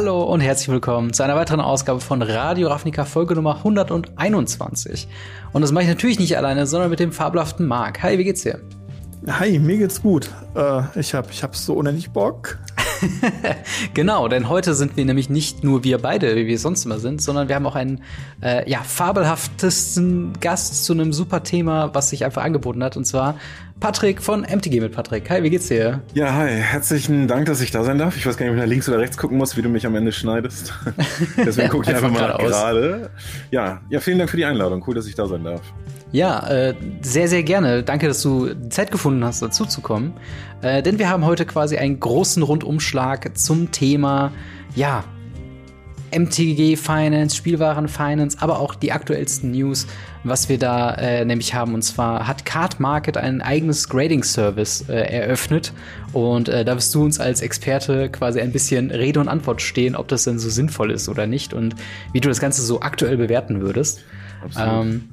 [0.00, 5.08] Hallo und herzlich willkommen zu einer weiteren Ausgabe von Radio Ravnica Folge Nummer 121.
[5.52, 8.00] Und das mache ich natürlich nicht alleine, sondern mit dem fabelhaften Marc.
[8.04, 8.60] Hi, wie geht's dir?
[9.26, 10.30] Hi, mir geht's gut.
[10.54, 12.58] Äh, ich hab, ich hab so unendlich Bock.
[13.94, 17.20] genau, denn heute sind wir nämlich nicht nur wir beide, wie wir sonst immer sind,
[17.20, 18.02] sondern wir haben auch einen
[18.40, 22.96] äh, ja, fabelhaftesten Gast zu einem super Thema, was sich einfach angeboten hat.
[22.96, 23.34] Und zwar
[23.80, 25.30] Patrick von MTG mit Patrick.
[25.30, 26.02] Hi, wie geht's dir?
[26.12, 26.48] Ja, hi.
[26.48, 28.16] Herzlichen Dank, dass ich da sein darf.
[28.16, 29.86] Ich weiß gar nicht, ob ich nach links oder rechts gucken muss, wie du mich
[29.86, 30.74] am Ende schneidest.
[31.36, 33.10] Deswegen gucke ich einfach, einfach mal gerade.
[33.52, 34.82] Ja, ja, vielen Dank für die Einladung.
[34.84, 35.60] Cool, dass ich da sein darf.
[36.10, 37.84] Ja, äh, sehr, sehr gerne.
[37.84, 40.14] Danke, dass du Zeit gefunden hast, dazu zu kommen.
[40.60, 44.32] Äh, denn wir haben heute quasi einen großen Rundumschlag zum Thema,
[44.74, 45.04] ja,
[46.10, 49.86] MTG Finance, Spielwaren Finance, aber auch die aktuellsten News,
[50.28, 51.74] was wir da äh, nämlich haben.
[51.74, 55.72] Und zwar hat Card Market ein eigenes Grading Service äh, eröffnet.
[56.12, 59.96] Und äh, da wirst du uns als Experte quasi ein bisschen Rede und Antwort stehen,
[59.96, 61.74] ob das denn so sinnvoll ist oder nicht und
[62.12, 64.00] wie du das Ganze so aktuell bewerten würdest.
[64.42, 64.86] Absolut.
[64.86, 65.08] Ähm,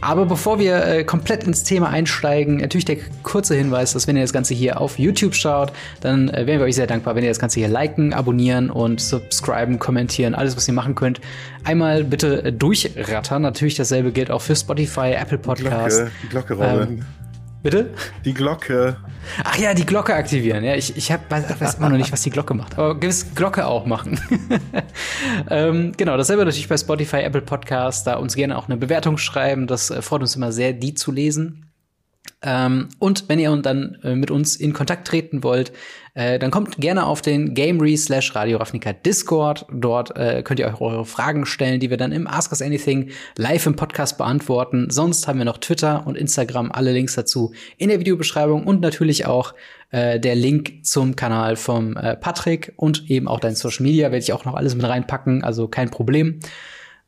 [0.00, 4.22] aber bevor wir äh, komplett ins Thema einsteigen, natürlich der kurze Hinweis, dass wenn ihr
[4.22, 7.30] das Ganze hier auf YouTube schaut, dann äh, wären wir euch sehr dankbar, wenn ihr
[7.30, 11.20] das Ganze hier liken, abonnieren und subscriben, kommentieren, alles, was ihr machen könnt.
[11.64, 13.42] Einmal bitte äh, durchrattern.
[13.42, 16.04] Natürlich dasselbe gilt auch für Spotify, Apple Podcasts.
[16.30, 17.04] Glocke, Glocke ähm,
[17.62, 17.90] Bitte?
[18.24, 18.96] Die Glocke.
[19.42, 20.62] Ach ja, die Glocke aktivieren.
[20.62, 22.78] Ja, ich, ich hab, weiß, weiß immer noch nicht, was die Glocke macht.
[22.78, 24.20] Aber gewiss Glocke auch machen.
[25.50, 28.04] ähm, genau, dasselbe natürlich bei Spotify, Apple Podcasts.
[28.04, 29.66] Da uns gerne auch eine Bewertung schreiben.
[29.66, 31.67] Das äh, freut uns immer sehr, die zu lesen.
[32.40, 35.72] Ähm, und wenn ihr dann äh, mit uns in Kontakt treten wollt,
[36.14, 39.66] äh, dann kommt gerne auf den Gamery slash Radio Ravnica Discord.
[39.72, 43.10] Dort äh, könnt ihr euch eure Fragen stellen, die wir dann im Ask Us Anything
[43.36, 44.88] live im Podcast beantworten.
[44.90, 49.26] Sonst haben wir noch Twitter und Instagram, alle Links dazu in der Videobeschreibung und natürlich
[49.26, 49.54] auch
[49.90, 54.22] äh, der Link zum Kanal vom äh, Patrick und eben auch dein Social Media werde
[54.22, 56.38] ich auch noch alles mit reinpacken, also kein Problem.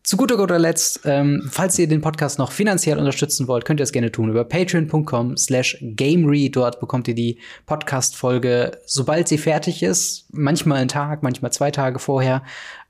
[0.03, 3.85] Zu guter guter Letzt, ähm, falls ihr den Podcast noch finanziell unterstützen wollt, könnt ihr
[3.85, 6.51] es gerne tun über patreon.com slash gamery.
[6.51, 11.99] Dort bekommt ihr die Podcast-Folge, sobald sie fertig ist, manchmal einen Tag, manchmal zwei Tage
[11.99, 12.43] vorher,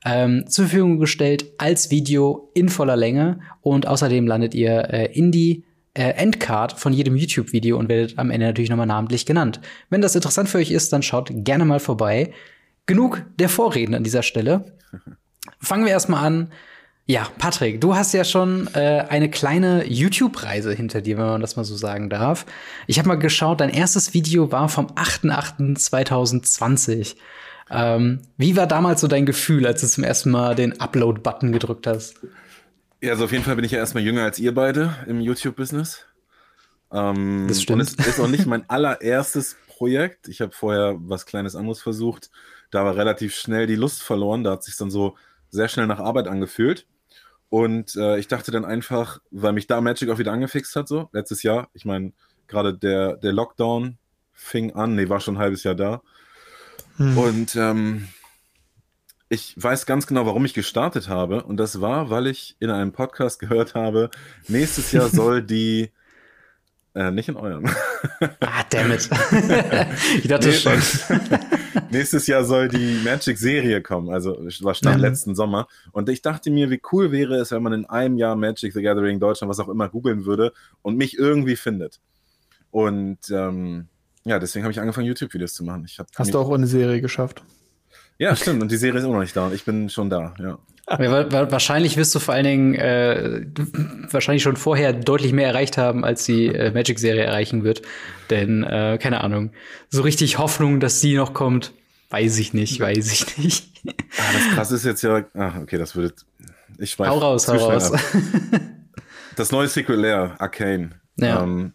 [0.05, 3.41] ähm, zur Verfügung gestellt als Video in voller Länge.
[3.61, 8.31] Und außerdem landet ihr äh, in die äh, Endcard von jedem YouTube-Video und werdet am
[8.31, 9.61] Ende natürlich nochmal namentlich genannt.
[9.91, 12.33] Wenn das interessant für euch ist, dann schaut gerne mal vorbei.
[12.87, 14.79] Genug der Vorreden an dieser Stelle.
[15.61, 16.53] Fangen wir erstmal an
[17.11, 21.57] ja, Patrick, du hast ja schon äh, eine kleine YouTube-Reise hinter dir, wenn man das
[21.57, 22.47] mal so sagen darf.
[22.87, 27.17] Ich habe mal geschaut, dein erstes Video war vom 8.8.2020.
[27.69, 31.89] Ähm, wie war damals so dein Gefühl, als du zum ersten Mal den Upload-Button gedrückt
[31.89, 32.21] hast?
[33.01, 36.07] Ja, also auf jeden Fall bin ich ja erstmal jünger als ihr beide im YouTube-Business.
[36.93, 37.81] Ähm, das stimmt.
[37.81, 40.29] Und es ist auch nicht mein allererstes Projekt.
[40.29, 42.31] Ich habe vorher was Kleines anderes versucht.
[42.71, 44.45] Da war relativ schnell die Lust verloren.
[44.45, 45.17] Da hat sich dann so
[45.49, 46.87] sehr schnell nach Arbeit angefühlt.
[47.51, 51.09] Und äh, ich dachte dann einfach, weil mich da Magic auch wieder angefixt hat, so
[51.13, 51.69] letztes Jahr.
[51.75, 52.13] Ich meine,
[52.47, 53.99] gerade der, der Lockdown
[54.33, 56.01] fing an, nee, war schon ein halbes Jahr da.
[56.97, 57.19] Hm.
[57.19, 58.09] Und ähm,
[59.29, 61.43] ich weiß ganz genau, warum ich gestartet habe.
[61.43, 64.11] Und das war, weil ich in einem Podcast gehört habe,
[64.49, 65.91] nächstes Jahr soll die
[66.95, 67.67] äh, nicht in eurem.
[68.41, 69.09] Ah, dammit.
[70.19, 70.81] ich dachte nee, schon.
[71.91, 75.03] nächstes Jahr soll die Magic-Serie kommen, also war stand mhm.
[75.03, 75.69] letzten Sommer.
[75.93, 78.83] Und ich dachte mir, wie cool wäre es, wenn man in einem Jahr Magic the
[78.83, 80.53] Gathering Deutschland, was auch immer, googeln würde
[80.83, 82.01] und mich irgendwie findet.
[82.71, 83.89] Und ähm,
[84.25, 85.87] ja, deswegen habe ich angefangen, YouTube-Videos zu machen.
[86.17, 87.43] Hast du auch eine Serie geschafft?
[88.21, 88.61] Ja, stimmt.
[88.61, 89.47] Und die Serie ist immer noch nicht da.
[89.47, 90.59] Und ich bin schon da, ja.
[90.91, 93.47] Ja, wahrscheinlich wirst du vor allen Dingen äh,
[94.11, 97.81] wahrscheinlich schon vorher deutlich mehr erreicht haben, als die äh, Magic-Serie erreichen wird.
[98.29, 99.53] Denn, äh, keine Ahnung,
[99.89, 101.73] so richtig Hoffnung, dass die noch kommt,
[102.11, 103.69] weiß ich nicht, weiß ich nicht.
[103.87, 105.25] Ah, das krass ist jetzt ja.
[105.35, 106.13] Ah, okay, das würde.
[106.79, 107.09] Ich weiß.
[107.09, 107.93] Hau raus, hau raus.
[109.37, 110.91] Das neue Sequel Lair, Arcane.
[111.17, 111.43] Ja.
[111.43, 111.73] Ähm,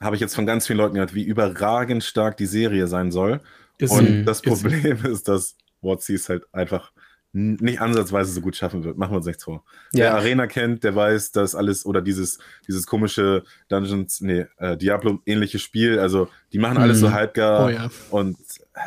[0.00, 3.40] Habe ich jetzt von ganz vielen Leuten gehört, wie überragend stark die Serie sein soll.
[3.78, 6.92] Ist Und das Problem ist dass WotC es halt einfach
[7.36, 8.96] nicht ansatzweise so gut schaffen wird.
[8.96, 9.64] Machen wir uns nichts vor.
[9.92, 10.04] Ja.
[10.04, 12.38] Wer Arena kennt, der weiß, dass alles oder dieses,
[12.68, 17.00] dieses komische Dungeons, nee, äh, Diablo-ähnliche Spiel, also die machen alles mhm.
[17.00, 17.90] so halbgar oh, ja.
[18.10, 18.36] und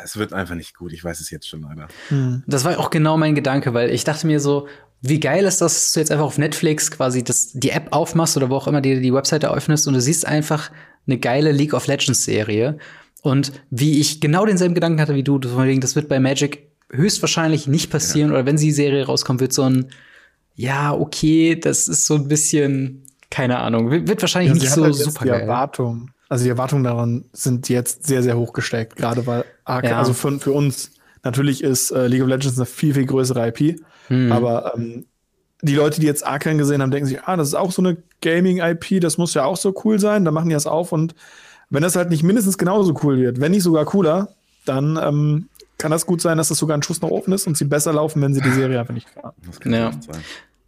[0.02, 0.94] es wird einfach nicht gut.
[0.94, 1.88] Ich weiß es jetzt schon leider.
[2.08, 2.42] Mhm.
[2.46, 4.66] Das war auch genau mein Gedanke, weil ich dachte mir so,
[5.02, 8.38] wie geil ist das, dass du jetzt einfach auf Netflix quasi das, die App aufmachst
[8.38, 10.70] oder wo auch immer dir die Webseite öffnest und du siehst einfach
[11.06, 12.78] eine geile League of Legends Serie.
[13.20, 17.90] Und wie ich genau denselben Gedanken hatte wie du, das wird bei Magic höchstwahrscheinlich nicht
[17.90, 18.30] passieren.
[18.30, 18.36] Ja.
[18.36, 19.90] Oder wenn sie die Serie rauskommt, wird so ein,
[20.54, 24.94] ja, okay, das ist so ein bisschen, keine Ahnung, wird wahrscheinlich ja, nicht so halt
[24.94, 25.40] super die geil.
[25.42, 29.98] Erwartung, also die Erwartungen daran sind jetzt sehr, sehr hoch gesteckt, gerade weil Arc, ja.
[29.98, 30.90] also für, für uns
[31.24, 34.32] Natürlich ist äh, League of Legends eine viel, viel größere IP, hm.
[34.32, 35.06] aber ähm,
[35.62, 37.96] die Leute, die jetzt Arkan gesehen haben, denken sich, ah, das ist auch so eine
[38.22, 41.14] Gaming-IP, das muss ja auch so cool sein, dann machen die das auf und
[41.70, 44.36] wenn das halt nicht mindestens genauso cool wird, wenn nicht sogar cooler,
[44.68, 45.48] dann ähm,
[45.78, 47.92] kann das gut sein, dass das sogar ein Schuss nach oben ist und sie besser
[47.92, 49.34] laufen, wenn sie die Serie einfach nicht fahren.
[49.46, 49.92] Das kann ja.
[49.92, 50.22] sein.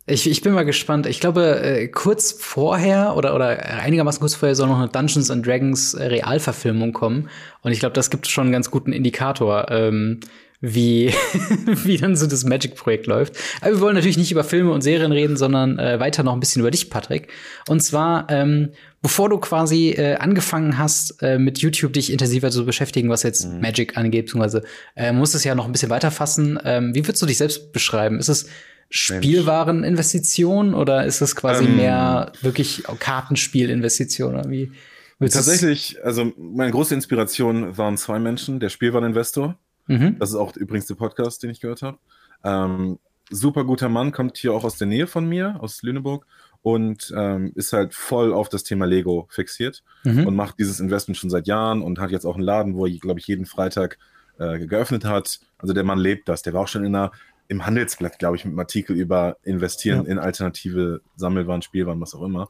[0.07, 1.07] Ich, ich bin mal gespannt.
[1.07, 5.47] Ich glaube, äh, kurz vorher oder, oder einigermaßen kurz vorher soll noch eine Dungeons and
[5.47, 7.29] Dragons äh, Realverfilmung kommen.
[7.63, 10.21] Und ich glaube, das gibt schon einen ganz guten Indikator, ähm,
[10.61, 11.15] wie,
[11.85, 13.37] wie dann so das Magic-Projekt läuft.
[13.61, 16.41] Aber wir wollen natürlich nicht über Filme und Serien reden, sondern äh, weiter noch ein
[16.41, 17.29] bisschen über dich, Patrick.
[17.69, 18.71] Und zwar, ähm,
[19.03, 23.47] bevor du quasi äh, angefangen hast, äh, mit YouTube dich intensiver zu beschäftigen, was jetzt
[23.47, 23.61] mhm.
[23.61, 24.63] Magic angeht, beziehungsweise
[24.95, 26.59] äh, musst es ja noch ein bisschen weiter fassen.
[26.65, 28.19] Ähm, wie würdest du dich selbst beschreiben?
[28.19, 28.47] Ist es
[28.91, 34.73] Spielwareninvestition oder ist es quasi ähm, mehr wirklich Kartenspielinvestition oder wie?
[35.21, 39.57] Tatsächlich, also meine große Inspiration waren zwei Menschen, der Spielwareninvestor.
[39.87, 40.17] Mhm.
[40.19, 41.99] Das ist auch übrigens der Podcast, den ich gehört habe.
[42.43, 42.99] Ähm,
[43.31, 46.27] super guter Mann, kommt hier auch aus der Nähe von mir, aus Lüneburg
[46.63, 50.27] und ähm, ist halt voll auf das Thema Lego fixiert mhm.
[50.27, 52.99] und macht dieses Investment schon seit Jahren und hat jetzt auch einen Laden, wo er,
[52.99, 53.99] glaube ich, jeden Freitag
[54.39, 55.41] äh, geöffnet hat.
[55.59, 56.43] Also der Mann lebt das.
[56.43, 57.13] Der war auch schon in einer
[57.49, 60.13] im Handelsblatt, glaube ich, mit einem Artikel über Investieren ja.
[60.13, 62.49] in alternative Sammelwaren, Spielwaren, was auch immer.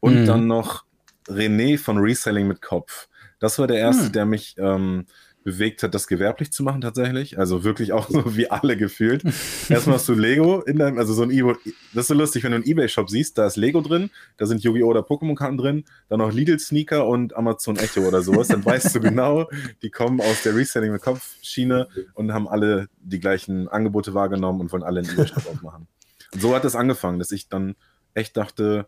[0.00, 0.26] Und mhm.
[0.26, 0.84] dann noch
[1.28, 3.08] René von Reselling mit Kopf.
[3.38, 4.12] Das war der erste, mhm.
[4.12, 5.06] der mich ähm,
[5.42, 7.38] bewegt hat, das gewerblich zu machen tatsächlich.
[7.38, 9.24] Also wirklich auch so wie alle gefühlt.
[9.68, 11.58] Erstmal hast du Lego in deinem, also so ein E-Book.
[11.94, 14.62] Das ist so lustig, wenn du einen Ebay-Shop siehst, da ist Lego drin, da sind
[14.62, 14.88] Yu-Gi-Oh!
[14.88, 18.48] oder Pokémon-Karten drin, dann noch Lidl-Sneaker und Amazon Echo oder sowas.
[18.48, 19.48] Dann weißt du genau,
[19.82, 24.72] die kommen aus der Reselling mit Kopfschiene und haben alle die gleichen Angebote wahrgenommen und
[24.72, 25.86] wollen alle einen Ebay-Shop aufmachen.
[26.32, 27.74] Und so hat es angefangen, dass ich dann
[28.14, 28.86] echt dachte,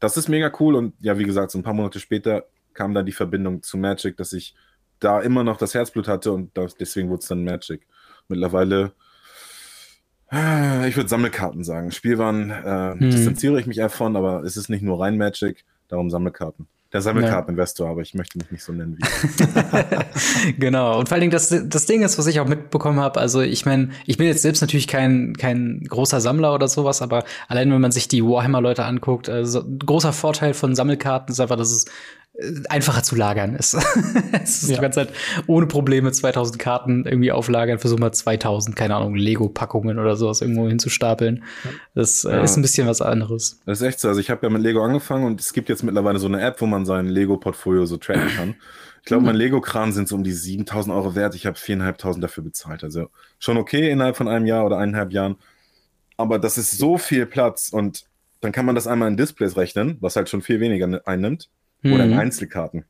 [0.00, 3.06] das ist mega cool und ja, wie gesagt, so ein paar Monate später kam dann
[3.06, 4.54] die Verbindung zu Magic, dass ich
[5.00, 7.86] da immer noch das Herzblut hatte und das, deswegen wurde es dann Magic.
[8.28, 8.92] Mittlerweile,
[10.32, 11.90] äh, ich würde Sammelkarten sagen.
[11.92, 13.10] Spielwaren äh, hm.
[13.10, 16.66] distanziere ich mich eher von, aber es ist nicht nur rein Magic, darum Sammelkarten.
[16.90, 17.92] Der Sammelkarteninvestor, ja.
[17.92, 20.52] aber ich möchte mich nicht so nennen wie.
[20.58, 20.98] genau.
[20.98, 23.66] Und vor allen Dingen, das, das Ding ist, was ich auch mitbekommen habe, also ich
[23.66, 27.82] meine, ich bin jetzt selbst natürlich kein, kein großer Sammler oder sowas, aber allein wenn
[27.82, 31.84] man sich die Warhammer-Leute anguckt, also großer Vorteil von Sammelkarten ist einfach, dass es
[32.68, 33.74] einfacher zu lagern ist.
[34.42, 34.76] es ist ja.
[34.76, 35.10] Du kannst halt
[35.46, 40.68] ohne Probleme 2000 Karten irgendwie auflagern, versuch mal 2000, keine Ahnung, Lego-Packungen oder sowas irgendwo
[40.68, 41.44] hinzustapeln.
[41.94, 42.42] Das äh, ja.
[42.42, 43.60] ist ein bisschen was anderes.
[43.66, 44.08] Das ist echt so.
[44.08, 46.60] Also ich habe ja mit Lego angefangen und es gibt jetzt mittlerweile so eine App,
[46.60, 48.54] wo man sein Lego-Portfolio so tracken kann.
[49.00, 51.34] Ich glaube, mein Lego-Kran sind so um die 7000 Euro wert.
[51.34, 52.84] Ich habe 4.500 dafür bezahlt.
[52.84, 53.08] Also
[53.38, 55.36] schon okay innerhalb von einem Jahr oder eineinhalb Jahren.
[56.16, 58.04] Aber das ist so viel Platz und
[58.40, 61.48] dann kann man das einmal in Displays rechnen, was halt schon viel weniger einnimmt.
[61.84, 62.18] Oder in mhm.
[62.18, 62.84] Einzelkarten.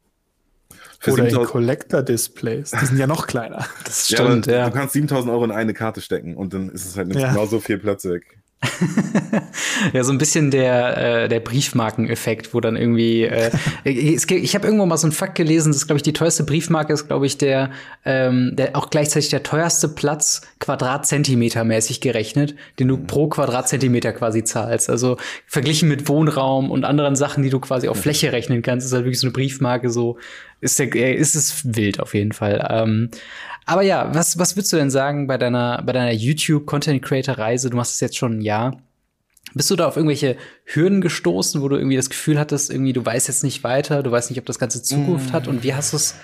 [1.01, 2.73] Für Oder in Collector-Displays.
[2.73, 3.67] Die sind ja noch kleiner.
[3.85, 4.71] Das stimmt, ja, ja.
[4.71, 7.31] Du kannst 7000 Euro in eine Karte stecken und dann ist es halt ja.
[7.31, 8.38] genauso viel Platz weg.
[9.93, 13.51] ja, so ein bisschen der, äh, der Briefmarkeneffekt, wo dann irgendwie äh,
[13.85, 16.43] ich, ich habe irgendwo mal so einen Fakt gelesen, das ist glaube ich die teuerste
[16.43, 17.71] Briefmarke ist glaube ich der
[18.05, 23.07] ähm, der auch gleichzeitig der teuerste Platz Quadratzentimeter mäßig gerechnet, den du mhm.
[23.07, 24.91] pro Quadratzentimeter quasi zahlst.
[24.91, 28.93] Also verglichen mit Wohnraum und anderen Sachen, die du quasi auf Fläche rechnen kannst, ist
[28.93, 30.19] halt wirklich so eine Briefmarke so
[30.61, 32.67] ist der ist es wild auf jeden Fall.
[32.71, 33.11] Ähm,
[33.69, 37.69] aber ja, was, was würdest du denn sagen bei deiner, bei deiner YouTube-Content-Creator-Reise?
[37.69, 38.81] Du machst es jetzt schon ein Jahr.
[39.55, 43.05] Bist du da auf irgendwelche Hürden gestoßen, wo du irgendwie das Gefühl hattest, irgendwie du
[43.05, 45.33] weißt jetzt nicht weiter, du weißt nicht, ob das Ganze Zukunft mm.
[45.33, 46.15] hat und wie hast du es,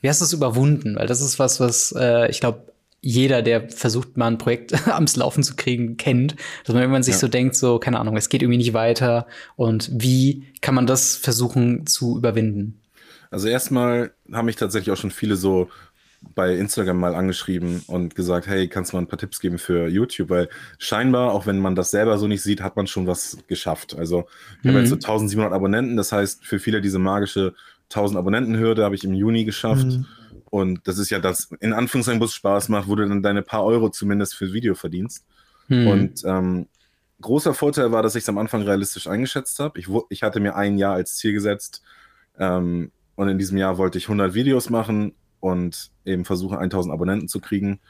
[0.00, 0.96] wie hast du es überwunden?
[0.96, 5.16] Weil das ist was, was äh, ich glaube, jeder, der versucht, mal ein Projekt ans
[5.16, 7.20] Laufen zu kriegen, kennt, dass man irgendwann sich ja.
[7.20, 9.26] so denkt, so, keine Ahnung, es geht irgendwie nicht weiter
[9.56, 12.80] und wie kann man das versuchen zu überwinden?
[13.34, 15.68] Also erstmal haben mich tatsächlich auch schon viele so
[16.36, 19.88] bei Instagram mal angeschrieben und gesagt, hey, kannst du mal ein paar Tipps geben für
[19.88, 20.30] YouTube?
[20.30, 20.48] Weil
[20.78, 23.96] scheinbar, auch wenn man das selber so nicht sieht, hat man schon was geschafft.
[23.98, 24.26] Also
[24.58, 24.68] ich mhm.
[24.68, 27.54] habe jetzt so 1700 Abonnenten, das heißt für viele diese magische
[27.90, 29.86] 1000 Abonnenten-Hürde habe ich im Juni geschafft.
[29.86, 30.06] Mhm.
[30.48, 33.42] Und das ist ja das, in Anführungszeichen, wo es Spaß macht, wo du dann deine
[33.42, 35.26] paar Euro zumindest fürs Video verdienst.
[35.66, 35.86] Mhm.
[35.88, 36.68] Und ähm,
[37.20, 39.80] großer Vorteil war, dass ich es am Anfang realistisch eingeschätzt habe.
[39.80, 41.82] Ich, ich hatte mir ein Jahr als Ziel gesetzt
[42.38, 47.28] ähm, und in diesem Jahr wollte ich 100 Videos machen und eben versuche 1000 Abonnenten
[47.28, 47.80] zu kriegen.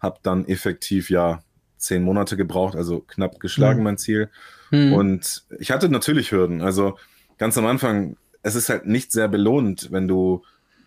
[0.00, 1.42] Habe dann effektiv ja
[1.78, 3.84] zehn Monate gebraucht, also knapp geschlagen mhm.
[3.84, 4.30] mein Ziel.
[4.70, 4.92] Mhm.
[4.92, 6.60] Und ich hatte natürlich Hürden.
[6.60, 6.98] Also
[7.38, 10.42] ganz am Anfang, es ist halt nicht sehr belohnt, wenn du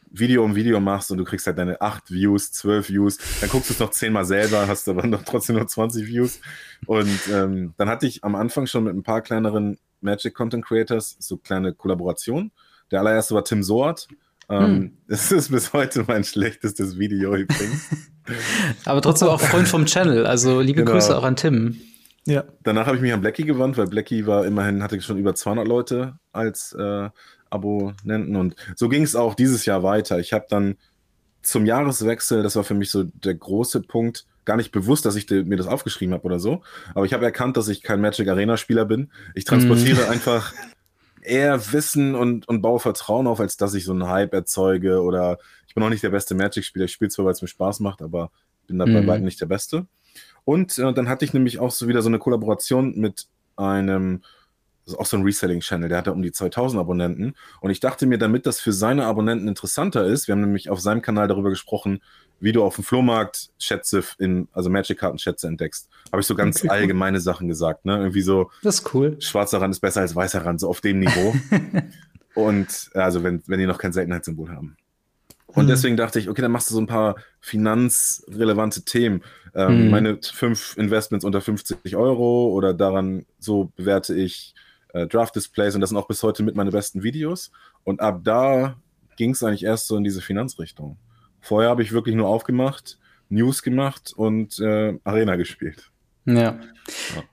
[0.10, 3.70] Video um Video machst und du kriegst halt deine acht Views, zwölf Views, dann guckst
[3.70, 6.40] du es noch zehnmal selber, hast aber noch trotzdem nur 20 Views.
[6.86, 11.18] Und ähm, dann hatte ich am Anfang schon mit ein paar kleineren Magic Content Creators
[11.20, 12.52] so kleine Kollaborationen.
[12.92, 14.08] Der allererste war Tim Soart,
[14.50, 14.98] ähm, hm.
[15.08, 17.90] Das ist bis heute mein schlechtestes Video übrigens.
[18.86, 20.26] Aber trotzdem auch Freund vom Channel.
[20.26, 20.94] Also liebe genau.
[20.94, 21.80] Grüße auch an Tim.
[22.26, 22.44] Ja.
[22.64, 25.68] Danach habe ich mich an Blackie gewandt, weil Blackie war immerhin, hatte schon über 200
[25.68, 27.10] Leute als äh,
[27.50, 30.20] Abonnenten und so ging es auch dieses Jahr weiter.
[30.20, 30.76] Ich habe dann
[31.42, 35.30] zum Jahreswechsel, das war für mich so der große Punkt, gar nicht bewusst, dass ich
[35.30, 36.64] mir das aufgeschrieben habe oder so,
[36.94, 39.10] aber ich habe erkannt, dass ich kein Magic Arena Spieler bin.
[39.34, 40.10] Ich transportiere mm.
[40.10, 40.54] einfach
[41.28, 45.38] eher Wissen und, und baue Vertrauen auf, als dass ich so einen Hype erzeuge oder
[45.68, 46.86] ich bin auch nicht der beste Magic-Spieler.
[46.86, 48.32] Ich spiele zwar, weil es mir Spaß macht, aber
[48.66, 49.08] bin dabei mm.
[49.08, 49.86] weitem nicht der Beste.
[50.46, 54.24] Und äh, dann hatte ich nämlich auch so wieder so eine Kollaboration mit einem,
[54.88, 57.36] das ist auch so ein Reselling-Channel, der hat da um die 2000 Abonnenten.
[57.60, 60.80] Und ich dachte mir, damit das für seine Abonnenten interessanter ist, wir haben nämlich auf
[60.80, 62.00] seinem Kanal darüber gesprochen,
[62.40, 65.90] wie du auf dem Flohmarkt Schätze in, also Magic-Karten-Schätze entdeckst.
[66.10, 67.98] Habe ich so ganz okay, allgemeine Sachen gesagt, ne?
[67.98, 68.50] Irgendwie so.
[68.64, 69.18] Das ist cool.
[69.20, 71.36] Schwarzer Rand ist besser als weißer Rand, so auf dem Niveau.
[72.34, 74.78] Und also wenn, wenn die noch kein Seltenheitssymbol haben.
[75.48, 75.68] Und hm.
[75.68, 79.22] deswegen dachte ich, okay, dann machst du so ein paar finanzrelevante Themen.
[79.54, 79.90] Ähm, hm.
[79.90, 84.54] Meine fünf Investments unter 50 Euro oder daran, so bewerte ich
[84.94, 87.52] äh, Draft-Displays und das sind auch bis heute mit meine besten Videos.
[87.84, 88.76] Und ab da
[89.18, 90.98] ging es eigentlich erst so in diese Finanzrichtung.
[91.42, 92.98] Vorher habe ich wirklich nur aufgemacht,
[93.30, 95.92] News gemacht und äh, Arena gespielt.
[96.26, 96.60] Ja.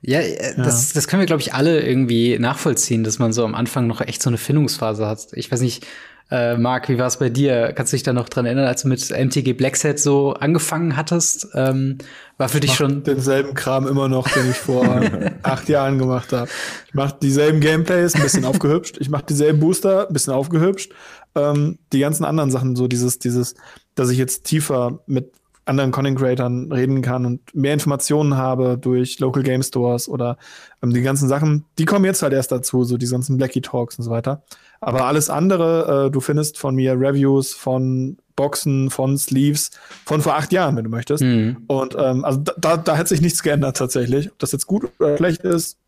[0.03, 3.55] Ja, äh, das, das können wir, glaube ich, alle irgendwie nachvollziehen, dass man so am
[3.55, 5.29] Anfang noch echt so eine Findungsphase hat.
[5.33, 5.87] Ich weiß nicht,
[6.31, 7.73] äh, Marc, wie war es bei dir?
[7.75, 11.49] Kannst du dich da noch dran erinnern, als du mit MTG Blackset so angefangen hattest?
[11.55, 11.99] Ähm,
[12.39, 13.05] war für ich dich schon.
[13.05, 15.03] denselben Kram immer noch, den ich vor
[15.43, 16.49] acht Jahren gemacht habe.
[16.89, 18.97] Ich mache dieselben Gameplays, ein bisschen aufgehübscht.
[19.01, 20.93] Ich mache dieselben Booster, ein bisschen aufgehübscht.
[21.35, 23.55] Ähm, die ganzen anderen Sachen, so dieses, dieses,
[23.95, 25.33] dass ich jetzt tiefer mit
[25.67, 30.37] anderen Content Creatern reden kann und mehr Informationen habe durch Local Game Stores oder
[30.83, 33.99] ähm, die ganzen Sachen, die kommen jetzt halt erst dazu, so die ganzen Blackie Talks
[33.99, 34.45] und so weiter.
[34.85, 39.71] Aber alles andere, äh, du findest von mir Reviews von Boxen, von Sleeves,
[40.05, 41.23] von vor acht Jahren, wenn du möchtest.
[41.23, 41.59] Mhm.
[41.67, 44.31] Und ähm, also da, da hat sich nichts geändert tatsächlich.
[44.31, 45.79] Ob das jetzt gut oder schlecht ist,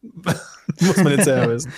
[0.80, 1.72] Muss man jetzt selber wissen.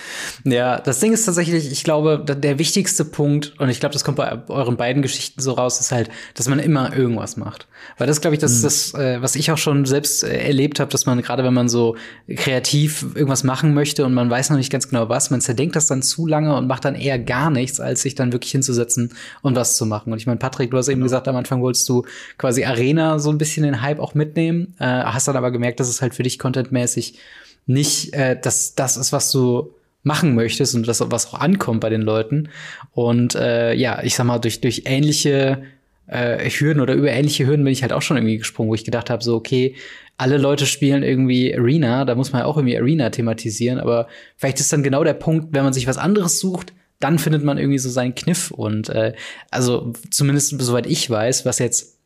[0.44, 4.18] ja, das Ding ist tatsächlich, ich glaube, der wichtigste Punkt, und ich glaube, das kommt
[4.18, 7.66] bei euren beiden Geschichten so raus, ist halt, dass man immer irgendwas macht.
[7.96, 8.64] Weil das, glaube ich, das ist mhm.
[8.64, 11.70] das, äh, was ich auch schon selbst äh, erlebt habe, dass man gerade, wenn man
[11.70, 11.96] so
[12.36, 15.86] kreativ irgendwas machen möchte und man weiß noch nicht ganz genau was, man zerdenkt das
[15.86, 19.56] dann zu lange und macht dann eher gar nichts, als sich dann wirklich hinzusetzen und
[19.56, 20.12] was zu machen.
[20.12, 21.06] Und ich meine, Patrick, du hast eben genau.
[21.06, 22.04] gesagt, am Anfang wolltest du
[22.36, 25.88] quasi Arena so ein bisschen den Hype auch mitnehmen, äh, hast dann aber gemerkt, dass
[25.88, 27.18] es halt für dich contentmäßig
[27.66, 31.90] nicht äh, dass das ist, was du machen möchtest und das, was auch ankommt bei
[31.90, 32.48] den Leuten.
[32.92, 35.62] Und äh, ja, ich sag mal, durch, durch ähnliche
[36.06, 38.84] äh, Hürden oder über ähnliche Hürden bin ich halt auch schon irgendwie gesprungen, wo ich
[38.84, 39.76] gedacht habe, so, okay,
[40.16, 44.60] alle Leute spielen irgendwie Arena, da muss man ja auch irgendwie Arena thematisieren, aber vielleicht
[44.60, 47.78] ist dann genau der Punkt, wenn man sich was anderes sucht, dann findet man irgendwie
[47.78, 48.50] so seinen Kniff.
[48.50, 49.14] Und äh,
[49.50, 51.98] also zumindest soweit ich weiß, was jetzt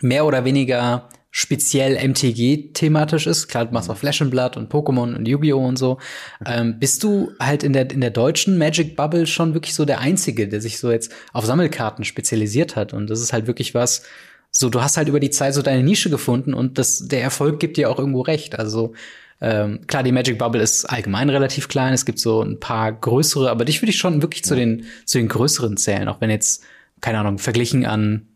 [0.00, 3.48] mehr oder weniger speziell MTG-thematisch ist.
[3.48, 4.00] Klar, du machst auch mhm.
[4.00, 5.64] Flash and Blood und Pokémon und Yu-Gi-Oh!
[5.64, 5.98] und so.
[6.46, 10.00] Ähm, bist du halt in der, in der deutschen Magic Bubble schon wirklich so der
[10.00, 12.92] Einzige, der sich so jetzt auf Sammelkarten spezialisiert hat?
[12.92, 14.02] Und das ist halt wirklich was,
[14.50, 17.60] so, du hast halt über die Zeit so deine Nische gefunden und das, der Erfolg
[17.60, 18.58] gibt dir auch irgendwo recht.
[18.58, 18.94] Also,
[19.40, 21.92] ähm, klar, die Magic Bubble ist allgemein relativ klein.
[21.92, 25.18] Es gibt so ein paar größere, aber dich würde ich schon wirklich zu den, zu
[25.18, 26.08] den größeren zählen.
[26.08, 26.64] Auch wenn jetzt,
[27.00, 28.27] keine Ahnung, verglichen an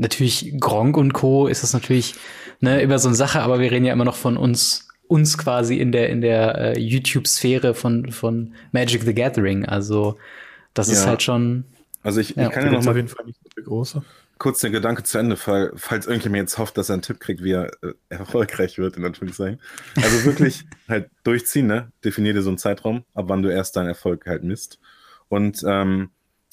[0.00, 1.46] natürlich Gronk und Co.
[1.46, 2.14] ist das natürlich
[2.60, 5.76] ne, über so eine Sache, aber wir reden ja immer noch von uns, uns quasi
[5.76, 9.64] in der, in der äh, YouTube-Sphäre von, von Magic the Gathering.
[9.64, 10.16] Also,
[10.74, 10.94] das ja.
[10.94, 11.64] ist halt schon.
[12.02, 14.02] Also, ich, ja, ich kann ja noch mal auf jeden Fall nicht so große.
[14.38, 17.42] kurz den Gedanke zu Ende, fall, falls irgendjemand jetzt hofft, dass er einen Tipp kriegt,
[17.42, 19.60] wie er äh, erfolgreich wird, in Anführungszeichen.
[19.96, 21.92] Also wirklich halt durchziehen, ne?
[22.04, 24.78] Definier dir so einen Zeitraum, ab wann du erst deinen Erfolg halt misst.
[25.28, 26.10] Und ähm,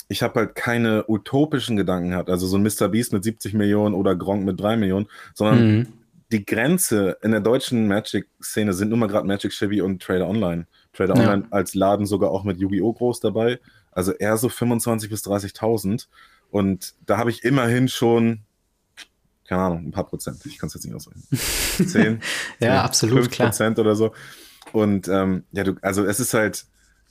[0.07, 2.87] ich habe halt keine utopischen Gedanken gehabt, also so ein Mr.
[2.89, 5.87] Beast mit 70 Millionen oder Gronk mit 3 Millionen, sondern mhm.
[6.31, 10.67] die Grenze in der deutschen Magic-Szene sind nur mal gerade Magic Chevy und Trader Online.
[10.93, 11.21] Trader ja.
[11.21, 12.93] Online als Laden sogar auch mit Yu-Gi-Oh!
[12.93, 13.59] groß dabei,
[13.91, 16.07] also eher so 25.000 bis 30.000
[16.49, 18.41] und da habe ich immerhin schon
[19.47, 20.45] keine Ahnung, ein paar Prozent.
[20.45, 21.23] Ich kann es jetzt nicht ausrechnen.
[21.31, 22.21] 10,
[22.59, 23.47] ja, 10, absolut, 5 klar.
[23.49, 24.11] Prozent oder so.
[24.73, 26.65] Und ähm, ja, du, also es ist halt,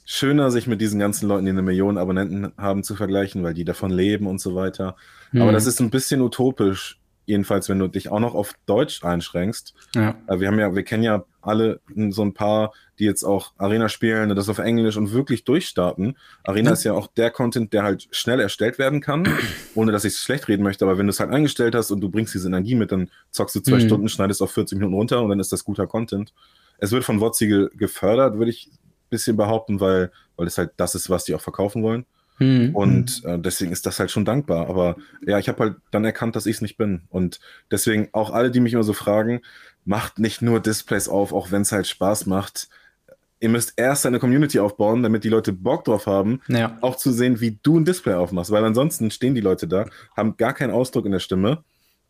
[0.07, 3.65] schöner, sich mit diesen ganzen Leuten, die eine Million Abonnenten haben, zu vergleichen, weil die
[3.65, 4.97] davon leben und so weiter.
[5.33, 5.43] Mhm.
[5.43, 9.75] Aber das ist ein bisschen utopisch, jedenfalls, wenn du dich auch noch auf Deutsch einschränkst.
[9.97, 10.15] Ja.
[10.29, 13.89] Äh, wir haben ja, wir kennen ja alle so ein paar, die jetzt auch Arena
[13.89, 16.17] spielen, das auf Englisch und wirklich durchstarten.
[16.45, 16.73] Arena ja.
[16.75, 19.29] ist ja auch der Content, der halt schnell erstellt werden kann,
[19.75, 20.85] ohne dass ich es schlecht reden möchte.
[20.85, 23.57] Aber wenn du es halt eingestellt hast und du bringst diese Energie mit, dann zockst
[23.57, 23.87] du zwei mhm.
[23.87, 26.33] Stunden, schneidest auf 40 Minuten runter und dann ist das guter Content.
[26.79, 28.71] Es wird von Wotzi gefördert, würde ich
[29.11, 32.07] bisschen behaupten, weil, weil es halt das ist, was die auch verkaufen wollen.
[32.39, 32.75] Mhm.
[32.75, 34.69] Und äh, deswegen ist das halt schon dankbar.
[34.69, 34.97] Aber
[35.27, 37.03] ja, ich habe halt dann erkannt, dass ich es nicht bin.
[37.09, 39.41] Und deswegen auch alle, die mich immer so fragen,
[39.85, 42.69] macht nicht nur Displays auf, auch wenn es halt Spaß macht.
[43.39, 46.79] Ihr müsst erst eine Community aufbauen, damit die Leute Bock drauf haben, ja.
[46.81, 48.51] auch zu sehen, wie du ein Display aufmachst.
[48.51, 49.87] Weil ansonsten stehen die Leute da,
[50.17, 51.63] haben gar keinen Ausdruck in der Stimme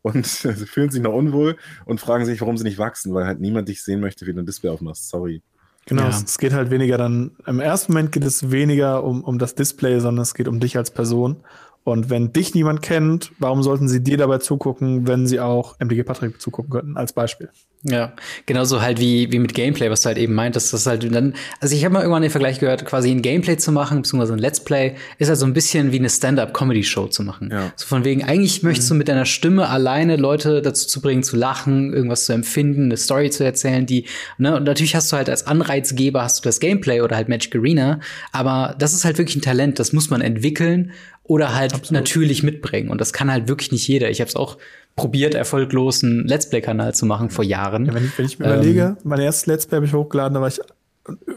[0.03, 3.69] und fühlen sich noch unwohl und fragen sich, warum sie nicht wachsen, weil halt niemand
[3.69, 5.09] dich sehen möchte, wie du ein Display aufmachst.
[5.09, 5.43] Sorry.
[5.87, 6.09] Genau, ja.
[6.09, 10.01] es geht halt weniger dann, im ersten Moment geht es weniger um, um das Display,
[10.01, 11.37] sondern es geht um dich als Person.
[11.87, 16.03] Und wenn dich niemand kennt, warum sollten sie dir dabei zugucken, wenn sie auch MDG
[16.03, 17.49] Patrick zugucken könnten, als Beispiel?
[17.85, 18.15] Ja,
[18.47, 21.77] genauso halt wie, wie mit Gameplay, was du halt eben meintest, das halt dann, also
[21.77, 24.65] ich habe mal irgendwann den Vergleich gehört, quasi ein Gameplay zu machen, beziehungsweise ein Let's
[24.65, 27.51] Play, ist halt so ein bisschen wie eine Stand-Up-Comedy-Show zu machen.
[27.53, 27.73] Ja.
[27.77, 28.95] So von wegen, eigentlich möchtest mhm.
[28.95, 32.97] du mit deiner Stimme alleine Leute dazu zu bringen, zu lachen, irgendwas zu empfinden, eine
[32.97, 34.07] Story zu erzählen, die,
[34.39, 37.55] ne, und natürlich hast du halt als Anreizgeber hast du das Gameplay oder halt Magic
[37.55, 38.01] Arena,
[38.33, 40.91] aber das ist halt wirklich ein Talent, das muss man entwickeln
[41.29, 42.03] oder halt Absolut.
[42.03, 42.91] natürlich mitbringen.
[42.91, 44.11] Und das kann halt wirklich nicht jeder.
[44.11, 44.59] Ich habe es auch
[44.95, 47.87] probiert, erfolglos einen Let's Play-Kanal zu machen vor Jahren.
[47.87, 50.35] Ja, wenn, ich, wenn ich mir ähm, überlege, mein erstes Let's Play habe ich hochgeladen,
[50.35, 50.61] da war ich,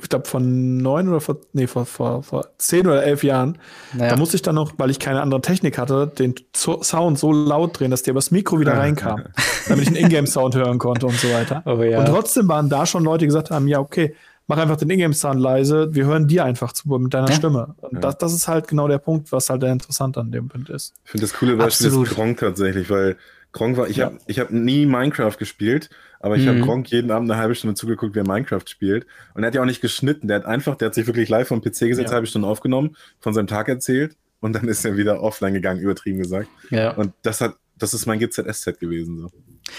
[0.01, 3.57] ich glaube, von neun oder vor, nee, vor, vor, vor zehn oder elf Jahren.
[3.93, 4.11] Naja.
[4.11, 7.79] Da musste ich dann noch, weil ich keine andere Technik hatte, den Sound so laut
[7.79, 9.25] drehen, dass der übers Mikro wieder reinkam,
[9.67, 11.63] damit ich einen Ingame-Sound hören konnte und so weiter.
[11.65, 11.99] Oh, ja.
[11.99, 14.15] Und trotzdem waren da schon Leute, die gesagt haben, ja, okay,
[14.49, 17.35] mach einfach den Ingame-Sound leise, wir hören dir einfach zu mit deiner ja.
[17.35, 17.75] Stimme.
[17.77, 17.99] Und ja.
[17.99, 20.93] das, das ist halt genau der Punkt, was halt der interessant an dem Punkt ist.
[21.05, 22.07] Ich finde das coole Beispiel Absolut.
[22.07, 23.15] ist Gronk tatsächlich, weil
[23.51, 24.05] Gronk war, ich ja.
[24.05, 26.49] habe ich hab nie Minecraft gespielt, aber ich mhm.
[26.49, 29.05] habe Gronk jeden Abend eine halbe Stunde zugeguckt, wie er Minecraft spielt.
[29.35, 31.47] Und er hat ja auch nicht geschnitten, der hat einfach, der hat sich wirklich live
[31.47, 32.13] vom PC gesetzt, ja.
[32.13, 36.17] halbe Stunde aufgenommen, von seinem Tag erzählt und dann ist er wieder offline gegangen, übertrieben
[36.17, 36.49] gesagt.
[36.71, 36.91] Ja.
[36.91, 39.19] Und das hat, das ist mein GZSZ gewesen.
[39.19, 39.29] So.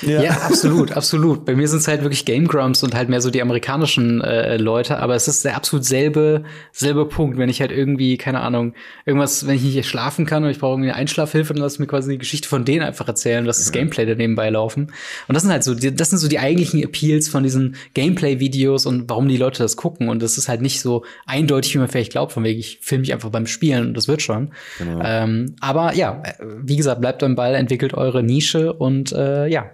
[0.03, 0.23] Ja.
[0.23, 1.45] ja, absolut, absolut.
[1.45, 4.57] Bei mir sind es halt wirklich Game Grumps und halt mehr so die amerikanischen äh,
[4.57, 7.39] Leute, aber es ist der absolut selbe, selbe Punkt.
[7.39, 10.73] Wenn ich halt irgendwie, keine Ahnung, irgendwas, wenn ich nicht schlafen kann und ich brauche
[10.73, 13.73] irgendwie eine Einschlafhilfe, dann lass mir quasi die Geschichte von denen einfach erzählen, dass das
[13.73, 14.93] Gameplay da nebenbei laufen.
[15.29, 18.87] Und das sind halt so, die, das sind so die eigentlichen Appeals von diesen Gameplay-Videos
[18.87, 20.09] und warum die Leute das gucken.
[20.09, 23.01] Und das ist halt nicht so eindeutig, wie man vielleicht glaubt, von wegen, ich filme
[23.01, 24.53] mich einfach beim Spielen und das wird schon.
[24.79, 25.01] Genau.
[25.05, 29.71] Ähm, aber ja, wie gesagt, bleibt am Ball, entwickelt eure Nische und äh, ja,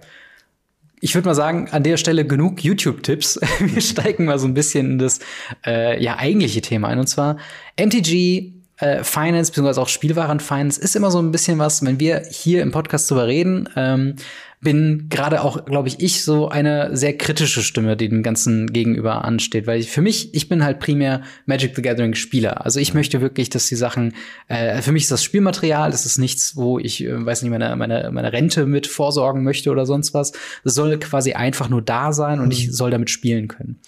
[0.99, 3.39] ich würde mal sagen, an der Stelle genug YouTube-Tipps.
[3.59, 5.19] Wir steigen mal so ein bisschen in das
[5.65, 6.99] äh, ja eigentliche Thema ein.
[6.99, 7.37] Und zwar
[7.79, 12.61] MTG äh, Finance, beziehungsweise auch Spielwaren-Finance ist immer so ein bisschen was, wenn wir hier
[12.61, 14.15] im Podcast drüber reden, ähm,
[14.59, 19.23] bin gerade auch, glaube ich, ich so eine sehr kritische Stimme, die dem Ganzen gegenüber
[19.23, 19.67] ansteht.
[19.67, 22.65] Weil ich, für mich, ich bin halt primär Magic the Gathering Spieler.
[22.65, 24.13] Also ich möchte wirklich, dass die Sachen,
[24.47, 27.75] äh, für mich ist das Spielmaterial, das ist nichts, wo ich, äh, weiß nicht, meine,
[27.75, 30.31] meine, meine Rente mit vorsorgen möchte oder sonst was.
[30.63, 32.71] Das soll quasi einfach nur da sein und ich mhm.
[32.71, 33.79] soll damit spielen können.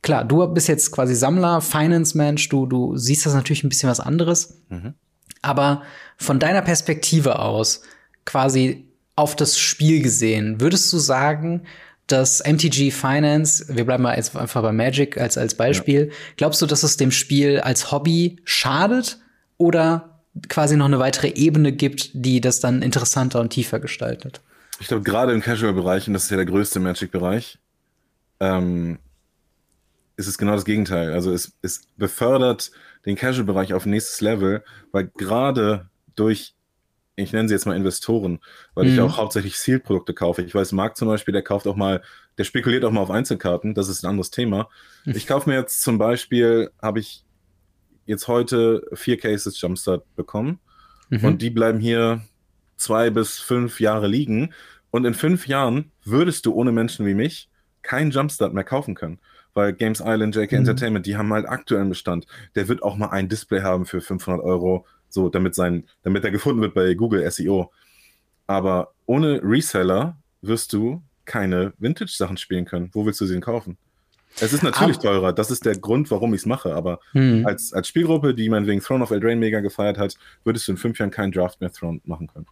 [0.00, 4.00] Klar, du bist jetzt quasi Sammler, Finance-Mensch, du, du siehst das natürlich ein bisschen was
[4.00, 4.62] anderes.
[4.70, 4.94] Mhm.
[5.42, 5.82] Aber
[6.16, 7.82] von deiner Perspektive aus,
[8.24, 8.87] quasi
[9.18, 11.62] auf das Spiel gesehen, würdest du sagen,
[12.06, 16.14] dass MTG Finance, wir bleiben mal jetzt einfach bei Magic als, als Beispiel, ja.
[16.36, 19.18] glaubst du, dass es dem Spiel als Hobby schadet
[19.56, 24.40] oder quasi noch eine weitere Ebene gibt, die das dann interessanter und tiefer gestaltet?
[24.80, 27.58] Ich glaube, gerade im Casual-Bereich, und das ist ja der größte Magic-Bereich,
[28.38, 28.98] ähm,
[30.16, 31.12] ist es genau das Gegenteil.
[31.12, 32.70] Also es, es befördert
[33.04, 36.54] den Casual-Bereich auf nächstes Level, weil gerade durch
[37.24, 38.40] ich nenne sie jetzt mal Investoren,
[38.74, 38.92] weil mhm.
[38.92, 40.42] ich auch hauptsächlich Sealed-Produkte kaufe.
[40.42, 42.02] Ich weiß, Marc zum Beispiel, der kauft auch mal,
[42.38, 44.68] der spekuliert auch mal auf Einzelkarten, das ist ein anderes Thema.
[45.04, 45.14] Mhm.
[45.16, 47.24] Ich kaufe mir jetzt zum Beispiel, habe ich
[48.06, 50.60] jetzt heute vier Cases Jumpstart bekommen
[51.10, 51.24] mhm.
[51.24, 52.22] und die bleiben hier
[52.76, 54.54] zwei bis fünf Jahre liegen
[54.90, 57.50] und in fünf Jahren würdest du ohne Menschen wie mich
[57.82, 59.18] keinen Jumpstart mehr kaufen können.
[59.54, 60.58] Weil Games Island, JK mhm.
[60.58, 62.26] Entertainment, die haben halt aktuellen Bestand.
[62.54, 66.30] Der wird auch mal ein Display haben für 500 Euro so, damit sein, damit er
[66.30, 67.70] gefunden wird bei Google SEO.
[68.46, 72.90] Aber ohne Reseller wirst du keine Vintage-Sachen spielen können.
[72.92, 73.76] Wo willst du sie denn kaufen?
[74.40, 77.46] Es ist natürlich aber, teurer, das ist der Grund, warum ich es mache, aber hm.
[77.46, 80.98] als, als Spielgruppe, die meinetwegen Throne of Eldraine mega gefeiert hat, würdest du in fünf
[80.98, 82.46] Jahren keinen Draft mehr Throne machen können.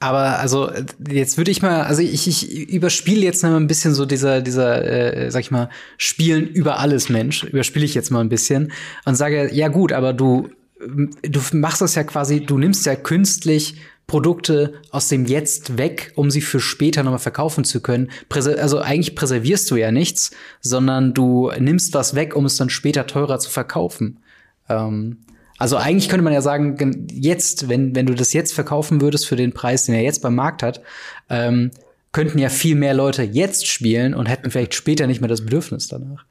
[0.00, 0.70] Aber also
[1.08, 4.84] jetzt würde ich mal, also ich, ich überspiele jetzt mal ein bisschen so dieser, dieser,
[4.84, 8.72] äh, sag ich mal, Spielen über alles Mensch, überspiele ich jetzt mal ein bisschen
[9.04, 13.76] und sage, ja gut, aber du du machst das ja quasi, du nimmst ja künstlich
[14.06, 18.10] Produkte aus dem Jetzt weg, um sie für später nochmal verkaufen zu können.
[18.30, 23.06] Also eigentlich präservierst du ja nichts, sondern du nimmst was weg, um es dann später
[23.06, 24.20] teurer zu verkaufen.
[24.68, 25.18] Ähm,
[25.56, 29.36] also eigentlich könnte man ja sagen, jetzt, wenn, wenn du das jetzt verkaufen würdest für
[29.36, 30.82] den Preis, den er jetzt beim Markt hat,
[31.30, 31.70] ähm,
[32.12, 35.88] könnten ja viel mehr Leute jetzt spielen und hätten vielleicht später nicht mehr das Bedürfnis
[35.88, 36.26] danach.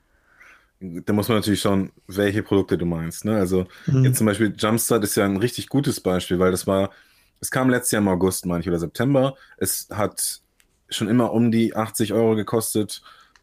[0.84, 3.26] Da muss man natürlich schauen, welche Produkte du meinst.
[3.26, 3.36] Ne?
[3.36, 4.04] Also mhm.
[4.04, 6.92] jetzt zum Beispiel Jumpstart ist ja ein richtig gutes Beispiel, weil das war,
[7.40, 9.36] es kam letztes Jahr im August, meine ich, oder September.
[9.58, 10.42] Es hat
[10.90, 13.02] schon immer um die 80 Euro gekostet,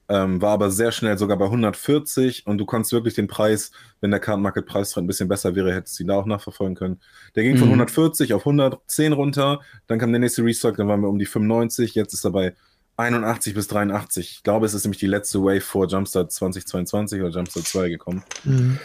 [0.08, 4.10] ähm, war aber sehr schnell sogar bei 140 und du konntest wirklich den Preis, wenn
[4.10, 7.00] der Kartenmarket Preis ein bisschen besser wäre, hättest du ihn da auch nachverfolgen können.
[7.36, 7.58] Der ging mhm.
[7.58, 11.26] von 140 auf 110 runter, dann kam der nächste Restock, dann waren wir um die
[11.26, 12.54] 95, jetzt ist er bei
[13.00, 14.30] 81 bis 83.
[14.30, 18.22] Ich glaube, es ist nämlich die letzte Wave vor Jumpstart 2022 oder Jumpstart 2 gekommen.
[18.44, 18.78] Mhm.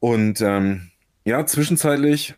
[0.00, 0.90] Und ähm,
[1.24, 2.34] ja, zwischenzeitlich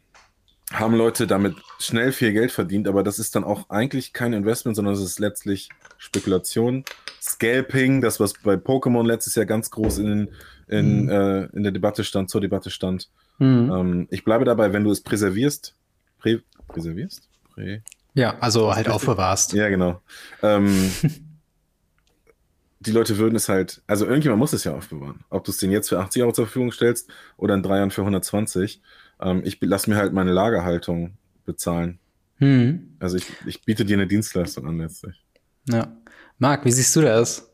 [0.72, 4.76] haben Leute damit schnell viel Geld verdient, aber das ist dann auch eigentlich kein Investment,
[4.76, 6.84] sondern es ist letztlich Spekulation.
[7.20, 10.28] Scalping, das was bei Pokémon letztes Jahr ganz groß in,
[10.68, 11.08] in, mhm.
[11.10, 13.08] äh, in der Debatte stand, zur Debatte stand.
[13.38, 13.70] Mhm.
[13.72, 15.74] Ähm, ich bleibe dabei, wenn du es präservierst,
[16.18, 17.28] prä präservierst?
[17.54, 17.82] Prä
[18.18, 19.52] ja, also halt aufbewahrst.
[19.52, 20.02] Ja, genau.
[20.42, 20.90] Ähm,
[22.80, 25.20] die Leute würden es halt, also irgendjemand muss es ja aufbewahren.
[25.30, 27.92] Ob du es denen jetzt für 80 Euro zur Verfügung stellst oder in drei Jahren
[27.92, 28.82] für 120.
[29.20, 32.00] Ähm, ich lasse mir halt meine Lagerhaltung bezahlen.
[32.38, 32.96] Hm.
[32.98, 35.24] Also ich, ich biete dir eine Dienstleistung an letztlich.
[35.68, 35.96] Ja.
[36.38, 37.48] Marc, wie siehst du das?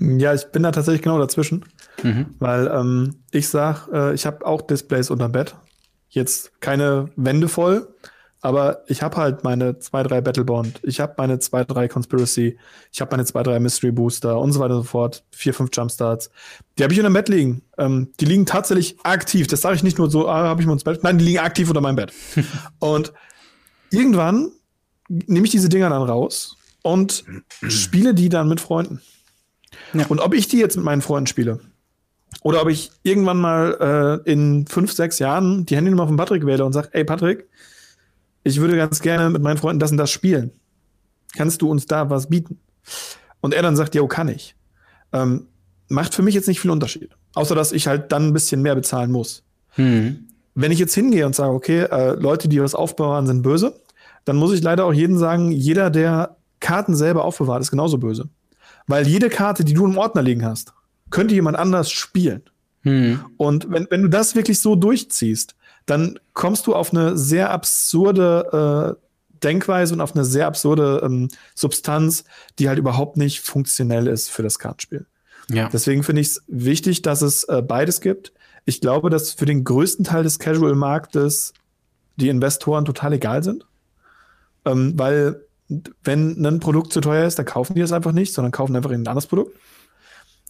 [0.00, 1.64] Ja, ich bin da tatsächlich genau dazwischen.
[2.02, 2.34] Mhm.
[2.40, 5.54] Weil ähm, ich sag, äh, ich habe auch Displays unterm Bett.
[6.08, 7.94] Jetzt keine Wände voll,
[8.40, 12.56] aber ich habe halt meine zwei, drei Battlebond, ich habe meine zwei, drei Conspiracy,
[12.92, 15.70] ich habe meine zwei, drei Mystery Booster und so weiter und so fort, vier, fünf
[15.72, 16.30] Jumpstarts.
[16.78, 17.62] Die habe ich unter dem Bett liegen.
[17.78, 19.48] Ähm, die liegen tatsächlich aktiv.
[19.48, 21.02] Das sage ich nicht nur so, ah, habe ich mal ins Bett.
[21.02, 22.12] Nein, die liegen aktiv unter meinem Bett.
[22.78, 23.12] und
[23.90, 24.52] irgendwann
[25.08, 27.24] nehme ich diese Dinger dann raus und
[27.68, 29.00] spiele die dann mit Freunden.
[29.94, 30.06] Ja.
[30.06, 31.60] Und ob ich die jetzt mit meinen Freunden spiele,
[32.42, 36.64] oder ob ich irgendwann mal äh, in fünf, sechs Jahren die Handynummer von Patrick wähle
[36.64, 37.48] und sage, ey Patrick,
[38.44, 40.52] ich würde ganz gerne mit meinen Freunden das und das spielen.
[41.36, 42.58] Kannst du uns da was bieten?
[43.40, 44.54] Und er dann sagt, ja, kann ich.
[45.12, 45.46] Ähm,
[45.88, 47.10] macht für mich jetzt nicht viel Unterschied.
[47.34, 49.42] Außer, dass ich halt dann ein bisschen mehr bezahlen muss.
[49.76, 50.28] Mhm.
[50.54, 53.80] Wenn ich jetzt hingehe und sage, okay, äh, Leute, die das aufbewahren, sind böse,
[54.24, 58.28] dann muss ich leider auch jedem sagen, jeder, der Karten selber aufbewahrt, ist genauso böse.
[58.86, 60.72] Weil jede Karte, die du im Ordner liegen hast,
[61.10, 62.42] könnte jemand anders spielen.
[62.82, 63.20] Mhm.
[63.36, 65.54] Und wenn, wenn du das wirklich so durchziehst,
[65.88, 69.08] dann kommst du auf eine sehr absurde äh,
[69.42, 72.24] Denkweise und auf eine sehr absurde ähm, Substanz,
[72.58, 75.06] die halt überhaupt nicht funktionell ist für das Kartenspiel.
[75.50, 75.68] Ja.
[75.72, 78.32] Deswegen finde ich es wichtig, dass es äh, beides gibt.
[78.66, 81.54] Ich glaube, dass für den größten Teil des Casual-Marktes
[82.16, 83.66] die Investoren total egal sind.
[84.66, 85.40] Ähm, weil
[86.04, 88.90] wenn ein Produkt zu teuer ist, dann kaufen die es einfach nicht, sondern kaufen einfach
[88.90, 89.56] ein anderes Produkt.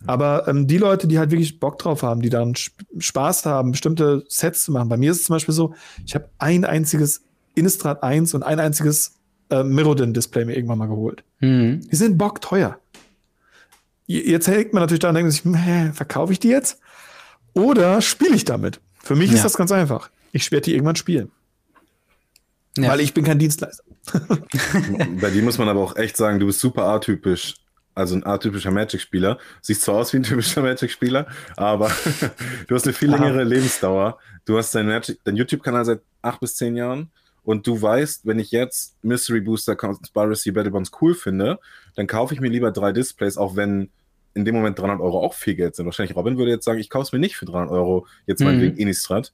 [0.06, 2.54] Aber ähm, die Leute, die halt wirklich Bock drauf haben, die dann
[2.98, 4.88] Spaß haben, bestimmte Sets zu machen.
[4.88, 5.74] Bei mir ist es zum Beispiel so,
[6.06, 7.22] ich habe ein einziges
[7.54, 9.14] Innistrad 1 und ein einziges
[9.50, 11.24] äh, Mirrodin-Display mir irgendwann mal geholt.
[11.40, 11.80] Mhm.
[11.90, 12.78] Die sind Bock teuer.
[14.06, 15.42] Jetzt hängt man natürlich da und denkt sich,
[15.92, 16.80] verkaufe ich die jetzt?
[17.52, 18.80] Oder spiele ich damit?
[19.02, 19.36] Für mich ja.
[19.36, 20.10] ist das ganz einfach.
[20.32, 21.30] Ich werde die irgendwann spielen.
[22.78, 22.90] Ja.
[22.90, 23.82] Weil ich bin kein Dienstleister.
[25.20, 27.56] Bei dir muss man aber auch echt sagen, du bist super atypisch
[27.98, 29.38] also ein atypischer Magic-Spieler.
[29.60, 31.90] Siehst zwar aus wie ein typischer Magic-Spieler, aber
[32.68, 33.42] du hast eine viel längere Aha.
[33.42, 34.18] Lebensdauer.
[34.44, 37.10] Du hast deinen, deinen YouTube-Kanal seit acht bis zehn Jahren
[37.42, 41.58] und du weißt, wenn ich jetzt Mystery Booster Conspiracy Battle Bonds cool finde,
[41.96, 43.90] dann kaufe ich mir lieber drei Displays, auch wenn
[44.34, 45.86] in dem Moment 300 Euro auch viel Geld sind.
[45.86, 48.46] Wahrscheinlich Robin würde jetzt sagen, ich kaufe es mir nicht für 300 Euro, jetzt mhm.
[48.46, 49.32] meinetwegen Innistrad.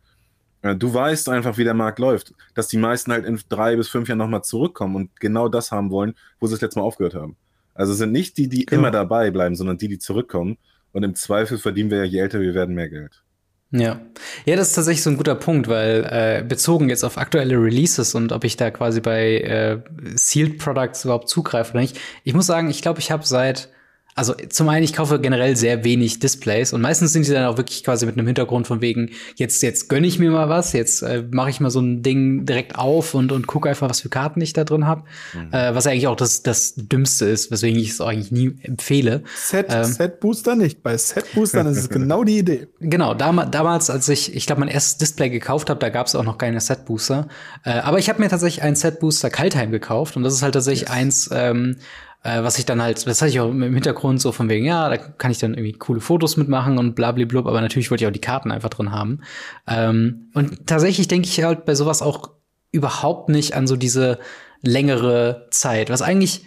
[0.62, 3.88] Äh, du weißt einfach, wie der Markt läuft, dass die meisten halt in drei bis
[3.88, 7.14] fünf Jahren nochmal zurückkommen und genau das haben wollen, wo sie das letzte Mal aufgehört
[7.14, 7.36] haben.
[7.74, 8.80] Also sind nicht die, die genau.
[8.80, 10.56] immer dabei bleiben, sondern die, die zurückkommen.
[10.92, 13.24] Und im Zweifel verdienen wir ja, je älter wir werden, mehr Geld.
[13.72, 14.00] Ja.
[14.44, 18.14] Ja, das ist tatsächlich so ein guter Punkt, weil äh, bezogen jetzt auf aktuelle Releases
[18.14, 19.80] und ob ich da quasi bei äh,
[20.14, 21.98] Sealed Products überhaupt zugreife oder nicht.
[22.22, 23.68] Ich muss sagen, ich glaube, ich habe seit
[24.14, 27.56] also zum einen, ich kaufe generell sehr wenig Displays und meistens sind die dann auch
[27.56, 31.02] wirklich quasi mit einem Hintergrund von wegen, jetzt, jetzt gönne ich mir mal was, jetzt
[31.02, 34.08] äh, mache ich mal so ein Ding direkt auf und, und gucke einfach, was für
[34.08, 35.02] Karten ich da drin habe.
[35.34, 35.52] Mhm.
[35.52, 39.24] Äh, was eigentlich auch das, das Dümmste ist, weswegen ich es eigentlich nie empfehle.
[39.34, 40.82] Set, ähm, Set Booster nicht.
[40.82, 42.68] Bei Set Boostern ist es genau die Idee.
[42.78, 46.14] Genau, dam damals, als ich, ich glaube, mein erstes Display gekauft habe, da gab es
[46.14, 47.26] auch noch keine Set Booster.
[47.64, 50.54] Äh, aber ich habe mir tatsächlich einen Set Booster Kaltheim gekauft und das ist halt
[50.54, 50.90] tatsächlich yes.
[50.90, 51.76] eins, ähm,
[52.24, 54.88] äh, was ich dann halt, das hatte ich auch im Hintergrund so von wegen, ja,
[54.88, 58.12] da kann ich dann irgendwie coole Fotos mitmachen und blablablub, aber natürlich wollte ich auch
[58.12, 59.20] die Karten einfach drin haben.
[59.68, 62.30] Ähm, und tatsächlich denke ich halt bei sowas auch
[62.72, 64.18] überhaupt nicht an so diese
[64.62, 66.44] längere Zeit, was eigentlich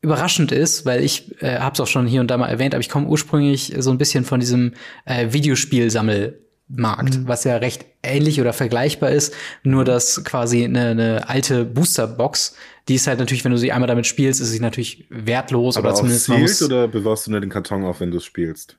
[0.00, 2.80] überraschend ist, weil ich äh, habe es auch schon hier und da mal erwähnt, aber
[2.80, 4.72] ich komme ursprünglich so ein bisschen von diesem
[5.04, 7.28] äh, Videospielsammel Markt, mhm.
[7.28, 12.54] was ja recht ähnlich oder vergleichbar ist, nur dass quasi eine, eine alte Boosterbox,
[12.88, 15.88] die ist halt natürlich, wenn du sie einmal damit spielst, ist sie natürlich wertlos Aber
[15.88, 18.76] oder zumindest sealed oder bewahrst du nur den Karton auf, wenn du es spielst?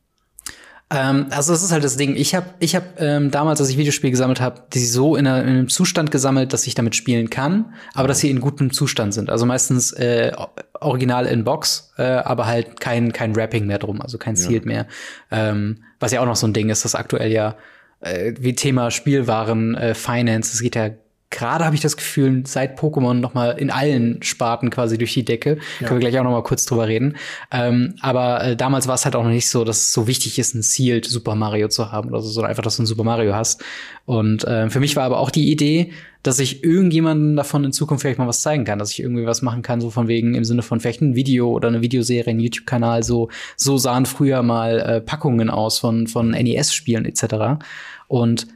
[0.91, 2.15] Ähm, also das ist halt das Ding.
[2.15, 5.41] Ich habe ich hab, ähm, damals, als ich Videospiele gesammelt habe, die so in, einer,
[5.41, 9.13] in, einem Zustand gesammelt, dass ich damit spielen kann, aber dass sie in gutem Zustand
[9.13, 9.31] sind.
[9.31, 10.31] Also meistens äh,
[10.79, 14.67] original in Box, äh, aber halt kein, kein Wrapping mehr drum, also kein Sealed ja.
[14.67, 14.87] mehr.
[15.31, 17.55] Ähm, was ja auch noch so ein Ding ist, das aktuell ja
[18.05, 20.91] äh, wie Thema Spielwaren, äh, Finance, es geht ja
[21.29, 25.25] gerade habe ich das Gefühl, seit Pokémon noch mal in allen Sparten quasi durch die
[25.25, 25.57] Decke.
[25.79, 25.87] Ja.
[25.87, 27.17] Können wir gleich auch noch mal kurz drüber reden.
[27.51, 30.39] Ähm, aber äh, damals war es halt auch noch nicht so, dass es so wichtig
[30.39, 33.03] ist, ein Sealed Super Mario zu haben oder so, sondern einfach, dass du ein Super
[33.03, 33.63] Mario hast.
[34.05, 35.91] Und äh, für mich war aber auch die Idee,
[36.23, 39.41] dass ich irgendjemanden davon in Zukunft vielleicht mal was zeigen kann, dass ich irgendwie was
[39.41, 42.39] machen kann, so von wegen im Sinne von vielleicht ein Video oder eine Videoserie, ein
[42.39, 47.63] YouTube-Kanal, so, so sahen früher mal äh, Packungen aus von, von NES-Spielen etc.
[48.07, 48.47] Und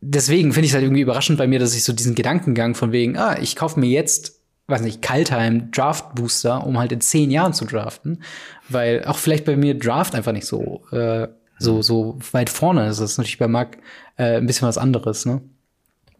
[0.00, 2.92] deswegen finde ich es halt irgendwie überraschend bei mir, dass ich so diesen Gedankengang von
[2.92, 7.30] wegen, ah, ich kaufe mir jetzt, weiß nicht, Kaltheim Draft Booster, um halt in zehn
[7.30, 8.22] Jahren zu draften,
[8.68, 13.00] weil auch vielleicht bei mir Draft einfach nicht so äh, so so weit vorne ist.
[13.00, 13.78] Das ist natürlich bei Marc
[14.16, 15.40] äh, ein bisschen was anderes, ne?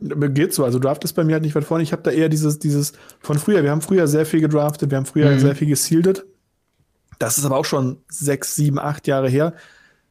[0.01, 0.65] Geht so.
[0.65, 1.83] Also Draft ist bei mir halt nicht weit vorne.
[1.83, 3.65] Ich habe da eher dieses, dieses von früher.
[3.65, 5.41] Wir haben früher sehr viel gedraftet, wir haben früher mhm.
[5.41, 6.25] sehr viel gesealed.
[7.19, 9.55] Das ist aber auch schon sechs, sieben, acht Jahre her.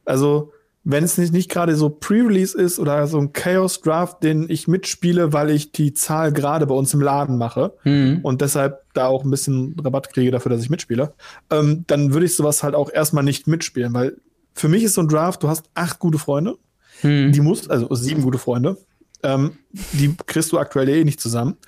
[0.04, 0.52] Also
[0.90, 5.34] wenn es nicht, nicht gerade so Pre-Release ist oder so ein Chaos-Draft, den ich mitspiele,
[5.34, 8.20] weil ich die Zahl gerade bei uns im Laden mache mhm.
[8.22, 11.12] und deshalb da auch ein bisschen Rabatt kriege dafür, dass ich mitspiele,
[11.50, 14.16] ähm, dann würde ich sowas halt auch erstmal nicht mitspielen, weil
[14.54, 16.56] für mich ist so ein Draft, du hast acht gute Freunde,
[17.02, 17.32] mhm.
[17.32, 18.78] die musst, also sieben gute Freunde,
[19.22, 19.58] ähm,
[19.92, 21.58] die kriegst du aktuell eh nicht zusammen.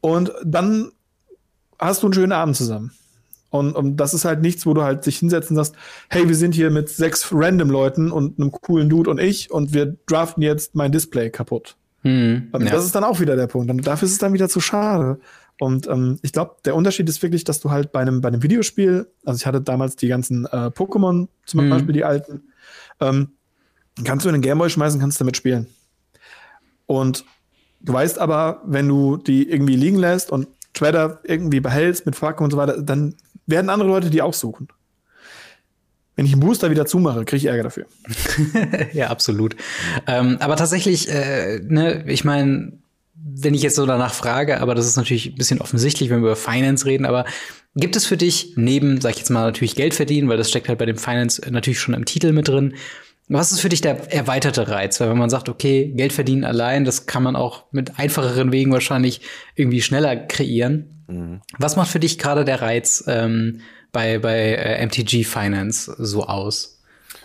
[0.00, 0.92] Und dann
[1.80, 2.92] hast du einen schönen Abend zusammen.
[3.50, 5.74] Und, und das ist halt nichts, wo du halt dich hinsetzen sagst,
[6.10, 9.72] hey, wir sind hier mit sechs random Leuten und einem coolen Dude und ich und
[9.72, 11.76] wir draften jetzt mein Display kaputt.
[12.02, 12.58] Hm, ja.
[12.58, 13.70] Das ist dann auch wieder der Punkt.
[13.70, 15.18] Und dafür ist es dann wieder zu schade.
[15.60, 18.42] Und ähm, ich glaube, der Unterschied ist wirklich, dass du halt bei einem, bei einem
[18.42, 21.70] Videospiel, also ich hatte damals die ganzen äh, Pokémon, zum hm.
[21.70, 22.42] Beispiel die alten,
[23.00, 23.32] ähm,
[24.04, 25.66] kannst du in den Gameboy schmeißen, kannst damit spielen.
[26.86, 27.24] Und
[27.80, 30.46] du weißt aber, wenn du die irgendwie liegen lässt und
[30.78, 33.14] Twitter irgendwie behältst mit Fuck und so weiter, dann
[33.46, 34.68] werden andere Leute die auch suchen.
[36.16, 37.86] Wenn ich einen Booster wieder zumache, kriege ich Ärger dafür.
[38.92, 39.54] ja, absolut.
[40.06, 42.72] Ähm, aber tatsächlich, äh, ne, ich meine,
[43.14, 46.30] wenn ich jetzt so danach frage, aber das ist natürlich ein bisschen offensichtlich, wenn wir
[46.32, 47.24] über Finance reden, aber
[47.76, 50.68] gibt es für dich neben, sag ich jetzt mal, natürlich Geld verdienen, weil das steckt
[50.68, 52.74] halt bei dem Finance natürlich schon im Titel mit drin,
[53.28, 55.00] was ist für dich der erweiterte Reiz?
[55.00, 58.72] Weil wenn man sagt, okay, Geld verdienen allein, das kann man auch mit einfacheren Wegen
[58.72, 59.20] wahrscheinlich
[59.54, 61.04] irgendwie schneller kreieren.
[61.08, 61.40] Mhm.
[61.58, 63.60] Was macht für dich gerade der Reiz ähm,
[63.92, 66.82] bei, bei äh, MTG Finance so aus?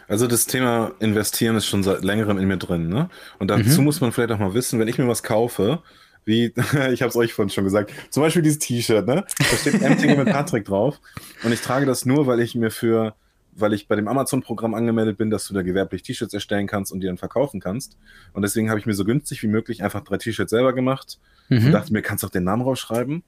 [0.07, 3.09] Also das Thema Investieren ist schon seit längerem in mir drin, ne?
[3.39, 3.85] Und dazu mhm.
[3.85, 5.81] muss man vielleicht auch mal wissen, wenn ich mir was kaufe,
[6.25, 6.53] wie,
[6.91, 9.23] ich habe es euch vorhin schon gesagt, zum Beispiel dieses T-Shirt, ne?
[9.37, 10.99] Da steht MTG mit Patrick drauf.
[11.43, 13.15] Und ich trage das nur, weil ich mir für
[13.55, 17.01] weil ich bei dem Amazon-Programm angemeldet bin, dass du da gewerblich T-Shirts erstellen kannst und
[17.01, 17.97] die dann verkaufen kannst.
[18.33, 21.67] Und deswegen habe ich mir so günstig wie möglich einfach drei T-Shirts selber gemacht mhm.
[21.67, 23.23] und dachte mir, kannst du auch den Namen rausschreiben,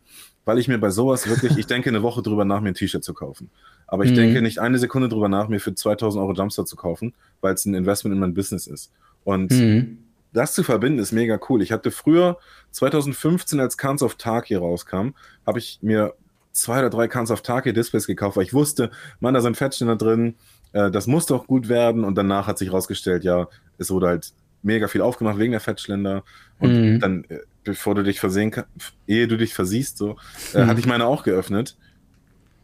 [0.45, 3.03] weil ich mir bei sowas wirklich, ich denke eine Woche drüber nach, mir ein T-Shirt
[3.03, 3.49] zu kaufen.
[3.87, 4.15] Aber ich mhm.
[4.15, 7.65] denke nicht eine Sekunde drüber nach, mir für 2000 Euro Jumpstart zu kaufen, weil es
[7.65, 8.91] ein Investment in mein Business ist.
[9.23, 9.99] Und mhm.
[10.33, 11.61] das zu verbinden ist mega cool.
[11.61, 12.39] Ich hatte früher,
[12.71, 15.09] 2015, als Cans of Tag hier rauskam,
[15.45, 16.15] habe ich mir
[16.55, 18.89] zwei oder drei Cans of Take Displays gekauft, weil ich wusste,
[19.19, 20.35] man, da sind Fettständer drin,
[20.73, 22.03] äh, das muss doch gut werden.
[22.03, 26.23] Und danach hat sich herausgestellt, ja, es wurde halt mega viel aufgemacht wegen der Fettständer.
[26.59, 26.99] Und mhm.
[26.99, 28.69] dann, äh, bevor du dich versehen kannst,
[29.05, 30.15] ehe du dich versiehst, so,
[30.53, 30.67] äh, mhm.
[30.67, 31.77] hatte ich meine auch geöffnet,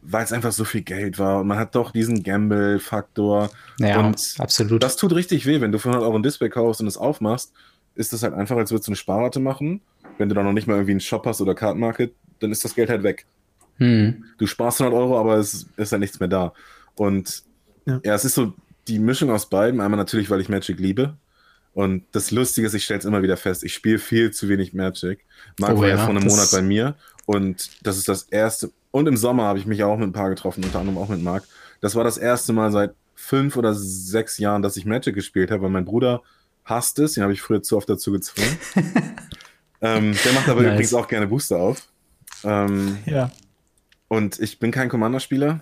[0.01, 1.41] weil es einfach so viel Geld war.
[1.41, 3.49] Und man hat doch diesen Gamble-Faktor.
[3.79, 4.81] Ja, und absolut.
[4.81, 7.53] Das tut richtig weh, wenn du für 100 Euro ein Display kaufst und es aufmachst,
[7.95, 9.81] ist das halt einfach, als würdest du eine Sparrate machen.
[10.17, 12.63] Wenn du dann noch nicht mal irgendwie einen Shop hast oder Card Market, dann ist
[12.63, 13.25] das Geld halt weg.
[13.81, 14.25] Hm.
[14.37, 16.53] Du sparst 100 Euro, aber es ist ja nichts mehr da.
[16.93, 17.41] Und
[17.87, 17.99] ja.
[18.05, 18.13] ja.
[18.13, 18.53] es ist so
[18.87, 19.81] die Mischung aus beiden.
[19.81, 21.17] Einmal natürlich, weil ich Magic liebe.
[21.73, 24.73] Und das Lustige ist, ich stelle es immer wieder fest, ich spiele viel zu wenig
[24.73, 25.25] Magic.
[25.59, 28.71] Marc oh, war ja, vor einem Monat bei mir und das ist das erste.
[28.91, 31.23] Und im Sommer habe ich mich auch mit ein paar getroffen, unter anderem auch mit
[31.23, 31.43] Marc.
[31.79, 35.63] Das war das erste Mal seit fünf oder sechs Jahren, dass ich Magic gespielt habe,
[35.63, 36.21] weil mein Bruder
[36.65, 37.13] hasst es.
[37.13, 38.59] Den habe ich früher zu oft dazu gezwungen.
[39.81, 40.73] ähm, der macht aber nice.
[40.73, 41.87] übrigens auch gerne Booster auf.
[42.43, 43.31] Ähm, ja.
[44.11, 45.61] Und ich bin kein Commander-Spieler.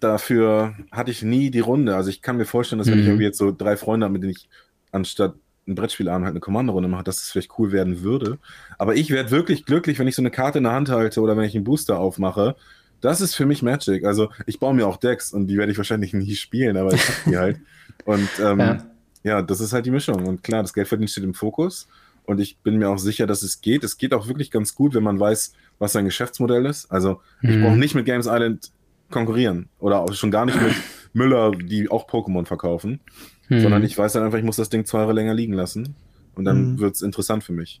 [0.00, 1.96] Dafür hatte ich nie die Runde.
[1.96, 3.12] Also ich kann mir vorstellen, dass wenn ich mhm.
[3.12, 4.50] irgendwie jetzt so drei Freunde habe, mit denen ich
[4.92, 5.34] anstatt
[5.66, 8.36] ein Brettspielabend halt eine Commander-Runde mache, dass es vielleicht cool werden würde.
[8.76, 11.38] Aber ich werde wirklich glücklich, wenn ich so eine Karte in der Hand halte oder
[11.38, 12.54] wenn ich einen Booster aufmache.
[13.00, 14.04] Das ist für mich Magic.
[14.04, 17.08] Also ich baue mir auch Decks und die werde ich wahrscheinlich nie spielen, aber ich
[17.08, 17.60] habe die halt.
[18.04, 18.86] Und ähm, ja.
[19.22, 20.26] ja, das ist halt die Mischung.
[20.26, 21.88] Und klar, das Geldverdienen steht im Fokus.
[22.26, 23.84] Und ich bin mir auch sicher, dass es geht.
[23.84, 26.90] Es geht auch wirklich ganz gut, wenn man weiß, was sein Geschäftsmodell ist.
[26.90, 27.62] Also ich mhm.
[27.62, 28.70] brauche nicht mit Games Island
[29.10, 30.74] konkurrieren oder auch schon gar nicht mit
[31.12, 33.00] Müller, die auch Pokémon verkaufen,
[33.48, 33.60] hm.
[33.60, 35.94] sondern ich weiß dann einfach, ich muss das Ding zwei Jahre länger liegen lassen
[36.34, 36.78] und dann hm.
[36.78, 37.80] wird es interessant für mich.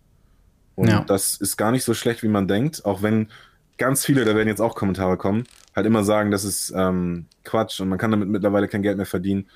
[0.74, 1.04] Und ja.
[1.06, 3.28] das ist gar nicht so schlecht, wie man denkt, auch wenn
[3.78, 7.80] ganz viele, da werden jetzt auch Kommentare kommen, halt immer sagen, das ist ähm, Quatsch
[7.80, 9.46] und man kann damit mittlerweile kein Geld mehr verdienen,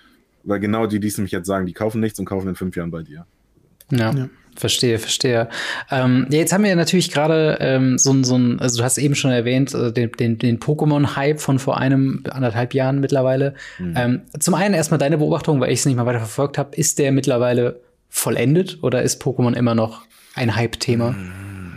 [0.45, 2.77] weil genau die, die es nämlich jetzt sagen, die kaufen nichts und kaufen in fünf
[2.77, 3.27] Jahren bei dir.
[3.91, 4.13] Ja.
[4.13, 4.29] ja.
[4.57, 5.49] Verstehe, verstehe.
[5.91, 9.15] Ähm, ja, jetzt haben wir natürlich gerade ähm, so, so ein, also du hast eben
[9.15, 13.55] schon erwähnt, äh, den, den, den Pokémon-Hype von vor einem, anderthalb Jahren mittlerweile.
[13.79, 13.95] Mhm.
[13.97, 16.77] Ähm, zum einen erstmal deine Beobachtung, weil ich es nicht mal weiter verfolgt habe.
[16.77, 20.03] Ist der mittlerweile vollendet oder ist Pokémon immer noch
[20.35, 21.15] ein Hype-Thema?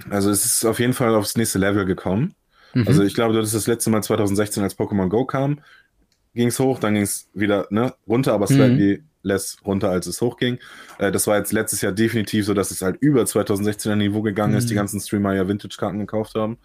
[0.09, 2.35] Also es ist auf jeden Fall aufs nächste Level gekommen.
[2.73, 2.87] Mhm.
[2.87, 5.59] Also ich glaube, das ist das letzte Mal 2016, als Pokémon Go kam,
[6.33, 9.03] ging es hoch, dann ging es wieder ne, runter, aber slightly mhm.
[9.21, 10.59] less runter, als es hochging.
[10.97, 14.53] Äh, das war jetzt letztes Jahr definitiv so, dass es halt über 2016er Niveau gegangen
[14.53, 14.59] mhm.
[14.59, 16.57] ist, die ganzen Streamer ja Vintage-Karten gekauft haben.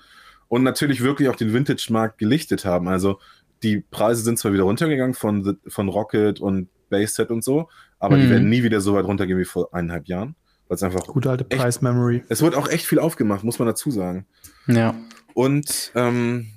[0.48, 2.88] Und natürlich wirklich auch den Vintage-Markt gelichtet haben.
[2.88, 3.18] Also
[3.62, 8.16] die Preise sind zwar wieder runtergegangen von, von Rocket und Base Set und so, aber
[8.16, 8.30] die mhm.
[8.30, 10.34] werden nie wieder so weit runtergehen wie vor eineinhalb Jahren.
[10.68, 11.06] Weil es einfach.
[11.06, 12.24] Gute alte Price Memory.
[12.28, 14.26] Es wird auch echt viel aufgemacht, muss man dazu sagen.
[14.66, 14.94] Ja.
[15.34, 16.48] Und ähm,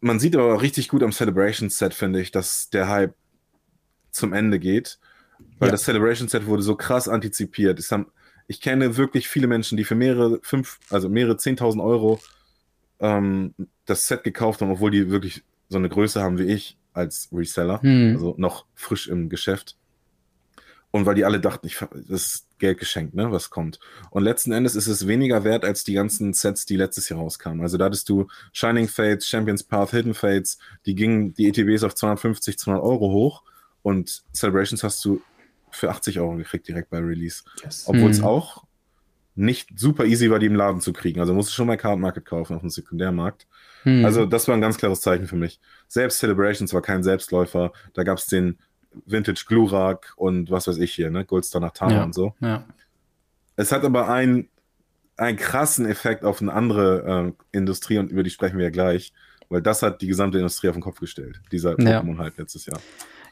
[0.00, 3.14] man sieht aber richtig gut am Celebration Set, finde ich, dass der Hype
[4.10, 4.98] zum Ende geht.
[5.58, 5.72] Weil ja.
[5.72, 7.80] das Celebration Set wurde so krass antizipiert.
[7.90, 8.06] Haben,
[8.46, 12.20] ich kenne wirklich viele Menschen, die für mehrere, fünf, also mehrere 10.000 Euro
[13.00, 13.54] ähm,
[13.86, 17.80] das Set gekauft haben, obwohl die wirklich so eine Größe haben wie ich als Reseller.
[17.82, 18.14] Hm.
[18.14, 19.76] Also noch frisch im Geschäft.
[20.90, 21.76] Und weil die alle dachten, ich,
[22.08, 23.78] das ist Geld geschenkt, ne, was kommt.
[24.10, 27.60] Und letzten Endes ist es weniger wert als die ganzen Sets, die letztes Jahr rauskamen.
[27.60, 31.94] Also da hattest du Shining Fates, Champions Path, Hidden Fates, die gingen die ETBs auf
[31.94, 33.42] 250, 200 Euro hoch
[33.82, 35.20] und Celebrations hast du
[35.70, 37.42] für 80 Euro gekriegt direkt bei Release.
[37.62, 37.84] Yes.
[37.86, 38.24] Obwohl es hm.
[38.24, 38.64] auch
[39.34, 41.20] nicht super easy war, die im Laden zu kriegen.
[41.20, 43.46] Also musst du schon mal Card Market kaufen auf dem Sekundärmarkt.
[43.84, 44.04] Hm.
[44.04, 45.60] Also das war ein ganz klares Zeichen für mich.
[45.86, 47.72] Selbst Celebrations war kein Selbstläufer.
[47.94, 48.58] Da gab es den
[49.06, 51.24] Vintage Glurak und was weiß ich hier, ne?
[51.24, 52.34] Goldstar Nachtana ja, und so.
[52.40, 52.64] Ja.
[53.56, 54.48] Es hat aber einen,
[55.16, 59.12] einen krassen Effekt auf eine andere äh, Industrie und über die sprechen wir ja gleich,
[59.48, 62.80] weil das hat die gesamte Industrie auf den Kopf gestellt, dieser Pokémon-Hype letztes Jahr.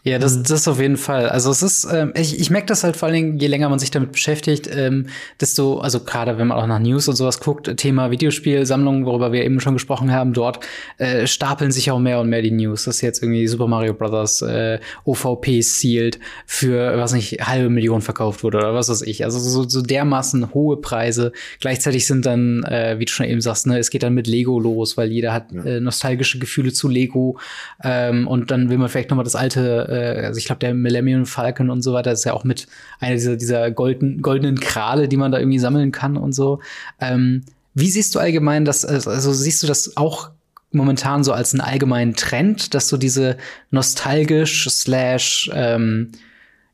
[0.07, 0.45] Ja, das, mhm.
[0.45, 1.29] das auf jeden Fall.
[1.29, 3.81] Also es ist, ähm, ich, ich merke das halt vor allen Dingen, je länger man
[3.81, 5.07] sich damit beschäftigt, ähm,
[5.41, 9.45] desto, also gerade wenn man auch nach News und sowas guckt, Thema Videospielsammlungen, worüber wir
[9.45, 10.61] eben schon gesprochen haben, dort
[10.99, 12.85] äh, stapeln sich auch mehr und mehr die News.
[12.85, 18.01] Das ist jetzt irgendwie Super Mario Brothers äh, OVP sealed für, was nicht, halbe Million
[18.01, 19.25] verkauft wurde oder was weiß ich.
[19.25, 21.33] Also so, so dermaßen hohe Preise.
[21.59, 24.61] Gleichzeitig sind dann, äh, wie du schon eben sagst, ne, es geht dann mit Lego
[24.61, 25.65] los, weil jeder hat ja.
[25.65, 27.41] äh, nostalgische Gefühle zu Lego.
[27.83, 30.75] Ähm, und dann will man vielleicht noch mal das alte äh, also ich glaube, der
[30.75, 32.67] Millennium Falcon und so weiter ist ja auch mit
[33.01, 36.61] einer dieser, dieser golden, goldenen Krale, die man da irgendwie sammeln kann und so.
[37.01, 40.31] Ähm, wie siehst du allgemein das, also siehst du das auch
[40.73, 43.37] momentan so als einen allgemeinen Trend, dass so diese
[43.71, 46.13] nostalgisch slash ähm,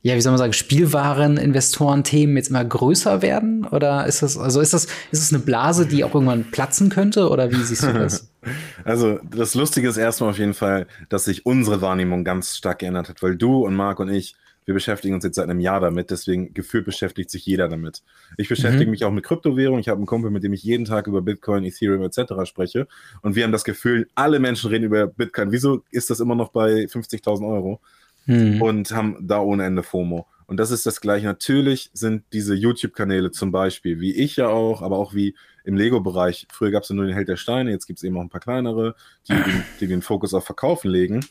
[0.02, 3.64] ja, wie soll man sagen, Spielwaren-Investoren-Themen jetzt immer größer werden?
[3.64, 7.28] Oder ist das, also ist das, ist das eine Blase, die auch irgendwann platzen könnte?
[7.28, 8.28] Oder wie siehst du das?
[8.84, 13.08] Also, das Lustige ist erstmal auf jeden Fall, dass sich unsere Wahrnehmung ganz stark geändert
[13.08, 14.34] hat, weil du und Marc und ich,
[14.64, 18.02] wir beschäftigen uns jetzt seit einem Jahr damit, deswegen gefühlt beschäftigt sich jeder damit.
[18.38, 18.90] Ich beschäftige mhm.
[18.90, 19.78] mich auch mit Kryptowährung.
[19.78, 22.32] Ich habe einen Kumpel, mit dem ich jeden Tag über Bitcoin, Ethereum etc.
[22.44, 22.88] spreche.
[23.20, 25.52] Und wir haben das Gefühl, alle Menschen reden über Bitcoin.
[25.52, 27.80] Wieso ist das immer noch bei 50.000 Euro?
[28.26, 28.62] Mhm.
[28.62, 30.26] und haben da ohne Ende FOMO.
[30.46, 31.26] Und das ist das Gleiche.
[31.26, 36.46] Natürlich sind diese YouTube-Kanäle zum Beispiel, wie ich ja auch, aber auch wie im Lego-Bereich.
[36.52, 38.28] Früher gab es ja nur den Held der Steine, jetzt gibt es eben auch ein
[38.28, 38.94] paar kleinere,
[39.28, 39.34] die,
[39.80, 41.24] die, den Fokus auf Verkaufen legen.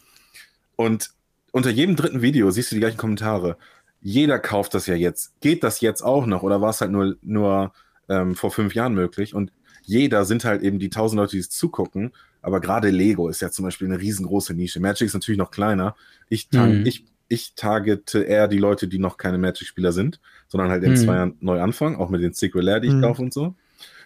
[0.76, 1.12] Und
[1.52, 3.58] unter jedem dritten Video siehst du die gleichen Kommentare.
[4.02, 5.40] Jeder kauft das ja jetzt.
[5.42, 6.44] Geht das jetzt auch noch?
[6.44, 7.74] Oder war es halt nur, nur
[8.10, 9.36] ähm, vor fünf Jahren möglich?
[9.36, 9.52] Und
[9.84, 12.14] jeder sind halt eben die tausend Leute, die es zugucken.
[12.42, 14.80] Aber gerade Lego ist ja zum Beispiel eine riesengroße Nische.
[14.80, 15.96] Magic ist natürlich noch kleiner.
[16.30, 16.84] Ich, mhm.
[16.86, 20.98] ich, ich targete eher die Leute, die noch keine Magic-Spieler sind, sondern halt in mhm.
[20.98, 23.02] zwei Jahren neu anfangen, auch mit den Secret Lair, die ich mhm.
[23.02, 23.56] kaufe und so.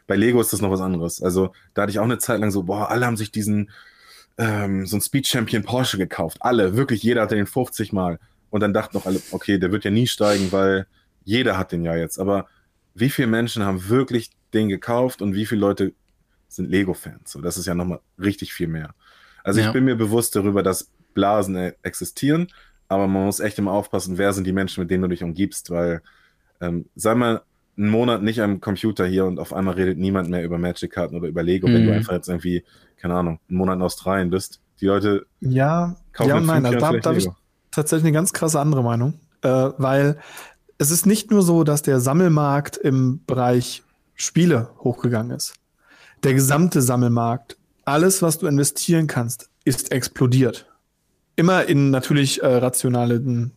[0.08, 1.22] Bei Lego ist das noch was anderes.
[1.22, 3.72] Also da hatte ich auch eine Zeit lang so, boah, alle haben sich diesen
[4.38, 6.38] ähm, so ein Speed Champion Porsche gekauft.
[6.42, 8.20] Alle, wirklich jeder hatte den 50 Mal.
[8.50, 10.88] Und dann dachten noch alle, okay, der wird ja nie steigen, weil
[11.24, 12.20] jeder hat den ja jetzt.
[12.20, 12.48] Aber
[12.94, 15.94] wie viele Menschen haben wirklich den gekauft und wie viele Leute
[16.56, 17.32] sind Lego-Fans?
[17.32, 18.94] So, das ist ja nochmal richtig viel mehr.
[19.44, 19.68] Also ja.
[19.68, 22.48] ich bin mir bewusst darüber, dass Blasen e- existieren,
[22.88, 25.72] aber man muss echt immer aufpassen, wer sind die Menschen, mit denen du dich umgibst,
[25.72, 26.02] weil
[26.62, 27.42] ähm, sei mal
[27.78, 31.28] einen Monat nicht am Computer hier und auf einmal redet niemand mehr über Magic-Karten oder
[31.28, 31.74] über Lego, mhm.
[31.74, 31.98] wenn du mhm.
[31.98, 32.64] einfach jetzt irgendwie,
[32.98, 34.62] keine Ahnung, einen Monat in Australien bist.
[34.82, 37.30] Die Leute ja, kaufen ja, nein, also da, da habe ich
[37.72, 40.18] tatsächlich eine ganz krasse andere Meinung, äh, weil
[40.78, 43.84] es ist nicht nur so, dass der Sammelmarkt im Bereich
[44.16, 45.54] Spiele hochgegangen ist.
[46.26, 47.56] Der gesamte Sammelmarkt,
[47.86, 50.66] alles, was du investieren kannst, ist explodiert.
[51.36, 53.52] immer in natürlich äh, rationalen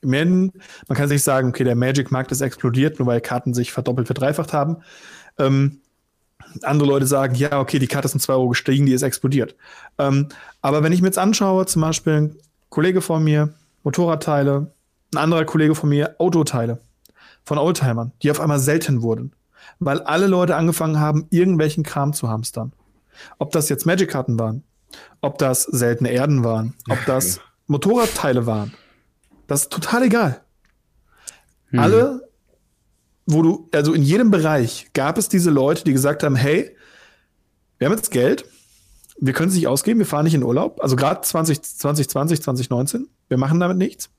[0.00, 0.52] Mengen.
[0.88, 4.54] Man kann sich sagen, okay, der Magic-Markt ist explodiert, nur weil Karten sich verdoppelt, verdreifacht
[4.54, 4.78] haben.
[5.36, 5.82] Ähm,
[6.62, 9.54] andere Leute sagen, ja, okay, die Karte ist um 2 Euro gestiegen, die ist explodiert.
[9.98, 10.28] Ähm,
[10.62, 12.36] aber wenn ich mir jetzt anschaue, zum Beispiel ein
[12.70, 13.52] Kollege von mir,
[13.82, 14.72] Motorradteile,
[15.12, 16.78] ein anderer Kollege von mir, Autoteile
[17.44, 19.34] von Oldtimern, die auf einmal selten wurden,
[19.78, 22.72] weil alle Leute angefangen haben, irgendwelchen Kram zu hamstern.
[23.38, 24.62] Ob das jetzt Magic-Karten waren,
[25.20, 28.74] ob das seltene Erden waren, ob das Motorradteile waren,
[29.46, 30.42] das ist total egal.
[31.70, 31.78] Hm.
[31.78, 32.28] Alle,
[33.26, 36.76] wo du, also in jedem Bereich gab es diese Leute, die gesagt haben, hey,
[37.78, 38.44] wir haben jetzt Geld,
[39.20, 40.80] wir können es nicht ausgeben, wir fahren nicht in Urlaub.
[40.82, 44.10] Also gerade 2020, 2019, wir machen damit nichts.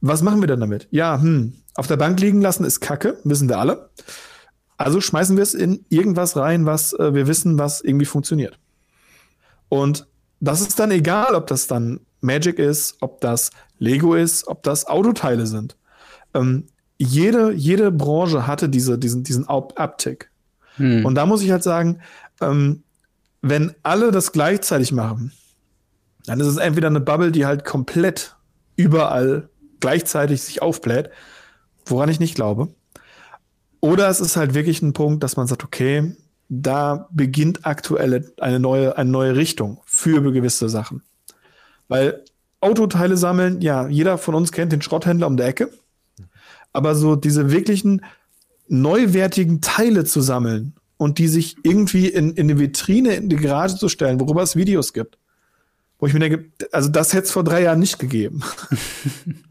[0.00, 0.88] Was machen wir denn damit?
[0.90, 3.88] Ja, hm, auf der Bank liegen lassen ist Kacke, wissen wir alle.
[4.76, 8.58] Also schmeißen wir es in irgendwas rein, was äh, wir wissen, was irgendwie funktioniert.
[9.70, 10.06] Und
[10.40, 14.88] das ist dann egal, ob das dann Magic ist, ob das Lego ist, ob das
[14.88, 15.78] Autoteile sind.
[16.34, 16.66] Ähm,
[16.98, 20.30] jede, jede Branche hatte diese, diesen, diesen Uptick.
[20.76, 21.06] Hm.
[21.06, 22.00] Und da muss ich halt sagen,
[22.42, 22.82] ähm,
[23.40, 25.32] wenn alle das gleichzeitig machen,
[26.26, 28.36] dann ist es entweder eine Bubble, die halt komplett
[28.76, 29.48] überall
[29.80, 31.08] gleichzeitig sich aufbläht,
[31.86, 32.68] woran ich nicht glaube.
[33.80, 36.14] Oder es ist halt wirklich ein Punkt, dass man sagt, okay,
[36.48, 41.02] da beginnt aktuell eine neue, eine neue Richtung für gewisse Sachen.
[41.88, 42.24] Weil
[42.60, 45.70] Autoteile sammeln, ja, jeder von uns kennt den Schrotthändler um der Ecke.
[46.72, 48.04] Aber so diese wirklichen
[48.68, 53.76] neuwertigen Teile zu sammeln und die sich irgendwie in, in eine Vitrine, in die Garage
[53.76, 55.18] zu stellen, worüber es Videos gibt.
[55.98, 58.42] Wo ich mir denke, also das hätte es vor drei Jahren nicht gegeben.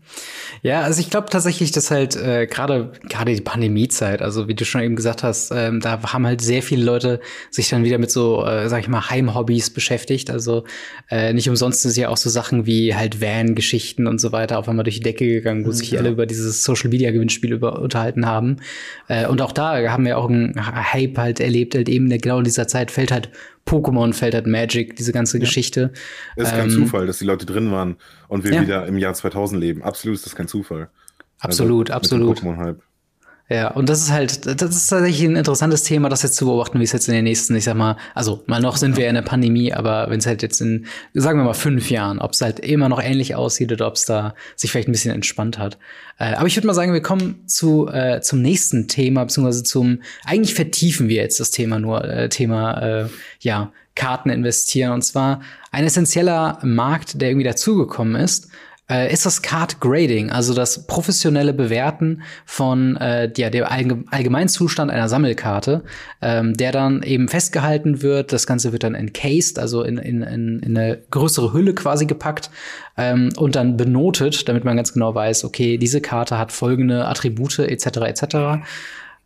[0.61, 4.65] Ja, also ich glaube tatsächlich, dass halt äh, gerade gerade die Pandemiezeit, also wie du
[4.65, 8.11] schon eben gesagt hast, ähm, da haben halt sehr viele Leute sich dann wieder mit
[8.11, 10.29] so, äh, sag ich mal, Heimhobbys beschäftigt.
[10.29, 10.65] Also
[11.09, 14.67] äh, nicht umsonst ist ja auch so Sachen wie halt Van-Geschichten und so weiter auf
[14.67, 18.57] einmal durch die Decke gegangen, wo mhm, sich alle über dieses Social-Media-Gewinnspiel über unterhalten haben.
[19.07, 20.55] Äh, und auch da haben wir auch einen
[20.93, 23.29] Hype halt erlebt, halt eben genau in dieser Zeit fällt halt
[23.65, 25.41] Pokémon fällt halt Magic, diese ganze ja.
[25.41, 25.91] Geschichte.
[26.35, 27.97] Es ist ähm, kein Zufall, dass die Leute drin waren
[28.29, 28.61] und wir ja.
[28.61, 29.83] wieder im Jahr 2000 leben.
[29.83, 30.89] Absolut ist das kein Zufall.
[31.39, 32.39] Absolut, also, absolut.
[32.39, 32.81] Pokémon-Hype.
[33.51, 36.79] Ja, und das ist halt, das ist tatsächlich ein interessantes Thema, das jetzt zu beobachten,
[36.79, 39.15] wie es jetzt in den nächsten, ich sag mal, also mal noch sind wir in
[39.15, 42.41] der Pandemie, aber wenn es halt jetzt in, sagen wir mal, fünf Jahren, ob es
[42.41, 45.79] halt immer noch ähnlich aussieht oder ob es da sich vielleicht ein bisschen entspannt hat.
[46.19, 50.03] Äh, aber ich würde mal sagen, wir kommen zu äh, zum nächsten Thema, beziehungsweise zum,
[50.25, 53.09] eigentlich vertiefen wir jetzt das Thema nur, äh, Thema, äh,
[53.39, 54.93] ja, Karten investieren.
[54.93, 55.41] Und zwar
[55.71, 58.49] ein essentieller Markt, der irgendwie dazugekommen ist,
[58.89, 65.07] äh, ist das Card Grading, also das professionelle Bewerten von äh, ja, der Allgemeinzustand einer
[65.09, 65.83] Sammelkarte,
[66.21, 68.33] ähm, der dann eben festgehalten wird.
[68.33, 72.49] Das Ganze wird dann encased, also in, in, in, in eine größere Hülle quasi gepackt
[72.97, 77.59] ähm, und dann benotet, damit man ganz genau weiß, okay, diese Karte hat folgende Attribute
[77.59, 77.85] etc.
[78.07, 78.35] etc.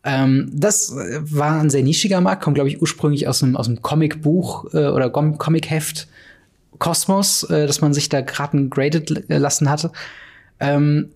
[0.04, 3.82] Ähm, das war ein sehr nischiger Markt, kommt, glaube ich, ursprünglich aus einem, aus einem
[3.82, 6.08] Comicbuch äh, oder Comicheft
[6.80, 9.91] Kosmos, äh, dass man sich da gerade graded lassen hatte.
[10.60, 11.10] Ähm,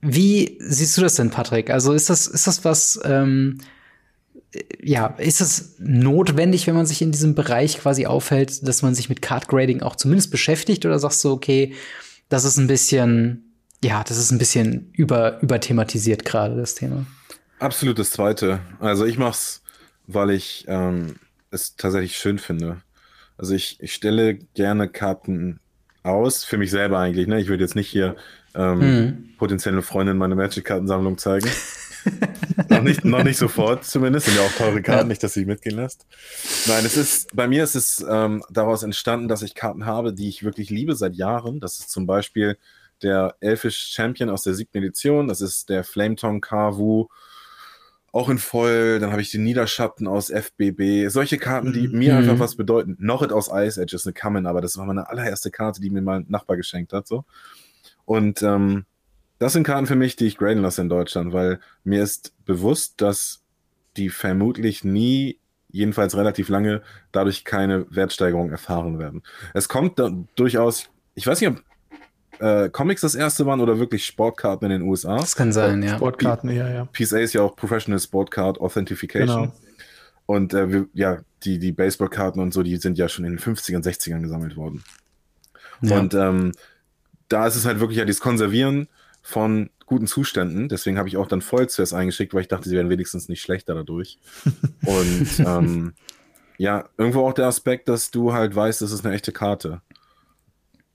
[0.00, 1.70] wie siehst du das denn, Patrick?
[1.70, 3.58] Also ist das, ist das was, ähm,
[4.82, 9.08] ja, ist es notwendig, wenn man sich in diesem Bereich quasi aufhält, dass man sich
[9.08, 10.86] mit Card Grading auch zumindest beschäftigt?
[10.86, 11.74] Oder sagst du, okay,
[12.28, 13.54] das ist ein bisschen,
[13.84, 17.06] ja, das ist ein bisschen über, überthematisiert gerade, das Thema?
[17.58, 18.60] Absolut das Zweite.
[18.80, 19.62] Also ich mach's,
[20.06, 21.16] weil ich ähm,
[21.50, 22.82] es tatsächlich schön finde.
[23.36, 25.60] Also ich, ich stelle gerne Karten
[26.02, 27.26] aus, für mich selber eigentlich.
[27.26, 27.40] Ne?
[27.40, 28.16] Ich würde jetzt nicht hier
[28.54, 29.36] ähm, mhm.
[29.38, 31.48] potenzielle Freundin meine Magic-Kartensammlung zeigen.
[32.68, 34.26] noch, nicht, noch nicht sofort zumindest.
[34.26, 35.08] Sind ja auch teure Karten, ja.
[35.08, 36.06] nicht, dass sie mitgehen lässt.
[36.66, 40.28] Nein, es ist, bei mir ist es ähm, daraus entstanden, dass ich Karten habe, die
[40.28, 41.60] ich wirklich liebe seit Jahren.
[41.60, 42.56] Das ist zum Beispiel
[43.02, 45.28] der Elfish Champion aus der siebten Edition.
[45.28, 47.08] Das ist der Flametongue Kavu
[48.12, 51.98] auch in voll, dann habe ich den Niederschatten aus FBB, solche Karten, die mhm.
[51.98, 52.40] mir einfach mhm.
[52.40, 52.96] was bedeuten.
[52.98, 56.02] Noch aus Ice Edge ist eine Kamen, aber das war meine allererste Karte, die mir
[56.02, 57.24] mein Nachbar geschenkt hat, so.
[58.04, 58.86] Und ähm,
[59.38, 63.00] das sind Karten für mich, die ich graden lasse in Deutschland, weil mir ist bewusst,
[63.00, 63.42] dass
[63.96, 65.38] die vermutlich nie,
[65.70, 66.82] jedenfalls relativ lange,
[67.12, 69.22] dadurch keine Wertsteigerung erfahren werden.
[69.52, 71.62] Es kommt da durchaus, ich weiß nicht, ob
[72.40, 75.16] äh, Comics das erste waren oder wirklich Sportkarten in den USA.
[75.16, 75.96] Das kann sein, ja.
[75.96, 76.88] Sportkarten, ja, ja.
[76.92, 79.44] PSA ist ja auch Professional Sportcard Authentification.
[79.44, 79.54] Genau.
[80.26, 83.38] Und äh, wir, ja, die, die Baseballkarten und so, die sind ja schon in den
[83.38, 84.82] 50ern, 60ern gesammelt worden.
[85.80, 85.98] Ja.
[85.98, 86.52] Und ähm,
[87.28, 88.88] da ist es halt wirklich ja dieses Konservieren
[89.22, 90.68] von guten Zuständen.
[90.68, 93.40] Deswegen habe ich auch dann voll zuerst eingeschickt, weil ich dachte, sie werden wenigstens nicht
[93.40, 94.18] schlechter dadurch.
[94.84, 95.94] und ähm,
[96.58, 99.80] ja, irgendwo auch der Aspekt, dass du halt weißt, das ist eine echte Karte.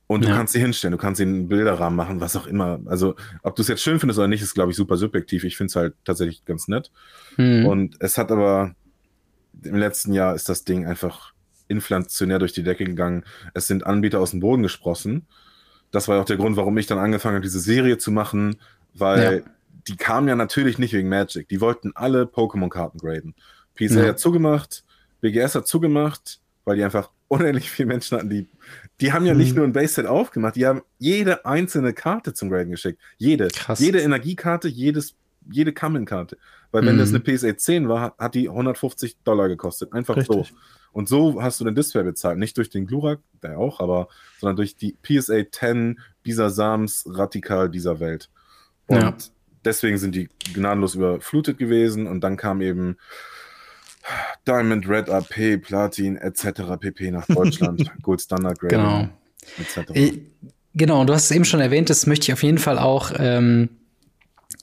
[0.08, 0.36] Und du ja.
[0.36, 2.80] kannst sie hinstellen, du kannst sie einen Bilderrahmen machen, was auch immer.
[2.86, 5.44] Also, ob du es jetzt schön findest oder nicht, ist, glaube ich, super subjektiv.
[5.44, 6.92] Ich finde es halt tatsächlich ganz nett.
[7.38, 7.66] Mhm.
[7.66, 8.76] Und es hat aber
[9.64, 11.34] im letzten Jahr ist das Ding einfach
[11.68, 13.24] inflationär durch die Decke gegangen.
[13.54, 15.26] Es sind Anbieter aus dem Boden gesprossen.
[15.92, 18.58] Das war auch der Grund, warum ich dann angefangen habe, diese Serie zu machen,
[18.94, 19.52] weil ja.
[19.88, 21.48] die kamen ja natürlich nicht wegen Magic.
[21.50, 23.36] Die wollten alle Pokémon-Karten graden.
[23.76, 24.08] PSA ja.
[24.10, 24.84] hat zugemacht,
[25.22, 28.48] BGS hat zugemacht, weil die einfach unendlich viele Menschen hatten, die,
[29.02, 29.58] die haben ja nicht mhm.
[29.58, 33.00] nur ein Base-Set aufgemacht, die haben jede einzelne Karte zum Graden geschickt.
[33.18, 33.48] Jede.
[33.48, 33.80] Krass.
[33.80, 35.16] Jede Energiekarte, jedes,
[35.50, 36.38] jede Kamen-Karte.
[36.72, 37.00] Weil wenn mhm.
[37.00, 39.94] das eine PSA 10 war, hat die 150 Dollar gekostet.
[39.94, 40.48] Einfach Richtig.
[40.48, 40.56] so.
[40.92, 42.38] Und so hast du den Display bezahlt.
[42.38, 44.08] Nicht durch den Glurak, der auch, aber,
[44.40, 48.30] sondern durch die PSA 10 dieser Sams Radikal dieser Welt.
[48.88, 49.16] Und ja.
[49.66, 52.08] deswegen sind die gnadenlos überflutet gewesen.
[52.08, 52.98] Und dann kam eben
[54.48, 56.78] Diamond, Red AP, Platin etc.
[56.80, 57.12] pp.
[57.12, 59.10] nach Deutschland, Gold Standard Grade genau.
[59.60, 60.20] etc.
[60.76, 63.12] Genau, und du hast es eben schon erwähnt, das möchte ich auf jeden Fall auch
[63.18, 63.70] ähm,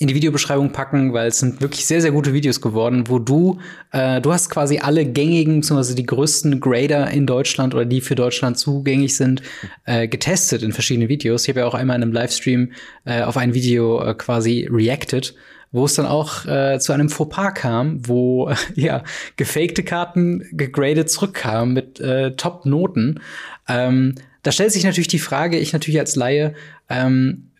[0.00, 3.60] in die Videobeschreibung packen, weil es sind wirklich sehr, sehr gute Videos geworden, wo du,
[3.92, 8.14] äh, du hast quasi alle gängigen, beziehungsweise die größten Grader in Deutschland oder die für
[8.14, 9.42] Deutschland zugänglich sind,
[9.84, 11.42] äh, getestet in verschiedenen Videos.
[11.42, 12.72] Ich habe ja auch einmal in einem Livestream
[13.04, 15.34] äh, auf ein Video äh, quasi reacted
[15.72, 19.02] wo es dann auch äh, zu einem Fauxpas kam, wo äh, ja
[19.36, 23.20] gefakte Karten gegradet zurückkamen mit äh, Top-Noten.
[23.68, 26.54] Ähm, da stellt sich natürlich die Frage, ich natürlich als Laie,
[26.88, 27.50] ähm,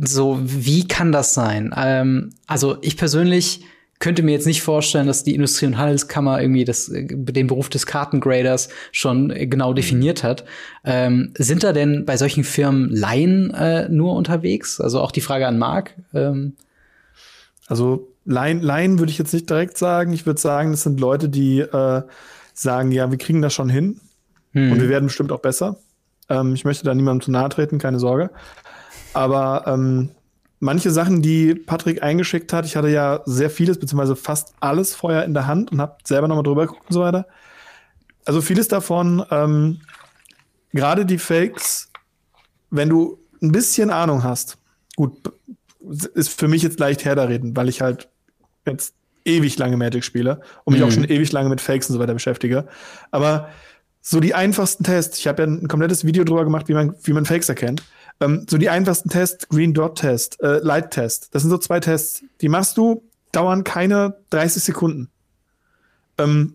[0.00, 1.74] so wie kann das sein?
[1.76, 3.62] Ähm, also ich persönlich
[3.98, 7.68] könnte mir jetzt nicht vorstellen, dass die Industrie- und Handelskammer irgendwie das, äh, den Beruf
[7.68, 10.44] des Kartengraders schon äh, genau definiert hat.
[10.84, 14.80] Ähm, sind da denn bei solchen Firmen Laien äh, nur unterwegs?
[14.80, 15.94] Also auch die Frage an Marc.
[16.14, 16.54] Ähm,
[17.66, 20.12] also Laien, Laien würde ich jetzt nicht direkt sagen.
[20.12, 22.02] Ich würde sagen, das sind Leute, die äh,
[22.54, 24.00] sagen, ja, wir kriegen das schon hin
[24.52, 24.72] hm.
[24.72, 25.76] und wir werden bestimmt auch besser.
[26.28, 28.30] Ähm, ich möchte da niemandem zu nahe treten, keine Sorge.
[29.14, 30.10] Aber ähm,
[30.60, 35.24] manche Sachen, die Patrick eingeschickt hat, ich hatte ja sehr vieles, beziehungsweise fast alles vorher
[35.24, 37.26] in der Hand und habe selber nochmal drüber geguckt und so weiter.
[38.24, 39.80] Also vieles davon, ähm,
[40.72, 41.90] gerade die Fakes,
[42.70, 44.58] wenn du ein bisschen Ahnung hast,
[44.96, 45.16] gut,
[46.14, 48.08] ist für mich jetzt leicht herreden, weil ich halt
[48.66, 50.88] jetzt ewig lange Magic spiele und mich mhm.
[50.88, 52.66] auch schon ewig lange mit Fakes und so weiter beschäftige.
[53.10, 53.48] Aber
[54.00, 57.12] so die einfachsten Tests, ich habe ja ein komplettes Video drüber gemacht, wie man, wie
[57.12, 57.82] man Fakes erkennt.
[58.20, 61.80] Ähm, so die einfachsten Tests, Green Dot Test, äh, Light Test, das sind so zwei
[61.80, 65.10] Tests, die machst du, dauern keine 30 Sekunden.
[66.18, 66.54] Ähm,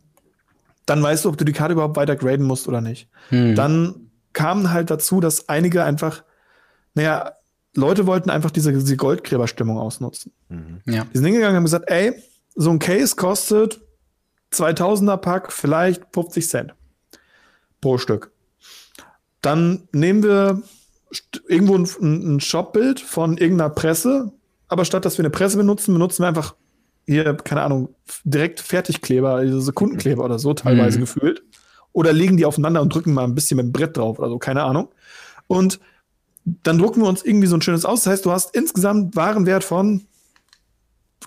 [0.86, 3.08] dann weißt du, ob du die Karte überhaupt weiter graden musst oder nicht.
[3.30, 3.56] Mhm.
[3.56, 3.96] Dann
[4.34, 6.24] kam halt dazu, dass einige einfach,
[6.96, 7.34] naja,
[7.76, 10.34] Leute wollten einfach diese, diese Goldgräberstimmung ausnutzen.
[10.50, 10.82] Mhm.
[10.86, 11.06] Ja.
[11.06, 12.14] Die sind hingegangen und haben gesagt, ey,
[12.56, 13.82] so ein Case kostet
[14.54, 16.76] 2000er Pack vielleicht 50 Cent
[17.80, 18.32] pro Stück.
[19.42, 20.62] Dann nehmen wir
[21.48, 24.32] irgendwo ein, ein Shopbild von irgendeiner Presse,
[24.68, 26.56] aber statt dass wir eine Presse benutzen, benutzen wir einfach
[27.06, 31.02] hier, keine Ahnung, direkt Fertigkleber, also Sekundenkleber oder so teilweise mhm.
[31.02, 31.44] gefühlt.
[31.94, 34.38] Oder legen die aufeinander und drücken mal ein bisschen mit dem Brett drauf oder so,
[34.38, 34.90] keine Ahnung.
[35.48, 35.80] Und
[36.46, 38.04] dann drucken wir uns irgendwie so ein schönes aus.
[38.04, 40.06] Das heißt, du hast insgesamt Warenwert von,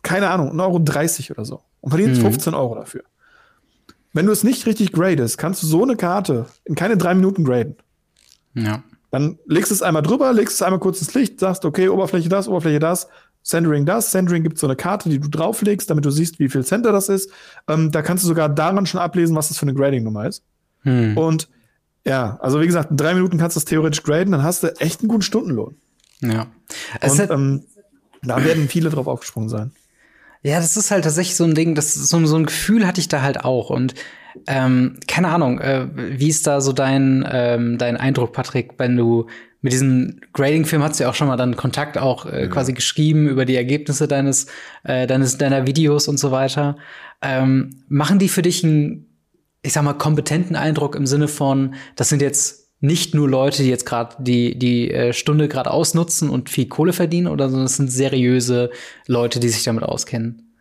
[0.03, 1.63] keine Ahnung, 1,30 Euro oder so.
[1.81, 2.27] Und verdienst mhm.
[2.27, 3.03] 15 Euro dafür.
[4.13, 7.45] Wenn du es nicht richtig gradest, kannst du so eine Karte in keine drei Minuten
[7.45, 7.77] graden.
[8.55, 8.83] Ja.
[9.11, 12.29] Dann legst du es einmal drüber, legst es einmal kurz ins Licht, sagst, okay, Oberfläche
[12.29, 13.09] das, Oberfläche das,
[13.45, 14.11] Centering das.
[14.11, 17.09] Centering gibt so eine Karte, die du drauflegst, damit du siehst, wie viel Center das
[17.09, 17.31] ist.
[17.69, 20.43] Ähm, da kannst du sogar daran schon ablesen, was das für eine Grading-Nummer ist.
[20.83, 21.17] Hm.
[21.17, 21.49] Und
[22.07, 24.69] ja, also wie gesagt, in drei Minuten kannst du das theoretisch graden, dann hast du
[24.81, 25.77] echt einen guten Stundenlohn.
[26.21, 26.47] Ja.
[27.03, 27.65] Und ähm,
[28.23, 29.73] da werden viele drauf aufgesprungen sein.
[30.43, 33.09] Ja, das ist halt tatsächlich so ein Ding, das so, so ein Gefühl hatte ich
[33.09, 33.71] da halt auch.
[33.71, 33.95] Und
[34.47, 39.27] ähm, keine Ahnung, äh, wie ist da so dein, ähm, dein Eindruck, Patrick, wenn du
[39.63, 42.47] mit diesem Grading-Film hast du ja auch schon mal dann Kontakt auch äh, ja.
[42.49, 44.47] quasi geschrieben über die Ergebnisse deines,
[44.83, 46.77] äh, deines, deiner Videos und so weiter.
[47.23, 49.07] Ähm, machen die für dich einen
[49.65, 53.71] ich sag mal, kompetenten Eindruck im Sinne von, das sind jetzt nicht nur Leute, die
[53.71, 57.77] jetzt gerade die, die äh, Stunde gerade ausnutzen und viel Kohle verdienen, oder sondern es
[57.77, 58.71] sind seriöse
[59.07, 60.53] Leute, die sich damit auskennen.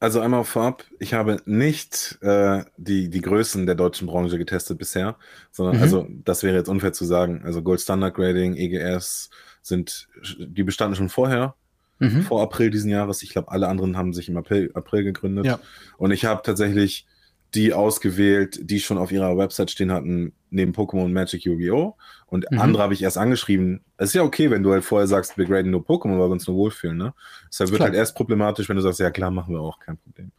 [0.00, 5.16] Also einmal vorab, ich habe nicht äh, die, die Größen der deutschen Branche getestet bisher,
[5.52, 5.82] sondern mhm.
[5.82, 7.42] also das wäre jetzt unfair zu sagen.
[7.44, 9.30] Also Gold Standard Grading, EGS
[9.60, 11.54] sind, die bestanden schon vorher,
[11.98, 12.22] mhm.
[12.22, 13.22] vor April diesen Jahres.
[13.22, 15.44] Ich glaube, alle anderen haben sich im April, April gegründet.
[15.44, 15.60] Ja.
[15.98, 17.06] Und ich habe tatsächlich
[17.54, 21.96] die ausgewählt, die schon auf ihrer Website stehen hatten, neben Pokémon Magic Yu-Gi-Oh!
[22.26, 22.60] Und mhm.
[22.60, 23.84] andere habe ich erst angeschrieben.
[23.98, 26.32] Es ist ja okay, wenn du halt vorher sagst, wir graden nur Pokémon, weil wir
[26.32, 27.14] uns nur wohlfühlen, ne?
[27.48, 30.32] Deshalb wird halt erst problematisch, wenn du sagst, ja klar, machen wir auch, kein Problem.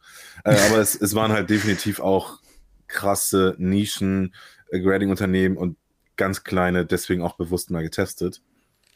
[0.44, 2.40] äh, aber es, es waren halt definitiv auch
[2.88, 5.76] krasse Nischen-Grading-Unternehmen äh, und
[6.16, 8.42] ganz kleine deswegen auch bewusst mal getestet.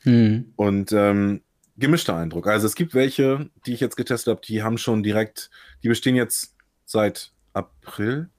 [0.04, 0.52] Mhm.
[0.56, 1.42] Und ähm,
[1.76, 2.48] gemischter Eindruck.
[2.48, 5.50] Also es gibt welche, die ich jetzt getestet habe, die haben schon direkt,
[5.82, 8.30] die bestehen jetzt seit April,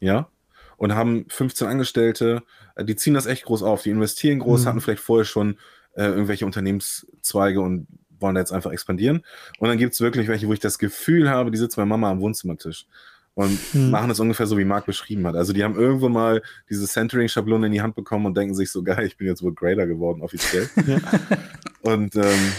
[0.00, 0.28] ja,
[0.76, 2.42] und haben 15 Angestellte.
[2.74, 3.82] Äh, die ziehen das echt groß auf.
[3.82, 4.66] Die investieren groß, mhm.
[4.66, 5.58] hatten vielleicht vorher schon
[5.94, 7.86] äh, irgendwelche Unternehmenszweige und
[8.18, 9.24] wollen da jetzt einfach expandieren.
[9.58, 12.10] Und dann gibt es wirklich welche, wo ich das Gefühl habe, die sitzen bei Mama
[12.10, 12.86] am Wohnzimmertisch
[13.34, 13.90] und hm.
[13.90, 15.36] machen das ungefähr so, wie Marc beschrieben hat.
[15.36, 18.82] Also die haben irgendwo mal diese Centering-Schablone in die Hand bekommen und denken sich so,
[18.82, 20.68] geil, ich bin jetzt wohl Grader geworden, offiziell.
[20.86, 20.98] Ja.
[21.82, 22.52] Und ähm,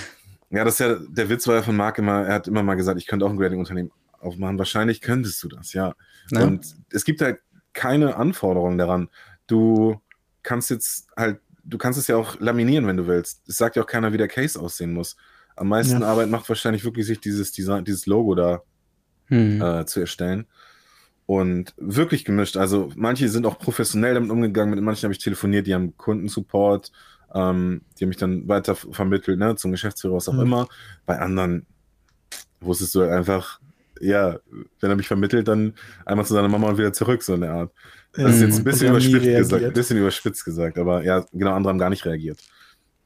[0.50, 2.76] ja, das ist ja, der Witz war ja von Marc immer, er hat immer mal
[2.76, 3.92] gesagt, ich könnte auch ein Grading-Unternehmen
[4.24, 4.58] aufmachen.
[4.58, 5.96] Wahrscheinlich könntest du das, ja.
[6.32, 6.44] ja.
[6.44, 7.40] Und es gibt halt
[7.74, 9.10] keine Anforderungen daran.
[9.48, 10.00] Du
[10.44, 13.48] kannst jetzt halt, du kannst es ja auch laminieren, wenn du willst.
[13.48, 15.16] Es sagt ja auch keiner, wie der Case aussehen muss.
[15.56, 16.08] Am meisten ja.
[16.08, 18.64] Arbeit macht wahrscheinlich wirklich sich dieses Design, dieses Logo da
[19.28, 19.62] hm.
[19.62, 20.46] äh, zu erstellen.
[21.26, 22.58] Und wirklich gemischt.
[22.58, 26.92] Also manche sind auch professionell damit umgegangen, mit manchen habe ich telefoniert, die haben Kundensupport,
[27.34, 30.42] ähm, die haben mich dann weiter vermittelt, ne, zum Geschäftsführer, was auch mhm.
[30.42, 30.68] immer.
[31.06, 31.66] Bei anderen
[32.60, 33.62] wusstest du halt einfach,
[34.00, 34.40] ja,
[34.80, 35.74] wenn er mich vermittelt, dann
[36.06, 37.72] einmal zu seiner Mama und wieder zurück, so eine Art.
[38.14, 41.72] Das ist jetzt ein bisschen überspitzt gesagt, ein bisschen überspitzt gesagt, aber ja, genau, andere
[41.72, 42.40] haben gar nicht reagiert.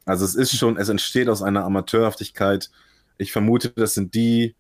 [0.05, 2.69] Also es ist schon, es entsteht aus einer Amateurhaftigkeit.
[3.17, 4.55] Ich vermute, das sind die,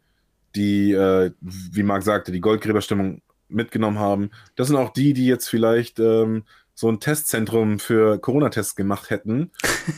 [0.55, 4.31] die, äh, wie Marc sagte, die Goldgräberstimmung mitgenommen haben.
[4.55, 9.51] Das sind auch die, die jetzt vielleicht ähm, so ein Testzentrum für Corona-Tests gemacht hätten,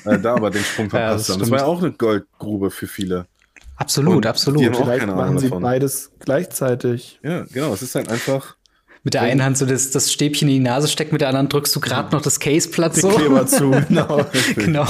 [0.05, 1.39] äh, da aber den Sprung verpasst ja, das haben.
[1.39, 3.27] Das war ja auch eine Goldgrube für viele.
[3.79, 4.59] Absolut, Und absolut.
[4.61, 5.63] Die haben auch Vielleicht keine Ahnung machen sie davon.
[5.63, 7.19] beides gleichzeitig.
[7.23, 7.73] Ja, genau.
[7.73, 8.57] Es ist halt einfach
[9.03, 11.47] mit der einen Hand so das, das Stäbchen in die Nase steckt, mit der anderen
[11.47, 13.09] drückst du gerade noch das Case platt so.
[13.09, 14.25] Kleber zu, genau.
[14.55, 14.87] genau.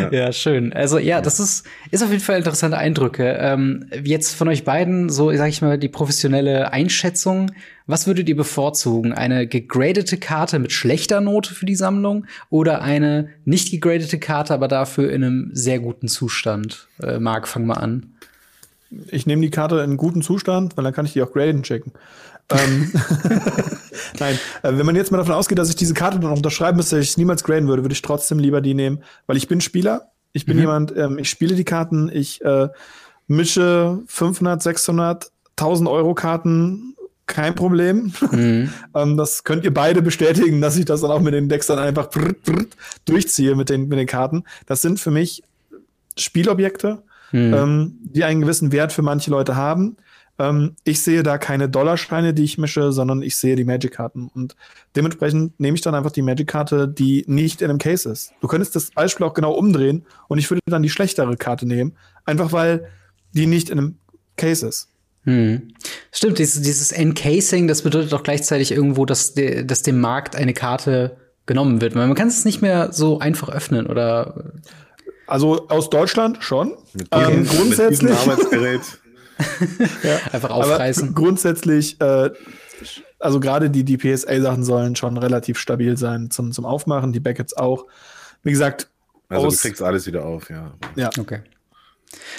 [0.00, 0.12] Ja.
[0.12, 0.32] ja.
[0.32, 0.72] schön.
[0.72, 3.36] Also ja, das ist, ist auf jeden Fall interessante Eindrücke.
[3.40, 7.52] Ähm, jetzt von euch beiden, so sag ich mal, die professionelle Einschätzung.
[7.86, 9.12] Was würdet ihr bevorzugen?
[9.12, 14.68] Eine gegradete Karte mit schlechter Note für die Sammlung oder eine nicht gegradete Karte, aber
[14.68, 16.88] dafür in einem sehr guten Zustand?
[17.02, 18.14] Äh, Marc, fang mal an.
[19.08, 21.92] Ich nehme die Karte in guten Zustand, weil dann kann ich die auch graden checken.
[22.50, 22.92] Ähm,
[24.18, 26.96] Nein, äh, wenn man jetzt mal davon ausgeht, dass ich diese Karte dann unterschreiben müsste,
[26.96, 29.60] dass ich es niemals graden würde, würde ich trotzdem lieber die nehmen, weil ich bin
[29.60, 30.10] Spieler.
[30.32, 30.62] Ich bin mhm.
[30.62, 32.68] jemand, ähm, ich spiele die Karten, ich äh,
[33.28, 38.12] mische 500, 600, 1000 Euro Karten, kein Problem.
[38.32, 38.70] Mhm.
[38.94, 41.78] ähm, das könnt ihr beide bestätigen, dass ich das dann auch mit den Decks dann
[41.78, 42.66] einfach brr, brr,
[43.04, 44.44] durchziehe mit den, mit den Karten.
[44.66, 45.42] Das sind für mich
[46.18, 47.54] Spielobjekte, mhm.
[47.54, 49.96] ähm, die einen gewissen Wert für manche Leute haben.
[50.38, 54.30] Ähm, ich sehe da keine Dollarscheine, die ich mische, sondern ich sehe die Magic-Karten.
[54.34, 54.56] Und
[54.96, 58.32] dementsprechend nehme ich dann einfach die Magic-Karte, die nicht in einem Case ist.
[58.40, 61.96] Du könntest das Beispiel auch genau umdrehen und ich würde dann die schlechtere Karte nehmen,
[62.24, 62.88] einfach weil
[63.32, 63.98] die nicht in einem
[64.36, 64.88] Case ist.
[65.24, 65.74] Hm.
[66.12, 70.52] Stimmt, dieses, dieses Encasing, das bedeutet doch gleichzeitig irgendwo, dass, de, dass dem Markt eine
[70.52, 71.16] Karte
[71.46, 71.94] genommen wird.
[71.94, 74.52] Weil man kann es nicht mehr so einfach öffnen, oder?
[75.26, 76.74] Also aus Deutschland schon.
[76.92, 78.02] Mit, ähm, grundsätzlich.
[78.02, 78.80] Mit Arbeitsgerät.
[80.02, 80.18] ja.
[80.32, 81.08] Einfach aufreißen.
[81.08, 82.30] Aber grundsätzlich, äh,
[83.18, 87.56] also gerade die, die PSA-Sachen sollen schon relativ stabil sein zum, zum Aufmachen, die Backets
[87.56, 87.86] auch.
[88.42, 88.88] Wie gesagt,
[89.28, 90.74] also du kriegst alles wieder auf, ja.
[90.96, 91.10] Ja.
[91.18, 91.40] Okay.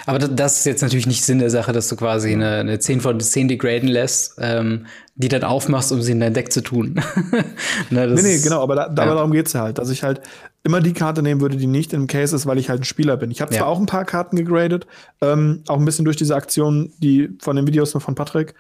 [0.06, 3.01] Aber das ist jetzt natürlich nicht Sinn der Sache, dass du quasi eine, eine 10
[3.01, 4.86] von 10 degraden lässt, ähm,
[5.16, 6.93] die dann aufmachst, um sie in dein Deck zu tun.
[7.89, 8.93] ne, nee, nee, genau, aber, da, ja.
[8.93, 10.22] darum geht's ja halt, dass ich halt
[10.66, 13.18] immer die Karte nehmen würde, die nicht im Case ist, weil ich halt ein Spieler
[13.18, 13.30] bin.
[13.30, 13.66] Ich habe zwar ja.
[13.68, 14.88] auch ein paar Karten gegradet,
[15.22, 18.55] ähm, auch ein bisschen durch diese Aktion, die von den Videos von Patrick,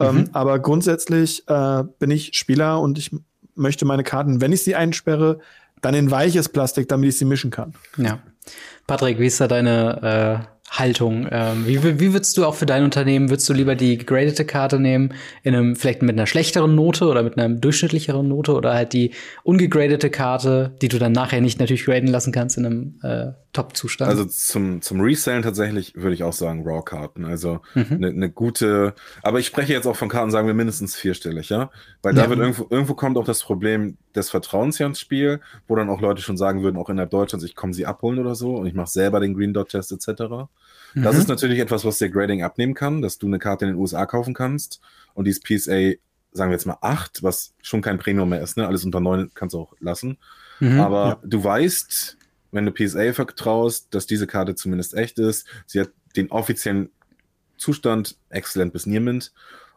[0.00, 0.30] ähm, mhm.
[0.32, 3.14] aber grundsätzlich äh, bin ich Spieler und ich
[3.54, 5.38] möchte meine Karten, wenn ich sie einsperre,
[5.82, 7.74] dann in weiches Plastik, damit ich sie mischen kann.
[7.98, 8.20] Ja.
[8.86, 11.26] Patrick, wie ist da deine äh Haltung.
[11.30, 14.78] Ähm, wie, wie würdest du auch für dein Unternehmen, würdest du lieber die gegradete Karte
[14.78, 15.12] nehmen,
[15.42, 19.12] in einem, vielleicht mit einer schlechteren Note oder mit einer durchschnittlicheren Note oder halt die
[19.42, 24.08] ungegradete Karte, die du dann nachher nicht natürlich graden lassen kannst in einem äh, Top-Zustand?
[24.08, 27.24] Also zum, zum Resellen tatsächlich würde ich auch sagen Raw-Karten.
[27.24, 28.18] Also eine mhm.
[28.18, 31.70] ne gute, aber ich spreche jetzt auch von Karten, sagen wir mindestens vierstellig, ja?
[32.02, 32.30] Weil da ja.
[32.30, 36.00] wird irgendwo, irgendwo kommt auch das Problem des Vertrauens hier ins Spiel, wo dann auch
[36.00, 38.74] Leute schon sagen würden, auch innerhalb Deutschlands, ich komme sie abholen oder so und ich
[38.74, 40.22] mache selber den Green Dot Test etc.
[40.94, 41.02] Mhm.
[41.02, 43.80] Das ist natürlich etwas, was der Grading abnehmen kann, dass du eine Karte in den
[43.80, 44.80] USA kaufen kannst
[45.14, 45.94] und dieses PSA,
[46.32, 48.68] sagen wir jetzt mal 8, was schon kein Premium mehr ist, ne?
[48.68, 50.18] Alles unter 9 kannst du auch lassen.
[50.60, 51.18] Mhm, Aber ja.
[51.24, 52.16] du weißt,
[52.52, 55.46] wenn du PSA vertraust, dass diese Karte zumindest echt ist.
[55.66, 56.90] Sie hat den offiziellen
[57.56, 59.32] Zustand exzellent bis Niemand.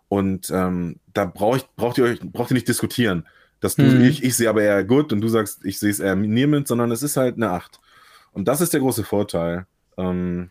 [0.08, 3.28] Und ähm, da braucht, braucht ihr euch braucht ihr nicht diskutieren.
[3.60, 4.04] Dass du, mhm.
[4.04, 6.92] ich, ich sehe aber eher gut und du sagst, ich sehe es eher Niemand, sondern
[6.92, 7.80] es ist halt eine 8.
[8.34, 9.68] Und das ist der große Vorteil.
[9.98, 10.50] Ähm,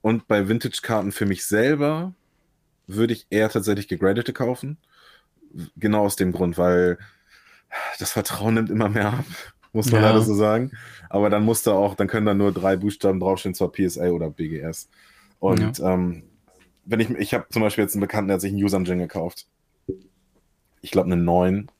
[0.00, 2.14] und bei Vintage-Karten für mich selber
[2.86, 4.78] würde ich eher tatsächlich gegradete kaufen.
[5.76, 6.98] Genau aus dem Grund, weil
[7.98, 9.24] das Vertrauen nimmt immer mehr ab,
[9.72, 10.08] muss man ja.
[10.08, 10.72] leider so sagen.
[11.08, 14.30] Aber dann muss da auch, dann können da nur drei Buchstaben draufstehen, zwar PSA oder
[14.30, 14.88] BGS.
[15.38, 15.94] Und ja.
[15.94, 16.24] ähm,
[16.84, 19.46] wenn ich, ich habe zum Beispiel jetzt einen Bekannten, der hat sich einen Engine gekauft.
[20.80, 21.70] Ich glaube eine 9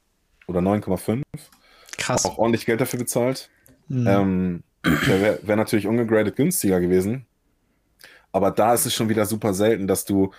[0.47, 1.23] oder 9,5.
[1.97, 2.25] Krass.
[2.25, 3.51] Auch ordentlich Geld dafür bezahlt.
[3.89, 4.07] Mhm.
[4.07, 7.27] Ähm, wäre wär natürlich ungegradet günstiger gewesen.
[8.33, 10.33] Aber da ist es schon wieder super selten, dass du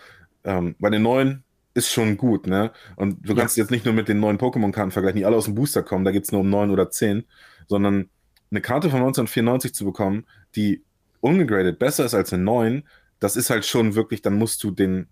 [0.43, 1.43] ähm, bei den neuen
[1.79, 2.71] ist schon gut, ne?
[2.95, 5.55] Und du kannst jetzt nicht nur mit den neuen Pokémon-Karten vergleichen, die alle aus dem
[5.55, 7.25] Booster kommen, da geht es nur um 9 oder 10,
[7.67, 8.09] sondern
[8.51, 10.25] eine Karte von 1994 zu bekommen,
[10.55, 10.83] die
[11.21, 12.83] ungegradet besser ist als eine 9,
[13.19, 15.07] das ist halt schon wirklich, dann musst du den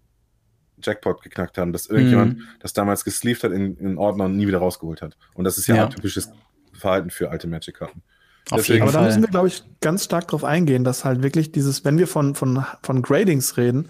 [0.81, 2.43] Jackpot geknackt haben, dass irgendjemand mhm.
[2.59, 5.17] das damals gesleeved hat in, in Ordner und nie wieder rausgeholt hat.
[5.33, 5.85] Und das ist ja, ja.
[5.85, 6.29] ein typisches
[6.73, 8.03] Verhalten für alte Magic-Karten.
[8.51, 11.83] Deswegen, aber da müssen wir, glaube ich, ganz stark drauf eingehen, dass halt wirklich dieses,
[11.83, 13.89] wenn wir von, von, von Gradings reden,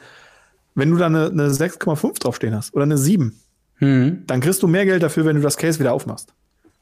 [0.77, 3.35] wenn du da eine, eine 6,5 draufstehen hast oder eine 7,
[3.79, 4.23] mhm.
[4.27, 6.33] dann kriegst du mehr Geld dafür, wenn du das Case wieder aufmachst.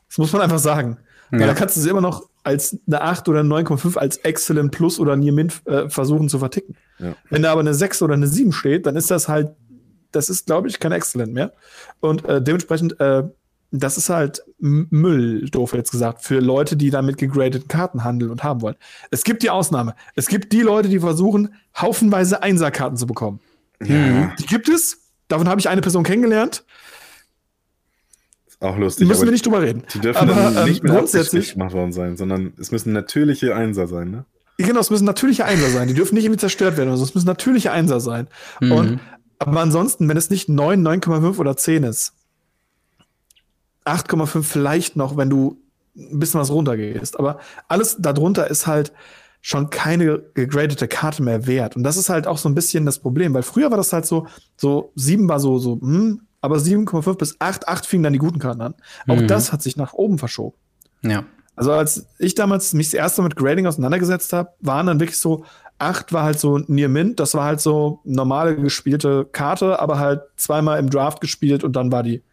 [0.10, 0.98] Das muss man einfach sagen.
[1.32, 1.40] Ja.
[1.40, 4.72] Weil da kannst du es immer noch als eine 8 oder eine 9,5 als Excellent
[4.72, 6.76] Plus oder Near Mint äh, versuchen zu verticken.
[7.00, 7.16] Ja.
[7.30, 9.52] Wenn da aber eine 6 oder eine 7 steht, dann ist das halt,
[10.12, 11.54] das ist, glaube ich, kein Excellent mehr.
[12.02, 13.24] Und äh, dementsprechend, äh,
[13.72, 18.44] das ist halt Müll, doof jetzt gesagt, für Leute, die damit gegradeten Karten handeln und
[18.44, 18.76] haben wollen.
[19.10, 19.96] Es gibt die Ausnahme.
[20.16, 23.40] Es gibt die Leute, die versuchen, haufenweise Einserkarten zu bekommen.
[23.84, 24.34] Ja.
[24.40, 25.02] Die gibt es.
[25.28, 26.64] Davon habe ich eine Person kennengelernt.
[28.48, 29.08] Ist auch lustig.
[29.08, 29.84] Müssen wir nicht drüber reden.
[29.94, 33.88] Die dürfen aber, ähm, nicht mehr grundsätzlich gemacht worden sein, sondern es müssen natürliche Einser
[33.88, 34.26] sein, ne?
[34.58, 35.90] Genau, es müssen natürliche Einser sein.
[35.90, 36.90] Die dürfen nicht irgendwie zerstört werden.
[36.90, 38.28] Also es müssen natürliche Einser sein.
[38.62, 38.72] Mhm.
[38.72, 39.00] Und
[39.40, 42.14] aber ansonsten, wenn es nicht 9, 9,5 oder 10 ist,
[43.84, 45.62] 8,5 vielleicht noch, wenn du
[45.98, 47.20] ein bisschen was runtergehst.
[47.20, 48.94] Aber alles darunter ist halt
[49.46, 51.76] schon keine gegradete Karte mehr wert.
[51.76, 54.08] Und das ist halt auch so ein bisschen das Problem, weil früher war das halt
[54.08, 54.26] so,
[54.58, 58.40] so 7 war so, so, hm, aber 7,5 bis 8, 8 fingen dann die guten
[58.40, 58.74] Karten an.
[59.08, 59.28] Auch mhm.
[59.28, 60.58] das hat sich nach oben verschoben.
[61.04, 61.26] Ja.
[61.56, 65.20] Also als ich damals mich das erste Mal mit Grading auseinandergesetzt habe, waren dann wirklich
[65.20, 65.46] so,
[65.78, 70.22] 8 war halt so Near Mint, das war halt so normale gespielte Karte, aber halt
[70.38, 72.24] zweimal im Draft gespielt und dann war die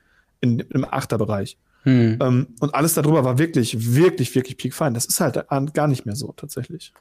[0.41, 1.59] in, im Achterbereich.
[1.83, 2.18] Hm.
[2.20, 4.95] Ähm, und alles darüber war wirklich, wirklich, wirklich peak fein.
[4.95, 6.93] Das ist halt gar nicht mehr so tatsächlich.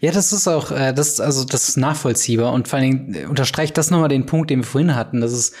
[0.00, 3.26] Ja, das ist auch, äh, das, also das ist nachvollziehbar und vor allen Dingen äh,
[3.26, 5.52] unterstreicht das nochmal den Punkt, den wir vorhin hatten, dass es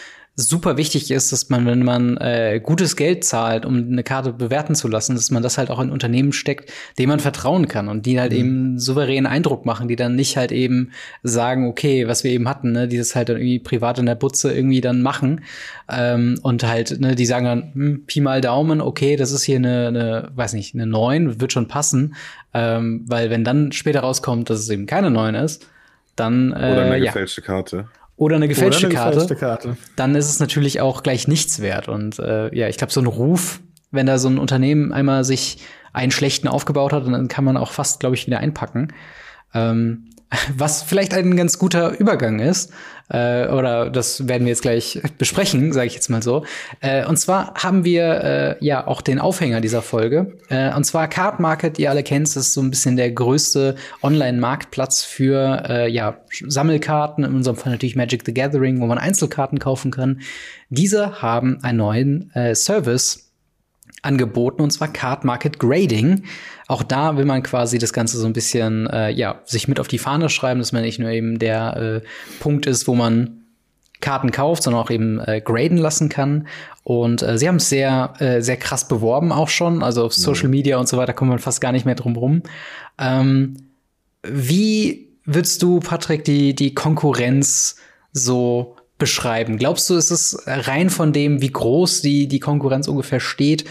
[0.48, 4.74] super wichtig ist, dass man, wenn man äh, gutes Geld zahlt, um eine Karte bewerten
[4.74, 8.06] zu lassen, dass man das halt auch in Unternehmen steckt, denen man vertrauen kann und
[8.06, 8.38] die halt mhm.
[8.38, 12.72] eben souveränen Eindruck machen, die dann nicht halt eben sagen, okay, was wir eben hatten,
[12.72, 15.42] ne, die das halt dann irgendwie privat in der Butze irgendwie dann machen
[15.90, 19.56] ähm, und halt, ne, die sagen dann, hm, Pi mal Daumen, okay, das ist hier
[19.56, 22.14] eine, eine weiß nicht, eine 9, wird schon passen,
[22.54, 25.66] ähm, weil wenn dann später rauskommt, dass es eben keine 9 ist,
[26.16, 27.46] dann äh, Oder eine gefälschte ja.
[27.46, 27.88] Karte.
[28.20, 31.60] Oder eine gefälschte, Oder eine gefälschte Karte, Karte, dann ist es natürlich auch gleich nichts
[31.62, 31.88] wert.
[31.88, 33.60] Und äh, ja, ich glaube, so ein Ruf,
[33.92, 35.56] wenn da so ein Unternehmen einmal sich
[35.94, 38.92] einen schlechten aufgebaut hat, dann kann man auch fast, glaube ich, wieder einpacken.
[39.54, 40.10] Ähm,
[40.56, 42.72] was vielleicht ein ganz guter Übergang ist,
[43.08, 46.44] äh, oder das werden wir jetzt gleich besprechen, sage ich jetzt mal so.
[46.80, 50.38] Äh, und zwar haben wir äh, ja auch den Aufhänger dieser Folge.
[50.48, 55.02] Äh, und zwar Card Market, ihr alle kennt ist so ein bisschen der größte Online-Marktplatz
[55.02, 59.90] für äh, ja, Sammelkarten, in unserem Fall natürlich Magic the Gathering, wo man Einzelkarten kaufen
[59.90, 60.20] kann.
[60.68, 63.29] Diese haben einen neuen äh, Service
[64.02, 66.24] angeboten, und zwar Card Market Grading.
[66.68, 69.88] Auch da will man quasi das Ganze so ein bisschen, äh, ja, sich mit auf
[69.88, 72.00] die Fahne schreiben, dass man nicht nur eben der äh,
[72.40, 73.40] Punkt ist, wo man
[74.00, 76.46] Karten kauft, sondern auch eben äh, graden lassen kann.
[76.82, 79.82] Und äh, sie haben es sehr, äh, sehr krass beworben auch schon.
[79.82, 80.50] Also auf Social mhm.
[80.50, 82.42] Media und so weiter kommt man fast gar nicht mehr drum rum.
[82.98, 83.56] Ähm,
[84.22, 87.76] wie würdest du, Patrick, die, die Konkurrenz
[88.12, 89.58] so beschreiben?
[89.58, 93.64] Glaubst du, ist es rein von dem, wie groß die, die Konkurrenz ungefähr steht?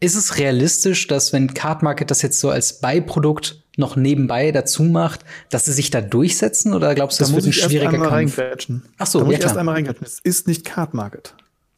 [0.00, 4.82] Ist es realistisch, dass wenn Card Market das jetzt so als Beiprodukt noch nebenbei dazu
[4.82, 5.20] macht,
[5.50, 6.72] dass sie sich da durchsetzen?
[6.72, 8.10] Oder glaubst du, das da wird ein schwieriger Kampf?
[8.10, 8.82] Reinquetschen.
[8.96, 10.06] Ach so, da muss ja, ich erst einmal reinquetschen.
[10.06, 11.34] Es ist nicht Card Market.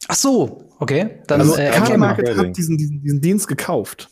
[0.07, 1.19] Ach so, okay.
[1.27, 4.09] Dann, also äh, Card Market hat diesen, diesen, diesen Dienst gekauft.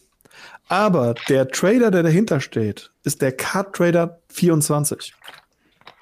[0.70, 5.14] Aber der Trader, der dahinter steht, ist der Card Trader 24.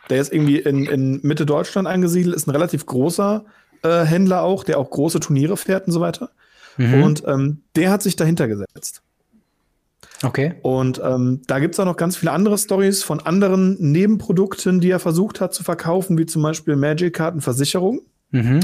[0.09, 3.45] Der ist irgendwie in, in Mitte Deutschland angesiedelt, ist ein relativ großer
[3.83, 6.29] äh, Händler auch, der auch große Turniere fährt und so weiter.
[6.77, 7.03] Mhm.
[7.03, 9.01] Und ähm, der hat sich dahinter gesetzt.
[10.23, 10.55] Okay.
[10.61, 14.89] Und ähm, da gibt es auch noch ganz viele andere Stories von anderen Nebenprodukten, die
[14.89, 18.01] er versucht hat zu verkaufen, wie zum Beispiel Magic-Kartenversicherung.
[18.31, 18.59] Mhm.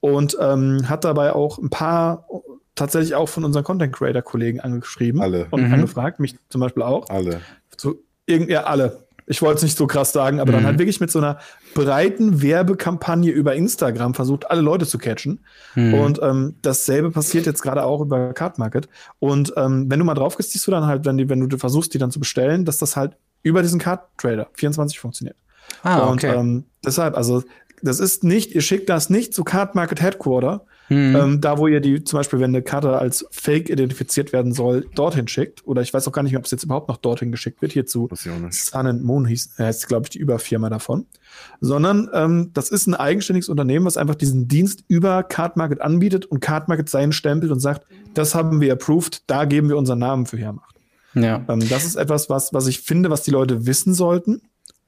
[0.00, 2.26] Und ähm, hat dabei auch ein paar
[2.74, 5.74] tatsächlich auch von unseren Content Creator Kollegen angeschrieben alle und mhm.
[5.74, 7.08] angefragt, mich zum Beispiel auch.
[7.08, 7.40] Alle.
[7.76, 10.56] Zu, irgend, ja, alle Ich wollte es nicht so krass sagen, aber mhm.
[10.56, 11.38] dann halt wirklich mit so einer
[11.74, 15.40] breiten Werbekampagne über Instagram versucht, alle Leute zu catchen.
[15.74, 15.94] Mhm.
[15.94, 18.90] Und ähm, dasselbe passiert jetzt gerade auch über Card Market.
[19.18, 21.56] Und ähm, wenn du mal drauf gehst, siehst du dann halt, wenn, die, wenn du
[21.56, 25.36] versuchst, die dann zu bestellen, dass das halt über diesen Card Trader 24 funktioniert.
[25.82, 26.28] Ah, okay.
[26.28, 27.42] Und ähm, deshalb, also
[27.82, 31.16] das ist nicht, ihr schickt das nicht zu Card Market Headquarter, Mhm.
[31.16, 34.86] Ähm, da, wo ihr die, zum Beispiel, wenn eine Karte als Fake identifiziert werden soll,
[34.94, 35.66] dorthin schickt.
[35.66, 37.72] Oder ich weiß auch gar nicht mehr, ob es jetzt überhaupt noch dorthin geschickt wird.
[37.72, 38.08] Hier zu
[38.50, 41.06] Sun and Moon hieß, heißt, glaube ich, die Überfirma davon.
[41.60, 46.26] Sondern ähm, das ist ein eigenständiges Unternehmen, was einfach diesen Dienst über Card Market anbietet
[46.26, 49.98] und Card Market seinen stempelt und sagt, das haben wir approved, da geben wir unseren
[49.98, 50.76] Namen für hermacht.
[51.14, 51.44] Ja.
[51.48, 54.42] Ähm, das ist etwas, was, was ich finde, was die Leute wissen sollten.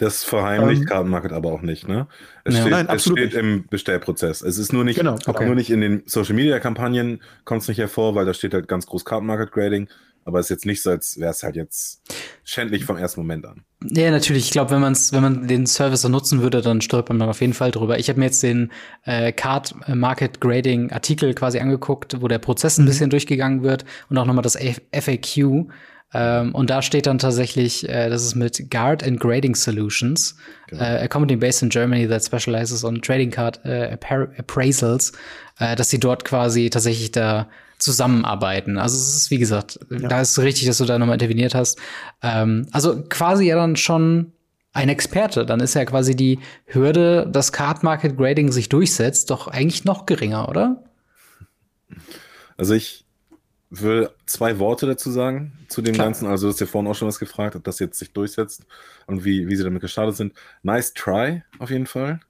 [0.05, 2.07] Das verheimlicht ähm, Card Market aber auch nicht, ne?
[2.45, 2.61] Es, ja.
[2.61, 4.43] steht, Nein, es steht im Bestellprozess.
[4.43, 5.47] Es ist nur nicht, genau, okay.
[5.47, 8.69] nur nicht in den Social Media Kampagnen kommt es nicht hervor, weil da steht halt
[8.69, 9.89] ganz groß Card Market Grading.
[10.27, 12.03] Aber es ist jetzt nicht so, als wäre es halt jetzt
[12.45, 13.65] schändlich vom ersten Moment an.
[13.83, 14.45] Ja, natürlich.
[14.45, 17.41] Ich glaube, wenn, man's, wenn man den Service so nutzen würde, dann stolpert man auf
[17.41, 17.99] jeden Fall drüber.
[17.99, 18.73] Ich habe mir jetzt den
[19.05, 22.89] äh, Card Market Grading Artikel quasi angeguckt, wo der Prozess ein mhm.
[22.89, 24.59] bisschen durchgegangen wird und auch nochmal das
[24.93, 25.67] FAQ.
[26.15, 30.37] Ähm, und da steht dann tatsächlich, äh, das ist mit Guard and Grading Solutions,
[30.69, 30.83] genau.
[30.83, 33.99] äh, a company based in Germany that specializes on trading card äh,
[34.39, 35.13] appraisals,
[35.59, 37.49] äh, dass sie dort quasi tatsächlich da
[37.79, 38.79] zusammenarbeiten.
[38.79, 40.09] Also es ist, wie gesagt, ja.
[40.09, 41.79] da ist richtig, dass du da nochmal interveniert hast.
[42.23, 44.33] Ähm, also quasi ja dann schon
[44.73, 45.45] ein Experte.
[45.45, 50.07] Dann ist ja quasi die Hürde, dass Card Market Grading sich durchsetzt, doch eigentlich noch
[50.07, 50.85] geringer, oder?
[52.57, 53.04] Also ich
[53.71, 56.07] will zwei Worte dazu sagen, zu dem Klar.
[56.07, 56.27] Ganzen.
[56.27, 58.65] Also, du hast ja vorhin auch schon was gefragt, ob das jetzt sich durchsetzt
[59.07, 60.35] und wie, wie sie damit gestartet sind.
[60.63, 62.21] Nice try, auf jeden Fall.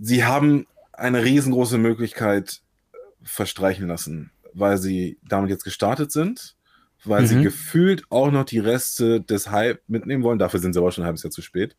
[0.00, 2.60] Sie haben eine riesengroße Möglichkeit
[3.22, 6.56] verstreichen lassen, weil sie damit jetzt gestartet sind,
[7.04, 7.26] weil mhm.
[7.26, 10.38] sie gefühlt auch noch die Reste des Hype mitnehmen wollen.
[10.38, 11.76] Dafür sind sie aber schon ein halbes Jahr zu spät.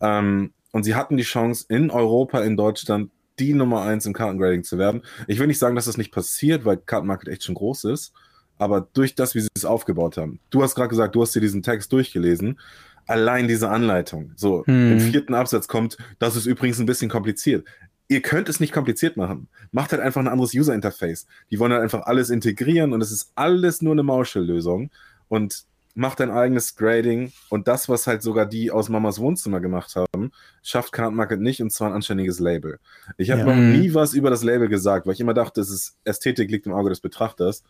[0.00, 4.64] Ähm, und sie hatten die Chance, in Europa, in Deutschland die Nummer eins im Kartengrading
[4.64, 5.02] zu werden.
[5.26, 8.12] Ich will nicht sagen, dass das nicht passiert, weil Kartenmarket echt schon groß ist,
[8.58, 10.40] aber durch das, wie sie es aufgebaut haben.
[10.50, 12.58] Du hast gerade gesagt, du hast dir diesen Text durchgelesen.
[13.06, 14.32] Allein diese Anleitung.
[14.36, 14.92] So, hm.
[14.92, 17.66] im vierten Absatz kommt, das ist übrigens ein bisschen kompliziert.
[18.08, 19.48] Ihr könnt es nicht kompliziert machen.
[19.70, 21.26] Macht halt einfach ein anderes User-Interface.
[21.50, 24.90] Die wollen halt einfach alles integrieren und es ist alles nur eine Mauschellösung.
[25.28, 25.64] Und
[25.98, 30.30] mach dein eigenes Grading und das, was halt sogar die aus Mamas Wohnzimmer gemacht haben,
[30.62, 32.78] schafft Card Market nicht und zwar ein anständiges Label.
[33.16, 33.46] Ich habe ja.
[33.46, 36.66] noch nie was über das Label gesagt, weil ich immer dachte, es ist Ästhetik liegt
[36.66, 37.64] im Auge des Betrachters,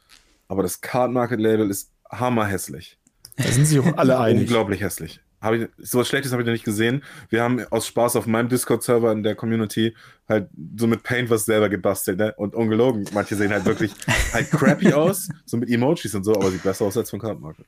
[0.47, 2.99] aber das Card Market Label ist hammerhässlich.
[3.39, 4.43] Da sind sich auch alle einig.
[4.43, 5.20] Unglaublich hässlich.
[5.41, 7.03] Hab ich, so was Schlechtes habe ich noch nicht gesehen.
[7.31, 9.95] Wir haben aus Spaß auf meinem Discord-Server in der Community
[10.29, 12.35] halt so mit Paint was selber gebastelt, ne?
[12.37, 13.07] Und ungelogen.
[13.14, 13.95] Manche sehen halt wirklich
[14.35, 17.41] halt crappy aus, so mit Emojis und so, aber sieht besser aus als von Card
[17.41, 17.64] Market.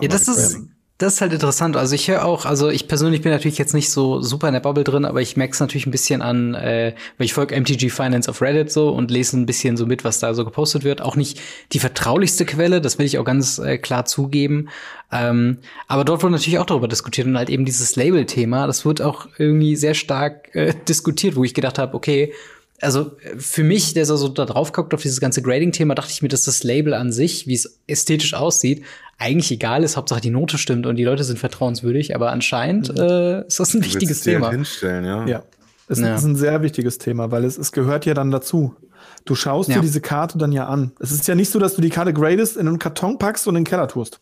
[0.00, 0.58] Ja, das ist,
[1.02, 1.76] das ist halt interessant.
[1.76, 4.60] Also ich höre auch, also ich persönlich bin natürlich jetzt nicht so super in der
[4.60, 7.90] Bubble drin, aber ich merke es natürlich ein bisschen an, äh, weil ich folge MTG
[7.90, 11.00] Finance auf Reddit so und lese ein bisschen so mit, was da so gepostet wird.
[11.00, 11.40] Auch nicht
[11.72, 14.68] die vertraulichste Quelle, das will ich auch ganz äh, klar zugeben.
[15.10, 15.58] Ähm,
[15.88, 19.26] aber dort wurde natürlich auch darüber diskutiert und halt eben dieses Label-Thema, das wird auch
[19.38, 22.32] irgendwie sehr stark äh, diskutiert, wo ich gedacht habe, okay,
[22.82, 26.28] also für mich, der so da drauf guckt auf dieses ganze Grading-Thema, dachte ich mir,
[26.28, 28.84] dass das Label an sich, wie es ästhetisch aussieht,
[29.18, 29.96] eigentlich egal ist.
[29.96, 32.14] Hauptsache die Note stimmt und die Leute sind vertrauenswürdig.
[32.14, 33.00] Aber anscheinend mhm.
[33.00, 34.46] äh, ist das ein du wichtiges Thema.
[34.46, 35.26] Halt hinstellen, ja.
[35.26, 35.42] Ja,
[35.88, 36.14] es ja.
[36.14, 38.74] ist ein sehr wichtiges Thema, weil es, es gehört ja dann dazu.
[39.24, 39.76] Du schaust ja.
[39.76, 40.92] dir diese Karte dann ja an.
[40.98, 43.54] Es ist ja nicht so, dass du die Karte gradest, in einen Karton packst und
[43.54, 44.20] in den Keller tust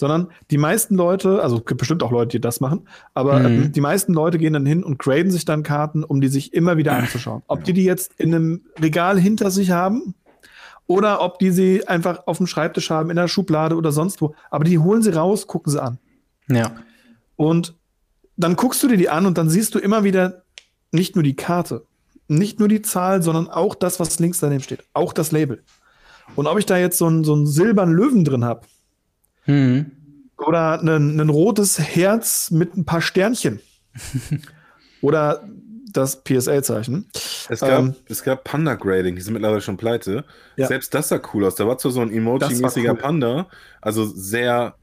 [0.00, 3.70] sondern die meisten Leute, also gibt bestimmt auch Leute, die das machen, aber mhm.
[3.70, 6.78] Die meisten Leute gehen dann hin und graden sich dann Karten, um die sich immer
[6.78, 7.42] wieder anzuschauen.
[7.48, 10.14] Ob die die jetzt in einem Regal hinter sich haben
[10.86, 14.34] oder ob die sie einfach auf dem Schreibtisch haben, in der Schublade oder sonst wo.
[14.50, 15.98] Aber die holen sie raus, gucken sie an.
[16.48, 16.72] Ja.
[17.36, 17.76] Und
[18.36, 20.44] dann guckst du dir die an und dann siehst du immer wieder
[20.92, 21.84] nicht nur die Karte,
[22.26, 25.62] nicht nur die Zahl, sondern auch das, was links daneben steht, auch das Label.
[26.36, 28.62] Und ob ich da jetzt so einen, so einen silbernen Löwen drin habe,
[29.50, 29.90] hm.
[30.38, 33.60] Oder ein, ein rotes Herz mit ein paar Sternchen.
[35.02, 35.46] Oder
[35.92, 37.06] das PSA-Zeichen.
[37.48, 40.24] Es gab, ähm, es gab Panda-Grading, die sind mittlerweile schon pleite.
[40.56, 40.68] Ja.
[40.68, 41.56] Selbst das sah cool aus.
[41.56, 42.96] Da war zwar so ein Emoji-mäßiger cool.
[42.96, 43.48] Panda,
[43.80, 44.76] also sehr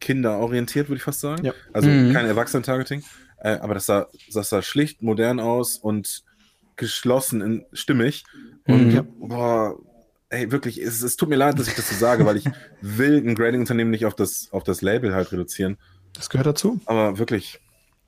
[0.00, 1.44] kinderorientiert, würde ich fast sagen.
[1.44, 1.52] Ja.
[1.72, 2.12] Also mhm.
[2.12, 3.04] kein Erwachsenen-Targeting.
[3.38, 6.24] Äh, aber das sah, das sah schlicht, modern aus und
[6.76, 8.24] geschlossen, in, stimmig.
[8.66, 9.28] Und mhm.
[9.28, 9.78] boah,
[10.30, 12.44] ey, wirklich, es, es, tut mir leid, dass ich das so sage, weil ich
[12.80, 15.76] will ein Grading-Unternehmen nicht auf das, auf das Label halt reduzieren.
[16.14, 16.80] Das gehört dazu.
[16.86, 17.60] Aber wirklich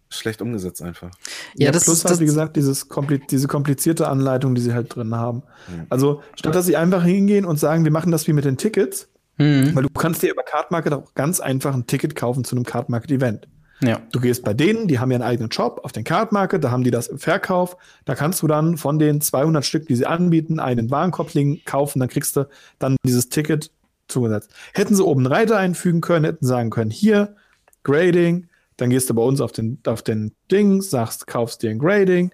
[0.09, 1.11] schlecht umgesetzt einfach.
[1.57, 4.73] Ja, ja das plus ist halt, wie gesagt, dieses kompli diese komplizierte Anleitung, die sie
[4.73, 5.43] halt drin haben.
[5.69, 5.87] Mhm.
[5.89, 9.09] Also, statt dass sie einfach hingehen und sagen, wir machen das wie mit den Tickets,
[9.39, 9.75] Mhm.
[9.75, 12.65] Weil du kannst dir über Card Market auch ganz einfach ein Ticket kaufen zu einem
[12.65, 13.49] Card Market Event.
[13.81, 14.01] Ja.
[14.11, 16.71] Du gehst bei denen, die haben ja einen eigenen Shop auf den Card Market, da
[16.71, 17.77] haben die das im Verkauf.
[18.05, 22.09] Da kannst du dann von den 200 Stück, die sie anbieten, einen Warenkorbling kaufen, dann
[22.09, 22.49] kriegst du
[22.79, 23.71] dann dieses Ticket
[24.09, 24.51] zugesetzt.
[24.73, 27.37] Hätten sie oben einen Reiter einfügen können, hätten sagen können, hier,
[27.83, 31.79] Grading, dann gehst du bei uns auf den, auf den Ding, sagst, kaufst dir ein
[31.79, 32.33] Grading,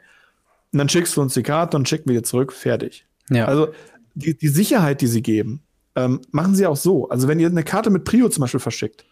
[0.73, 3.07] und dann schickst du uns die Karte und schicken wir dir zurück, fertig.
[3.29, 3.45] Ja.
[3.45, 3.73] Also
[4.15, 5.63] die, die Sicherheit, die sie geben,
[5.95, 7.09] ähm, machen sie auch so.
[7.11, 9.05] Also wenn ihr eine Karte mit Prio zum Beispiel verschickt,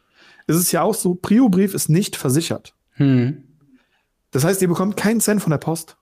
[0.47, 2.74] ist es ja auch so, Prio-Brief ist nicht versichert.
[2.93, 3.45] Hm.
[4.30, 5.97] Das heißt, ihr bekommt keinen Cent von der Post,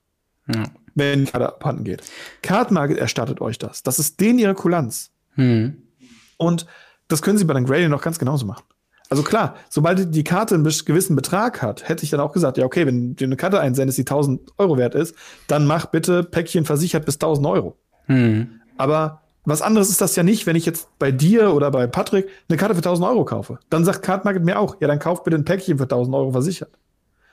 [0.53, 0.65] ja.
[0.95, 2.03] wenn die Karte abhanden geht.
[2.43, 3.83] Card Market erstattet euch das.
[3.83, 5.11] Das ist denen ihre Kulanz.
[5.35, 5.83] Hm.
[6.37, 6.67] Und
[7.09, 8.65] das können sie bei den Gradient noch ganz genauso machen.
[9.11, 12.67] Also klar, sobald die Karte einen gewissen Betrag hat, hätte ich dann auch gesagt, ja,
[12.67, 15.15] okay, wenn du eine Karte einsendest, die 1000 Euro wert ist,
[15.47, 17.79] dann mach bitte Päckchen versichert bis 1000 Euro.
[18.05, 18.61] Hm.
[18.77, 22.29] Aber was anderes ist das ja nicht, wenn ich jetzt bei dir oder bei Patrick
[22.49, 23.59] eine Karte für 1000 Euro kaufe.
[23.71, 26.33] Dann sagt Card Market mir auch, ja, dann kauf bitte ein Päckchen für 1000 Euro
[26.33, 26.71] versichert.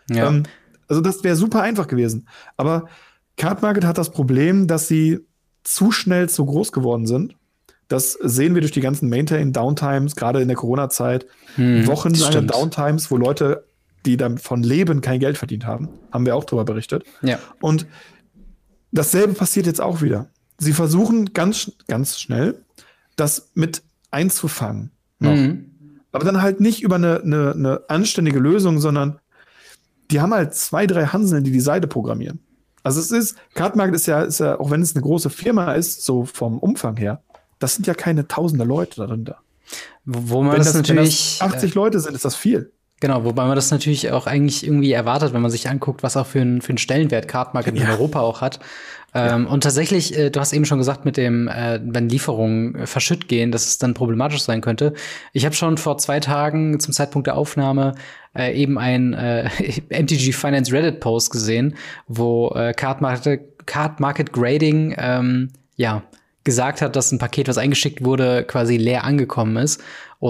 [0.10, 0.28] Ja.
[0.28, 0.44] Ähm,
[0.88, 2.28] also das wäre super einfach gewesen.
[2.58, 2.88] Aber
[3.38, 5.20] Card Market hat das Problem, dass sie
[5.64, 7.36] zu schnell zu groß geworden sind.
[7.88, 11.26] Das sehen wir durch die ganzen Maintain-Downtimes, gerade in der Corona-Zeit.
[11.56, 13.66] Hm, Wochenlange Downtimes, wo Leute,
[14.06, 15.90] die davon leben, kein Geld verdient haben.
[16.12, 17.04] Haben wir auch darüber berichtet.
[17.22, 17.40] Ja.
[17.60, 17.86] Und
[18.92, 22.64] dasselbe passiert jetzt auch wieder sie versuchen ganz, ganz schnell,
[23.16, 24.92] das mit einzufangen.
[25.20, 25.72] Mhm.
[26.12, 29.20] Aber dann halt nicht über eine, eine, eine anständige Lösung, sondern
[30.12, 32.40] die haben halt zwei, drei Hanseln, die die Seite programmieren.
[32.84, 36.06] Also es ist, Cardmarket ist ja, ist ja, auch wenn es eine große Firma ist,
[36.06, 37.22] so vom Umfang her,
[37.60, 39.40] das sind ja keine tausende Leute darunter.
[40.06, 41.40] Wo man wenn das, das natürlich.
[41.42, 42.72] Wenn das 80 äh, Leute sind, ist das viel.
[43.02, 46.26] Genau, wobei man das natürlich auch eigentlich irgendwie erwartet, wenn man sich anguckt, was auch
[46.26, 47.84] für einen für einen Stellenwert Cardmarket ja.
[47.84, 48.60] in Europa auch hat.
[49.14, 52.86] Ähm, Und tatsächlich, äh, du hast eben schon gesagt, mit dem, äh, wenn Lieferungen äh,
[52.86, 54.94] verschütt gehen, dass es dann problematisch sein könnte.
[55.32, 57.96] Ich habe schon vor zwei Tagen zum Zeitpunkt der Aufnahme
[58.38, 59.50] äh, eben ein äh,
[59.90, 61.76] MTG Finance Reddit Post gesehen,
[62.10, 66.04] wo äh, Card Market, Card Market Grading ähm, ja
[66.44, 69.82] gesagt hat, dass ein Paket, was eingeschickt wurde, quasi leer angekommen ist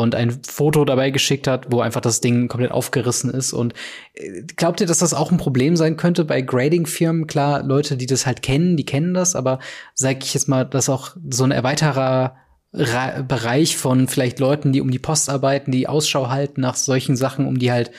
[0.02, 3.54] und ein Foto dabei geschickt hat, wo einfach das Ding komplett aufgerissen ist.
[3.54, 3.74] Und
[4.14, 7.28] äh, glaubt ihr, dass das auch ein Problem sein könnte bei Grading-Firmen?
[7.28, 9.60] Klar, Leute, die das halt kennen, die kennen das, aber
[9.94, 12.36] sag ich jetzt mal, dass auch so ein erweiterer
[12.74, 17.16] Ra Bereich von vielleicht Leuten, die um die Post arbeiten, die Ausschau halten nach solchen
[17.16, 17.92] Sachen, um die halt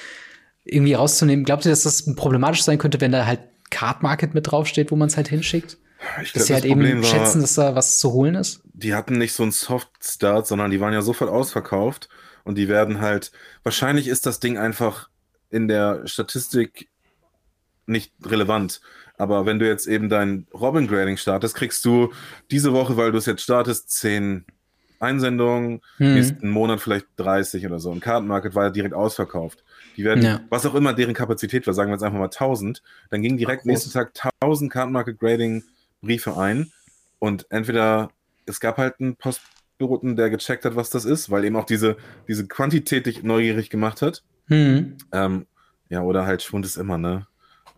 [0.64, 1.44] irgendwie rauszunehmen.
[1.44, 3.40] Glaubt ihr, dass das problematisch sein könnte, wenn da halt
[3.70, 5.78] Card Market mit draufsteht, wo man es halt hinschickt?
[6.22, 8.61] Ich dass glaub, sie halt eben war, schätzen, dass da was zu holen ist?
[8.72, 12.09] Die hatten nicht so einen Soft-Start, sondern die waren ja sofort ausverkauft
[12.44, 13.32] und die werden halt,
[13.62, 15.09] wahrscheinlich ist das Ding einfach
[15.51, 16.88] in der Statistik
[17.86, 18.80] nicht relevant.
[19.18, 22.12] Aber wenn du jetzt eben dein Robin Grading startest, kriegst du
[22.51, 24.44] diese Woche, weil du es jetzt startest, 10
[24.99, 26.14] Einsendungen, hm.
[26.14, 27.90] nächsten Monat vielleicht 30 oder so.
[27.90, 29.62] Und Kartenmarket war ja direkt ausverkauft.
[29.97, 30.40] Die werden, ja.
[30.51, 33.62] was auch immer deren Kapazität war, sagen wir jetzt einfach mal 1000, dann ging direkt
[33.62, 35.64] Ach, nächsten Tag 1000 Kartenmarket Grading
[36.07, 36.73] Briefe ein
[37.19, 38.11] und entweder
[38.47, 41.97] es gab halt einen Postboten, der gecheckt hat, was das ist, weil eben auch diese,
[42.29, 44.23] diese Quantität dich neugierig gemacht hat.
[44.49, 44.97] Mhm.
[45.13, 45.47] Ähm,
[45.89, 47.27] ja, oder halt Schwund ist immer, ne?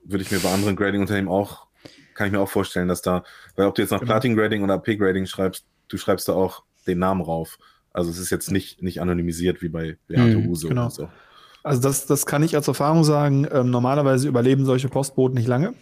[0.04, 1.66] Würde ich mir bei anderen Grading-Unternehmen auch,
[2.14, 3.24] kann ich mir auch vorstellen, dass da,
[3.56, 4.12] weil ob du jetzt nach genau.
[4.12, 7.58] Platin-Grading oder P-Grading schreibst, du schreibst da auch den Namen rauf.
[7.92, 10.82] Also es ist jetzt nicht, nicht anonymisiert wie bei Beate mhm, Huse genau.
[10.82, 11.08] oder so.
[11.62, 13.46] Also das, das kann ich als Erfahrung sagen.
[13.50, 15.74] Ähm, normalerweise überleben solche Postboten nicht lange.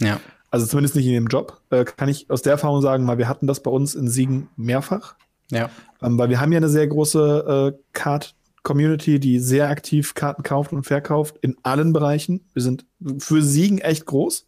[0.00, 0.20] Ja.
[0.52, 1.60] Also zumindest nicht in dem Job.
[1.70, 4.50] Äh, kann ich aus der Erfahrung sagen, weil wir hatten das bei uns in Siegen
[4.56, 5.16] mehrfach.
[5.50, 5.70] Ja.
[6.02, 10.74] Ähm, weil wir haben ja eine sehr große äh, Card-Community, die sehr aktiv Karten kauft
[10.74, 12.44] und verkauft in allen Bereichen.
[12.52, 12.84] Wir sind
[13.18, 14.46] für Siegen echt groß.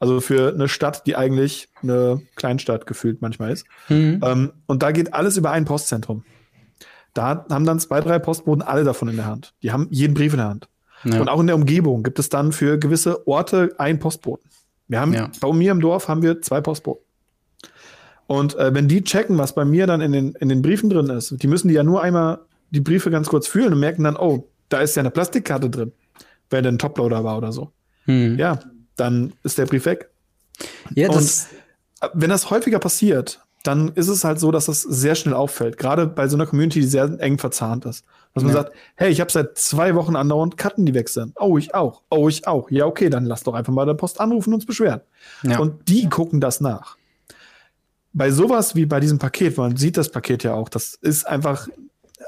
[0.00, 3.66] Also für eine Stadt, die eigentlich eine Kleinstadt gefühlt manchmal ist.
[3.88, 4.20] Mhm.
[4.24, 6.24] Ähm, und da geht alles über ein Postzentrum.
[7.12, 9.52] Da haben dann zwei, drei Postboten alle davon in der Hand.
[9.62, 10.68] Die haben jeden Brief in der Hand.
[11.04, 11.20] Ja.
[11.20, 14.48] Und auch in der Umgebung gibt es dann für gewisse Orte einen Postboten.
[14.88, 15.30] Wir haben, ja.
[15.40, 17.04] bei mir im Dorf haben wir zwei Postboten.
[18.26, 21.08] Und äh, wenn die checken, was bei mir dann in den, in den Briefen drin
[21.08, 24.16] ist, die müssen die ja nur einmal die Briefe ganz kurz fühlen und merken dann,
[24.16, 25.92] oh, da ist ja eine Plastikkarte drin,
[26.50, 27.72] wenn der ein Toploader war oder so.
[28.04, 28.38] Hm.
[28.38, 28.60] Ja,
[28.96, 30.10] dann ist der Brief weg.
[30.94, 31.48] Ja, das
[32.02, 35.76] und wenn das häufiger passiert, dann ist es halt so, dass das sehr schnell auffällt.
[35.76, 38.02] Gerade bei so einer Community, die sehr eng verzahnt ist.
[38.32, 38.62] Dass man ja.
[38.62, 41.34] sagt, hey, ich habe seit zwei Wochen andauernd Karten, die weg sind.
[41.38, 42.00] Oh, ich auch.
[42.08, 42.70] Oh, ich auch.
[42.70, 45.02] Ja, okay, dann lass doch einfach mal der Post anrufen und uns beschweren.
[45.42, 45.58] Ja.
[45.58, 46.96] Und die gucken das nach.
[48.14, 51.68] Bei sowas wie bei diesem Paket, man sieht das Paket ja auch, das ist einfach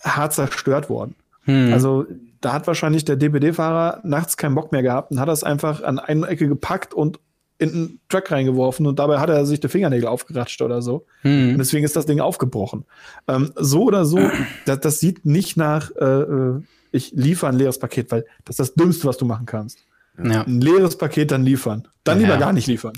[0.04, 1.14] hart zerstört worden.
[1.44, 1.72] Hm.
[1.72, 2.04] Also
[2.42, 5.98] da hat wahrscheinlich der DPD-Fahrer nachts keinen Bock mehr gehabt und hat das einfach an
[5.98, 7.18] eine Ecke gepackt und
[7.60, 11.04] in einen Track reingeworfen und dabei hat er sich die Fingernägel aufgeratscht oder so.
[11.22, 11.52] Mhm.
[11.52, 12.86] Und deswegen ist das Ding aufgebrochen.
[13.28, 14.18] Ähm, so oder so,
[14.66, 18.58] das, das sieht nicht nach, äh, äh ich liefere ein leeres Paket, weil das ist
[18.58, 19.78] das Dümmste, was du machen kannst.
[20.22, 20.42] Ja.
[20.42, 21.88] Ein leeres Paket dann liefern.
[22.04, 22.26] Dann ja.
[22.26, 22.94] lieber gar nicht liefern.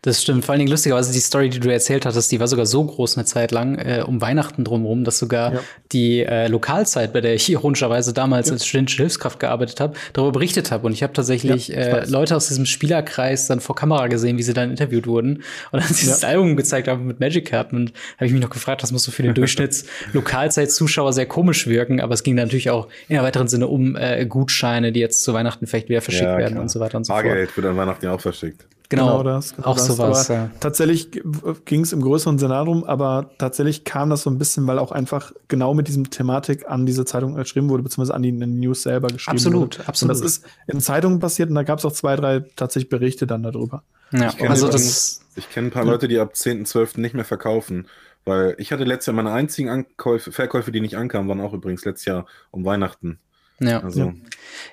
[0.00, 0.46] Das stimmt.
[0.46, 3.18] Vor allen Dingen lustigerweise die Story, die du erzählt hattest, die war sogar so groß
[3.18, 5.60] eine Zeit lang äh, um Weihnachten drumherum, dass sogar ja.
[5.92, 10.70] die äh, Lokalzeit, bei der ich ironischerweise damals als studentische Hilfskraft gearbeitet habe, darüber berichtet
[10.70, 10.86] habe.
[10.86, 14.54] Und ich habe tatsächlich äh, Leute aus diesem Spielerkreis dann vor Kamera gesehen, wie sie
[14.54, 15.42] dann interviewt wurden.
[15.70, 17.76] Und dann dieses Album gezeigt haben mit Magic-Karten.
[17.76, 22.00] Und habe ich mich noch gefragt, das muss so für den Durchschnitts-Lokalzeit-Zuschauer sehr komisch wirken.
[22.00, 25.66] Aber es ging natürlich auch in weiteren Sinne um äh, Gutscheine, die jetzt zu Weihnachten
[25.66, 26.62] vielleicht wieder verschickt werden klar.
[26.62, 27.24] und so weiter und so fort.
[27.24, 28.66] Bargeld wird an Weihnachten ja auch verschickt.
[28.88, 29.56] Genau, genau das.
[29.56, 29.86] Genau auch das.
[29.86, 30.28] sowas.
[30.28, 30.50] Ja.
[30.60, 31.10] Tatsächlich
[31.64, 34.92] ging es im größeren Sinne darum, aber tatsächlich kam das so ein bisschen, weil auch
[34.92, 39.08] einfach genau mit diesem Thematik an diese Zeitung geschrieben wurde, beziehungsweise an die News selber
[39.08, 39.88] geschrieben absolut, wurde.
[39.88, 42.88] Absolut, Und das ist in Zeitungen passiert und da gab es auch zwei, drei tatsächlich
[42.88, 43.82] Berichte dann darüber.
[44.12, 45.22] Ja, ich also das.
[45.34, 47.00] Ich kenne ein paar Leute, die ab 10.12.
[47.00, 47.86] nicht mehr verkaufen.
[48.24, 51.84] Weil ich hatte letztes Jahr meine einzigen Ankäufe, Verkäufe, die nicht ankamen, waren auch übrigens
[51.84, 53.20] letztes Jahr um Weihnachten.
[53.58, 54.12] Ja, also.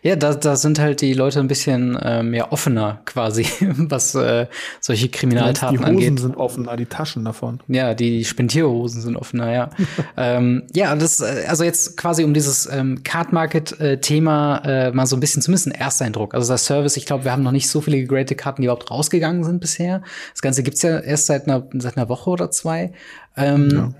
[0.01, 4.47] ja da, da sind halt die Leute ein bisschen ähm, ja, offener quasi, was äh,
[4.81, 5.87] solche Kriminaltaten angeht.
[5.87, 6.19] Die Hosen angeht.
[6.19, 7.61] sind offener, die Taschen davon.
[7.69, 9.69] Ja, die Spendierhosen sind offener, ja.
[10.17, 15.15] ähm, ja, das, äh, also jetzt quasi um dieses ähm, Card Market-Thema äh, mal so
[15.15, 16.33] ein bisschen, zumindest ein Ersteindruck.
[16.33, 18.91] Also das Service, ich glaube, wir haben noch nicht so viele gegradete Karten, die überhaupt
[18.91, 20.01] rausgegangen sind bisher.
[20.33, 22.91] Das Ganze gibt's ja erst seit einer, seit einer Woche oder zwei.
[23.37, 23.93] Ähm, ja.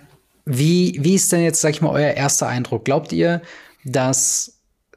[0.45, 2.83] Wie, wie ist denn jetzt, sag ich mal, euer erster Eindruck?
[2.83, 3.41] Glaubt ihr,
[3.85, 4.53] dass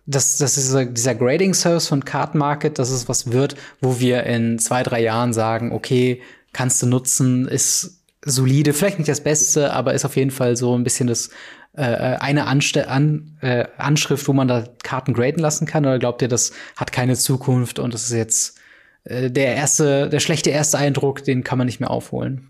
[0.07, 4.59] dass, dass dieser, dieser Grading-Service von Card Market, dass es was wird, wo wir in
[4.59, 9.95] zwei, drei Jahren sagen, okay, kannst du nutzen, ist solide, vielleicht nicht das Beste, aber
[9.95, 11.31] ist auf jeden Fall so ein bisschen das
[11.77, 15.85] äh, eine Anste An äh, Anschrift, wo man da Karten graden lassen kann?
[15.85, 18.59] Oder glaubt ihr, das hat keine Zukunft und das ist jetzt
[19.05, 22.49] äh, der erste, der schlechte erste Eindruck, den kann man nicht mehr aufholen?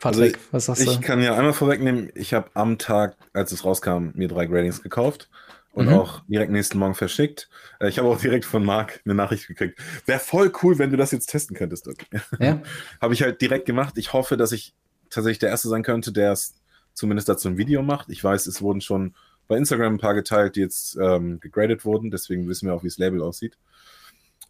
[0.00, 0.90] Patrick, also ich, was sagst du?
[0.90, 4.82] Ich kann ja einmal vorwegnehmen, ich habe am Tag, als es rauskam, mir drei Gradings
[4.82, 5.28] gekauft
[5.74, 5.94] und mhm.
[5.94, 7.48] auch direkt nächsten Morgen verschickt.
[7.80, 9.78] Äh, ich habe auch direkt von Marc eine Nachricht gekriegt.
[10.06, 11.88] Wäre voll cool, wenn du das jetzt testen könntest.
[11.88, 12.06] Okay.
[12.38, 12.62] Ja.
[13.00, 13.94] habe ich halt direkt gemacht.
[13.98, 14.74] Ich hoffe, dass ich
[15.10, 16.54] tatsächlich der Erste sein könnte, der es
[16.92, 18.08] zumindest dazu ein Video macht.
[18.08, 19.14] Ich weiß, es wurden schon
[19.48, 22.10] bei Instagram ein paar geteilt, die jetzt ähm, gegradet wurden.
[22.10, 23.58] Deswegen wissen wir auch, wie das Label aussieht.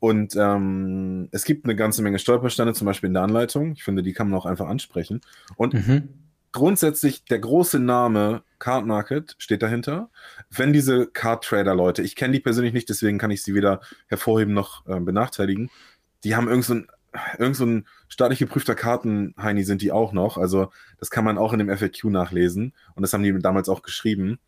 [0.01, 3.73] Und ähm, es gibt eine ganze Menge Stolpersteine, zum Beispiel in der Anleitung.
[3.73, 5.23] Ich finde, die kann man auch einfach ansprechen.
[5.57, 6.24] Und mhm
[6.55, 10.09] grundsätzlich der große Name Card Market steht dahinter.
[10.49, 13.81] Wenn diese Card Trader Leute, ich kenne die persönlich nicht, deswegen kann ich sie weder
[14.07, 15.69] hervorheben noch äh, benachteiligen,
[16.23, 16.81] die haben irgend so
[17.39, 20.39] irgend so ein staatlich geprüfter Karten-Heini sind die auch noch.
[20.39, 23.83] Also das kann man auch in dem FAQ nachlesen und das haben die damals auch
[23.83, 24.39] geschrieben.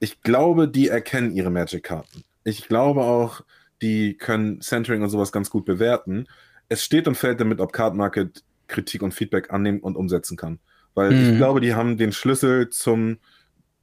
[0.00, 2.24] Ich glaube, die erkennen ihre Magic-Karten.
[2.44, 3.42] Ich glaube auch,
[3.82, 6.26] die können Centering und sowas ganz gut bewerten.
[6.68, 10.60] Es steht und fällt damit, ob Card Market Kritik und Feedback annehmen und umsetzen kann.
[10.98, 11.30] Weil mhm.
[11.30, 13.18] ich glaube, die haben den Schlüssel zum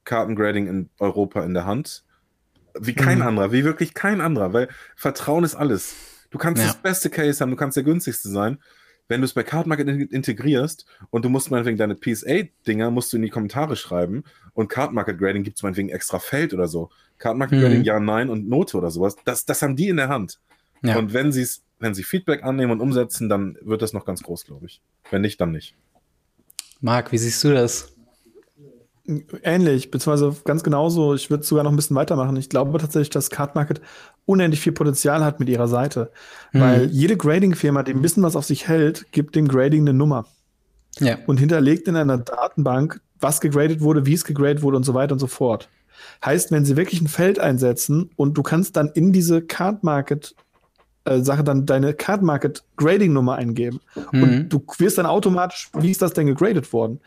[0.04, 2.04] Kartengrading in Europa in der Hand.
[2.78, 3.26] Wie kein mhm.
[3.26, 5.94] anderer, wie wirklich kein anderer, weil Vertrauen ist alles.
[6.28, 6.68] Du kannst ja.
[6.68, 8.58] das beste Case haben, du kannst der günstigste sein.
[9.08, 13.22] Wenn du es bei Cardmarket integrierst und du musst meinetwegen deine PSA-Dinger musst du in
[13.22, 16.90] die Kommentare schreiben und Cardmarket Grading gibt es meinetwegen extra Feld oder so.
[17.16, 17.62] Cardmarket mhm.
[17.62, 19.16] Grading ja, nein und Note oder sowas.
[19.24, 20.38] Das, das haben die in der Hand.
[20.82, 20.98] Ja.
[20.98, 21.32] Und wenn,
[21.78, 24.82] wenn sie Feedback annehmen und umsetzen, dann wird das noch ganz groß, glaube ich.
[25.10, 25.76] Wenn nicht, dann nicht.
[26.86, 27.92] Marc, wie siehst du das?
[29.42, 31.14] Ähnlich, beziehungsweise ganz genauso.
[31.14, 32.36] Ich würde sogar noch ein bisschen weitermachen.
[32.36, 33.80] Ich glaube tatsächlich, dass Card Market
[34.24, 36.12] unendlich viel Potenzial hat mit ihrer Seite.
[36.52, 36.60] Mhm.
[36.60, 40.26] Weil jede Grading-Firma, die ein bisschen was auf sich hält, gibt dem Grading eine Nummer.
[41.00, 41.18] Ja.
[41.26, 45.14] Und hinterlegt in einer Datenbank, was gegradet wurde, wie es gegradet wurde und so weiter
[45.14, 45.68] und so fort.
[46.24, 50.36] Heißt, wenn sie wirklich ein Feld einsetzen und du kannst dann in diese Card Market
[51.06, 53.80] äh, Sache dann deine Card Market Grading Nummer eingeben.
[54.12, 54.22] Mhm.
[54.22, 57.00] Und du wirst dann automatisch, wie ist das denn gegradet worden?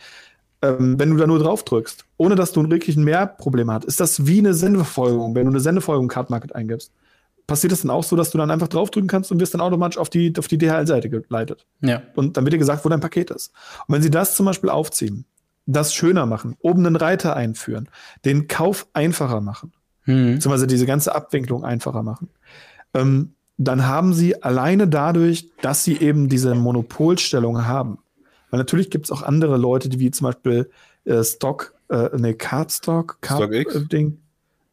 [0.61, 3.99] Ähm, wenn du da nur drauf drückst, ohne dass du wirklich ein Mehrproblem hast, ist
[3.99, 6.91] das wie eine Sendefolgerung, wenn du eine Sendefolgerung Card Market eingibst.
[7.47, 9.97] Passiert das dann auch so, dass du dann einfach draufdrücken kannst und wirst dann automatisch
[9.97, 11.65] auf die, auf die DHL-Seite geleitet.
[11.81, 12.03] Ja.
[12.15, 13.51] Und dann wird dir gesagt, wo dein Paket ist.
[13.87, 15.25] Und wenn sie das zum Beispiel aufziehen,
[15.65, 17.89] das schöner machen, oben einen Reiter einführen,
[18.25, 19.71] den Kauf einfacher machen,
[20.05, 20.35] mhm.
[20.35, 22.29] beziehungsweise diese ganze Abwicklung einfacher machen,
[22.93, 27.99] ähm, dann haben sie alleine dadurch, dass sie eben diese Monopolstellung haben.
[28.49, 30.71] Weil natürlich gibt es auch andere Leute, die wie zum Beispiel
[31.03, 34.19] äh, Stock, äh, ne, Cardstock, Card, äh, Ding,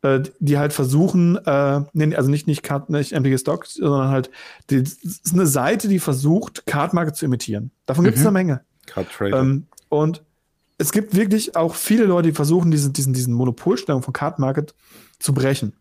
[0.02, 4.30] äh, die halt versuchen, äh, nee, also nicht, nicht, Card, nicht MTG Stock, sondern halt,
[4.70, 7.72] die, das ist eine Seite, die versucht, Cardmarke zu imitieren.
[7.86, 8.28] Davon gibt es mhm.
[8.28, 8.60] eine Menge.
[8.86, 9.40] Card Trader.
[9.40, 10.22] Ähm, und
[10.78, 14.76] es gibt wirklich auch viele Leute, die versuchen, diesen, diesen, diesen Monopolstellung von Card Market
[15.18, 15.72] zu brechen.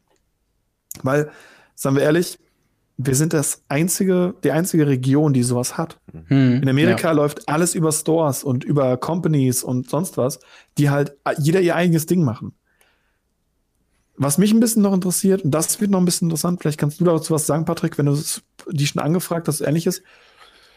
[1.03, 1.29] Weil,
[1.75, 2.39] sagen wir ehrlich,
[2.97, 5.99] wir sind das einzige, die einzige Region, die sowas hat.
[6.29, 6.61] Mhm.
[6.63, 7.13] In Amerika ja.
[7.13, 10.39] läuft alles über Stores und über Companies und sonst was,
[10.77, 12.53] die halt jeder ihr eigenes Ding machen.
[14.17, 17.01] Was mich ein bisschen noch interessiert, und das wird noch ein bisschen interessant, vielleicht kannst
[17.01, 18.17] du dazu was sagen, Patrick, wenn du
[18.71, 20.01] die schon angefragt hast, ähnliches.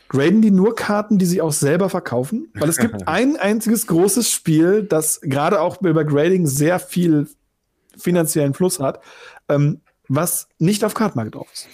[0.09, 2.49] Graden die nur Karten, die sie auch selber verkaufen?
[2.55, 7.29] Weil es gibt ein einziges großes Spiel, das gerade auch über Grading sehr viel
[7.97, 9.01] finanziellen Fluss hat,
[9.49, 11.69] ähm, was nicht auf Card Market drauf ist.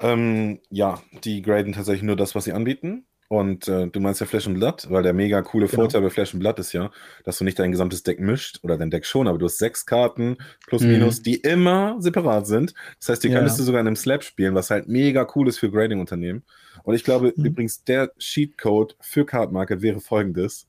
[0.00, 3.06] Ähm, ja, die graden tatsächlich nur das, was sie anbieten.
[3.28, 5.82] Und äh, du meinst ja Flash and Blood, weil der mega coole genau.
[5.82, 6.90] Vorteil bei Flash and Blood ist ja,
[7.24, 9.86] dass du nicht dein gesamtes Deck mischt oder dein Deck schon, aber du hast sechs
[9.86, 10.92] Karten plus mhm.
[10.92, 12.74] minus, die immer separat sind.
[13.00, 13.38] Das heißt, die ja.
[13.38, 16.44] könntest du sogar in einem Slab spielen, was halt mega cool ist für Grading-Unternehmen.
[16.82, 17.44] Und ich glaube mhm.
[17.44, 20.68] übrigens, der Sheet-Code für Card Market wäre folgendes: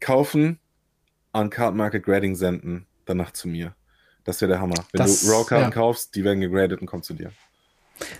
[0.00, 0.58] Kaufen,
[1.32, 3.74] an Card Market Grading senden, danach zu mir.
[4.24, 4.84] Das wäre der Hammer.
[4.92, 5.70] Wenn das, du Raw-Karten ja.
[5.70, 7.30] kaufst, die werden gegradet und kommen zu dir.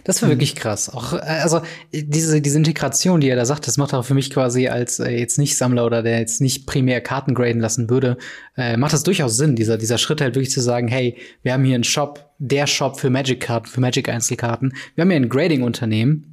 [0.05, 0.89] Das war wirklich krass.
[0.89, 1.61] Auch, äh, also
[1.93, 5.11] diese, diese Integration, die er da sagt, das macht auch für mich quasi als äh,
[5.11, 8.17] jetzt nicht Sammler oder der jetzt nicht primär Karten graden lassen würde,
[8.57, 11.65] äh, macht das durchaus Sinn, dieser, dieser Schritt halt wirklich zu sagen, hey, wir haben
[11.65, 14.75] hier einen Shop, der Shop für Magic-Karten, für Magic-Einzelkarten.
[14.95, 16.32] Wir haben hier ein Grading-Unternehmen,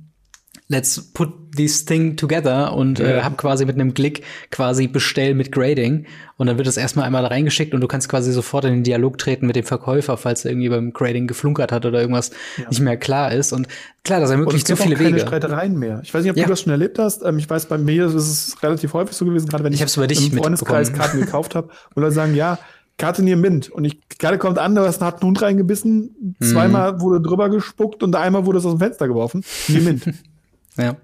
[0.70, 3.06] let's put this thing together und ja.
[3.06, 6.06] äh, habe quasi mit einem Klick quasi bestell mit Grading
[6.38, 8.84] und dann wird das erstmal einmal da reingeschickt und du kannst quasi sofort in den
[8.84, 12.70] Dialog treten mit dem Verkäufer, falls er irgendwie beim Grading geflunkert hat oder irgendwas ja.
[12.70, 13.68] nicht mehr klar ist und
[14.04, 15.22] klar, das ermöglicht so viele keine Wege.
[15.22, 16.02] Streitereien mehr.
[16.04, 16.44] Ich weiß nicht, ob ja.
[16.44, 17.24] du das schon erlebt hast.
[17.24, 20.32] Ähm, ich weiß, bei mir ist es relativ häufig so gewesen, gerade wenn ich, ich
[20.32, 22.60] im Freundeskreis Karten gekauft habe, wo Leute sagen, ja,
[23.00, 23.70] Karte near Mint.
[23.70, 26.46] Und ich, gerade kommt an, du hast einen harten Hund reingebissen, mhm.
[26.46, 29.44] zweimal wurde drüber gespuckt und einmal wurde es aus dem Fenster geworfen.
[29.68, 30.04] Near Mint.
[30.80, 30.95] Ja.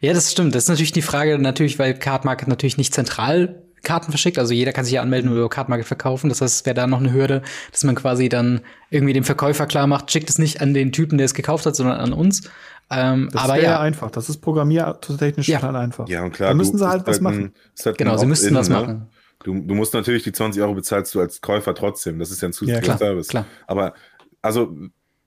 [0.00, 0.54] Ja, das stimmt.
[0.54, 4.38] Das ist natürlich die Frage, natürlich, weil Card Market natürlich nicht zentral Karten verschickt.
[4.38, 6.28] Also jeder kann sich ja anmelden und über Card Market verkaufen.
[6.28, 9.66] Das heißt, es wäre da noch eine Hürde, dass man quasi dann irgendwie dem Verkäufer
[9.66, 12.50] klar macht, schickt es nicht an den Typen, der es gekauft hat, sondern an uns.
[12.90, 14.10] Ähm, das aber ja einfach.
[14.10, 15.60] Das ist programmiertechnisch ja.
[15.60, 16.08] total einfach.
[16.08, 16.48] Ja, und klar.
[16.48, 17.54] Da müssen sie halt was machen.
[17.84, 18.74] Halt genau, sie müssten was ne?
[18.74, 19.08] machen.
[19.42, 22.18] Du, du musst natürlich die 20 Euro bezahlst du als Käufer trotzdem.
[22.18, 23.28] Das ist ja ein zusätzlicher ja, Service.
[23.28, 23.46] Klar.
[23.66, 23.94] Aber
[24.40, 24.74] also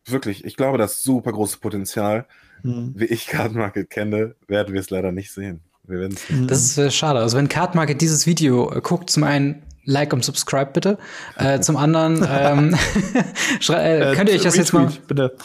[0.05, 2.27] wirklich, ich glaube, das ist super großes Potenzial.
[2.61, 2.93] Hm.
[2.95, 5.61] Wie ich Card Market kenne, werden wir es leider nicht sehen.
[5.88, 7.19] Wir werden es Das ist äh, schade.
[7.19, 10.97] Also wenn Card Market dieses Video äh, guckt, zum einen Like und Subscribe bitte.
[11.38, 12.75] Äh, zum anderen ähm,
[13.69, 15.35] äh, könnt ihr euch das jetzt mal bitte.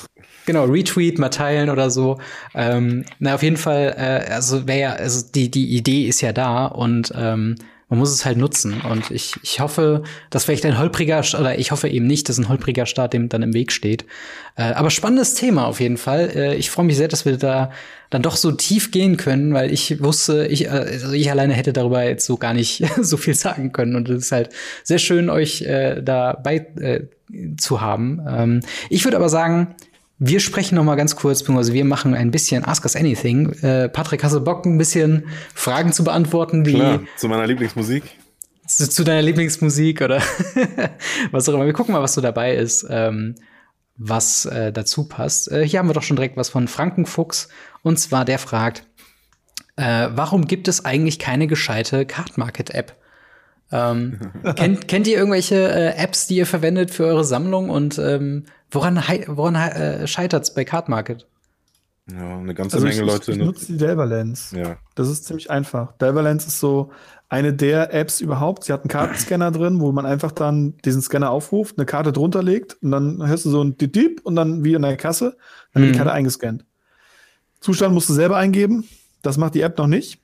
[0.45, 2.19] Genau, Retweet, mal teilen oder so.
[2.53, 6.33] Ähm, na, auf jeden Fall, äh, also wäre ja, also die, die Idee ist ja
[6.33, 7.55] da und ähm,
[7.93, 8.81] man muss es halt nutzen.
[8.81, 12.49] Und ich, ich hoffe, dass vielleicht ein holpriger, oder ich hoffe eben nicht, dass ein
[12.49, 14.07] holpriger Start dem dann im Weg steht.
[14.57, 16.33] Äh, aber spannendes Thema auf jeden Fall.
[16.35, 17.71] Äh, ich freue mich sehr, dass wir da
[18.09, 21.75] dann doch so tief gehen können, weil ich wusste, ich, äh, also ich alleine hätte
[21.75, 23.95] darüber jetzt so gar nicht so viel sagen können.
[23.95, 24.49] Und es ist halt
[24.85, 27.03] sehr schön, euch äh, dabei äh,
[27.59, 28.23] zu haben.
[28.27, 29.75] Ähm, ich würde aber sagen,
[30.25, 33.53] wir sprechen noch mal ganz kurz, beziehungsweise wir machen ein bisschen Ask Us Anything.
[33.61, 36.63] Äh, Patrick, hast du Bock, ein bisschen Fragen zu beantworten?
[36.63, 38.05] Die Klar, zu meiner Lieblingsmusik.
[38.65, 40.23] Zu, zu deiner Lieblingsmusik oder
[41.33, 41.67] was auch immer.
[41.67, 43.35] Wir gucken mal, was so dabei ist, ähm,
[43.97, 45.51] was äh, dazu passt.
[45.51, 47.49] Äh, hier haben wir doch schon direkt was von Frankenfuchs.
[47.83, 48.87] Und zwar, der fragt,
[49.75, 52.95] äh, warum gibt es eigentlich keine gescheite Card Market App?
[53.73, 54.21] Ähm,
[54.55, 59.03] kennt, kennt ihr irgendwelche äh, Apps, die ihr verwendet für eure Sammlung und ähm, woran,
[59.29, 61.27] woran äh, scheitert es bei Card Market?
[62.11, 63.31] Ja, eine ganze also Menge ich, Leute.
[63.31, 64.51] Ich, ich nutze die Delverlens.
[64.51, 64.77] Ja.
[64.97, 65.93] Das ist ziemlich einfach.
[65.99, 66.91] Delverlens ist so
[67.29, 68.65] eine der Apps überhaupt.
[68.65, 72.43] Sie hat einen Kartenscanner drin, wo man einfach dann diesen Scanner aufruft, eine Karte drunter
[72.43, 75.37] legt und dann hörst du so ein Dip und dann wie in der Kasse,
[75.73, 75.93] dann wird mhm.
[75.93, 76.65] die Karte eingescannt.
[77.61, 78.85] Zustand musst du selber eingeben.
[79.23, 80.21] Das macht die App noch nicht.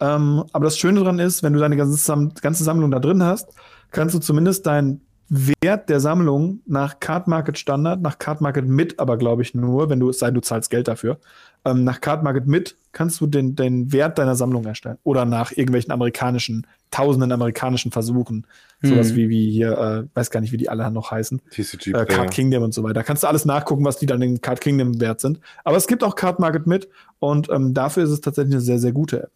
[0.00, 3.48] Ähm, aber das Schöne daran ist, wenn du deine ganze, ganze Sammlung da drin hast,
[3.90, 8.98] kannst du zumindest deinen Wert der Sammlung nach Card Market Standard, nach Card Market mit,
[8.98, 11.18] aber glaube ich nur, wenn du es sei, du zahlst Geld dafür.
[11.64, 14.98] Ähm, nach Card Market mit kannst du den, den Wert deiner Sammlung erstellen.
[15.02, 18.46] Oder nach irgendwelchen amerikanischen, tausenden amerikanischen Versuchen.
[18.82, 18.88] Mhm.
[18.88, 21.40] Sowas wie, wie hier, äh, weiß gar nicht, wie die alle noch heißen.
[21.50, 22.94] TCG, äh, Card Kingdom und so weiter.
[22.94, 25.40] Da kannst du alles nachgucken, was die dann in Card Kingdom wert sind.
[25.64, 26.88] Aber es gibt auch Card Market mit
[27.18, 29.30] und ähm, dafür ist es tatsächlich eine sehr, sehr gute App.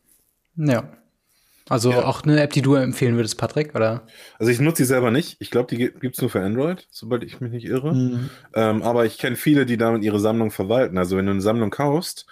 [0.57, 0.85] Ja.
[1.69, 2.05] Also ja.
[2.05, 4.07] auch eine App, die du empfehlen würdest, Patrick, oder?
[4.39, 5.37] Also ich nutze sie selber nicht.
[5.41, 7.95] Ich glaube, die gibt es nur für Android, sobald ich mich nicht irre.
[7.95, 8.31] Mhm.
[8.55, 10.99] Ähm, aber ich kenne viele, die damit ihre Sammlung verwalten.
[10.99, 12.27] Also wenn du eine Sammlung kaufst,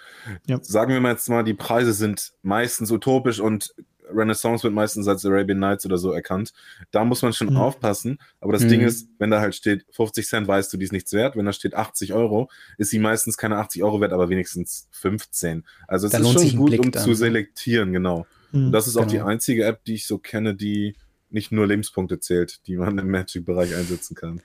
[0.47, 0.59] ja.
[0.61, 3.73] sagen wir mal jetzt mal, die Preise sind meistens utopisch und
[4.13, 6.53] Renaissance wird meistens als Arabian Nights oder so erkannt.
[6.91, 7.57] Da muss man schon mhm.
[7.57, 8.19] aufpassen.
[8.39, 8.69] Aber das mhm.
[8.69, 11.35] Ding ist, wenn da halt steht 50 Cent, weißt du, die ist nichts wert.
[11.35, 15.65] Wenn da steht 80 Euro, ist sie meistens keine 80 Euro wert, aber wenigstens 15.
[15.87, 17.03] Also es da ist schon gut, um dann.
[17.03, 18.25] zu selektieren, genau.
[18.65, 19.05] Mhm, das ist genau.
[19.05, 19.27] auch die genau.
[19.27, 20.95] einzige App, die ich so kenne, die
[21.29, 24.41] nicht nur Lebenspunkte zählt, die man im Magic-Bereich einsetzen kann.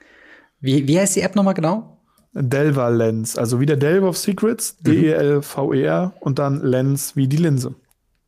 [0.60, 1.98] Wie, wie heißt die App nochmal genau?
[2.34, 4.90] Delver Lens, also wie der Delver of Secrets, mhm.
[4.90, 7.74] D-E-L-V-E-R und dann Lens wie die Linse.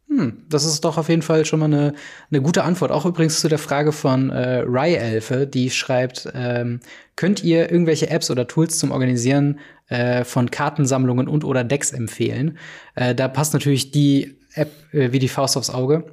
[0.09, 1.95] Hm, das ist doch auf jeden Fall schon mal eine,
[2.31, 2.93] eine gute Antwort.
[2.93, 6.81] Auch übrigens zu der Frage von äh, Rai Elfe, die schreibt, ähm,
[7.17, 9.59] könnt ihr irgendwelche Apps oder Tools zum Organisieren
[9.89, 12.59] äh, von Kartensammlungen und oder Decks empfehlen?
[12.95, 16.05] Äh, da passt natürlich die App äh, wie die Faust aufs Auge.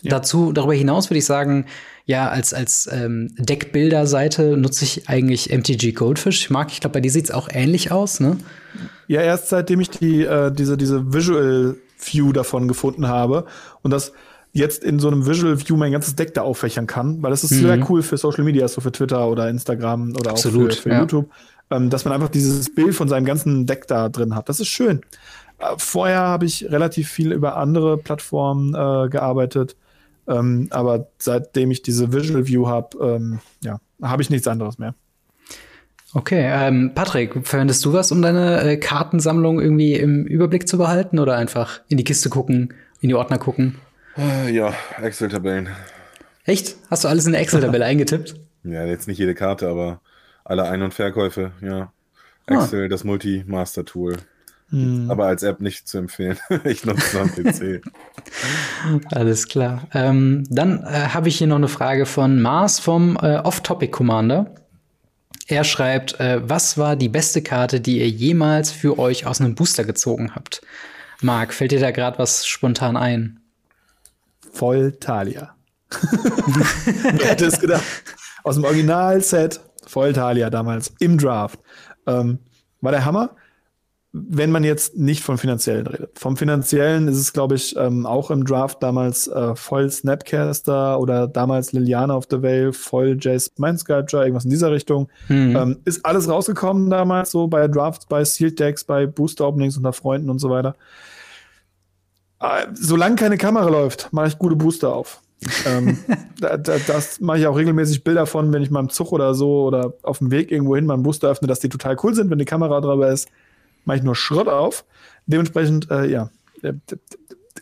[0.00, 0.10] Ja.
[0.10, 1.66] Dazu, darüber hinaus würde ich sagen,
[2.04, 6.44] ja, als, als ähm, Deckbilder-Seite nutze ich eigentlich MTG Goldfish.
[6.44, 8.38] Ich mag, ich glaube, bei dir sieht es auch ähnlich aus, ne?
[9.06, 13.46] Ja, erst seitdem ich die, äh, diese, diese Visual View davon gefunden habe
[13.82, 14.12] und das
[14.52, 17.52] jetzt in so einem Visual View mein ganzes Deck da auffächern kann, weil das ist
[17.52, 17.60] mhm.
[17.60, 20.90] sehr cool für Social Media, so für Twitter oder Instagram oder Absolut, auch für, für
[20.90, 21.00] ja.
[21.00, 21.30] YouTube,
[21.70, 24.48] ähm, dass man einfach dieses Bild von seinem ganzen Deck da drin hat.
[24.48, 25.00] Das ist schön.
[25.76, 29.76] Vorher habe ich relativ viel über andere Plattformen äh, gearbeitet
[30.28, 34.94] ähm, aber seitdem ich diese Visual View habe, ähm, ja, habe ich nichts anderes mehr.
[36.14, 41.18] Okay, ähm, Patrick, verwendest du was, um deine äh, Kartensammlung irgendwie im Überblick zu behalten
[41.18, 43.76] oder einfach in die Kiste gucken, in die Ordner gucken?
[44.16, 45.70] Äh, ja, Excel-Tabellen.
[46.44, 46.76] Echt?
[46.90, 48.36] Hast du alles in der Excel-Tabelle eingetippt?
[48.62, 50.00] Ja, jetzt nicht jede Karte, aber
[50.44, 51.92] alle Ein- und Verkäufe, ja.
[52.46, 52.54] Ah.
[52.54, 52.88] Excel, ah.
[52.88, 54.18] das Multi-Master-Tool.
[54.72, 55.10] Hm.
[55.10, 56.38] Aber als App nicht zu empfehlen.
[56.64, 57.82] ich nutze es am PC.
[59.14, 59.86] Alles klar.
[59.92, 64.54] Ähm, dann äh, habe ich hier noch eine Frage von Mars vom äh, Off-Topic Commander.
[65.46, 69.54] Er schreibt, äh, was war die beste Karte, die ihr jemals für euch aus einem
[69.54, 70.62] Booster gezogen habt?
[71.20, 73.40] Marc, fällt dir da gerade was spontan ein?
[74.52, 75.54] Voll Talia.
[76.00, 77.84] Wer hätte es gedacht?
[78.42, 81.60] Aus dem Original-Set Voll Talia damals im Draft.
[82.06, 82.38] Ähm,
[82.80, 83.36] war der Hammer
[84.14, 86.18] wenn man jetzt nicht vom Finanziellen redet.
[86.18, 91.26] Vom Finanziellen ist es, glaube ich, ähm, auch im Draft damals äh, voll Snapcaster oder
[91.26, 95.08] damals Liliana of the Vale, voll Jace Mind Sculpture, irgendwas in dieser Richtung.
[95.28, 95.56] Mhm.
[95.56, 99.94] Ähm, ist alles rausgekommen damals, so bei Drafts, bei Sealed Decks, bei Booster Openings unter
[99.94, 100.76] Freunden und so weiter.
[102.40, 105.22] Äh, solange keine Kamera läuft, mache ich gute Booster auf.
[105.64, 105.96] ähm,
[106.38, 109.32] da, da, das mache ich auch regelmäßig Bilder von, wenn ich mal im Zug oder
[109.32, 112.14] so oder auf dem Weg irgendwo hin mal einen Booster öffne, dass die total cool
[112.14, 113.30] sind, wenn die Kamera drüber ist
[113.84, 114.84] mache ich nur Schrott auf.
[115.26, 116.30] Dementsprechend, äh, ja,
[116.62, 116.72] äh,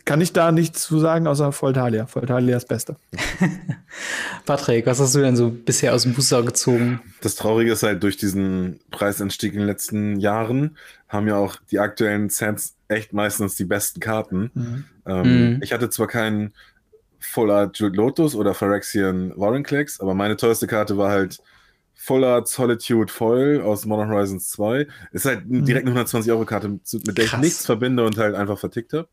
[0.05, 2.07] kann ich da nichts zu sagen, außer Voltalia.
[2.11, 2.95] Voltalia ist das Beste.
[4.45, 7.01] Patrick, was hast du denn so bisher aus dem Booster gezogen?
[7.21, 10.77] Das Traurige ist halt, durch diesen Preisanstieg in den letzten Jahren
[11.07, 14.51] haben ja auch die aktuellen Sets echt meistens die besten Karten.
[14.53, 14.85] Mhm.
[15.05, 15.59] Ähm, mhm.
[15.61, 16.53] Ich hatte zwar keinen
[17.19, 21.41] Full Art Jude Lotus oder Phyrexian Warren Clicks, aber meine teuerste Karte war halt
[22.03, 24.87] Full Art Solitude Foil aus Modern Horizons 2.
[25.11, 25.65] Ist halt mhm.
[25.65, 26.83] direkt eine 120-Euro-Karte, mit
[27.17, 27.33] der Krass.
[27.35, 29.07] ich nichts verbinde und halt einfach vertickt habe.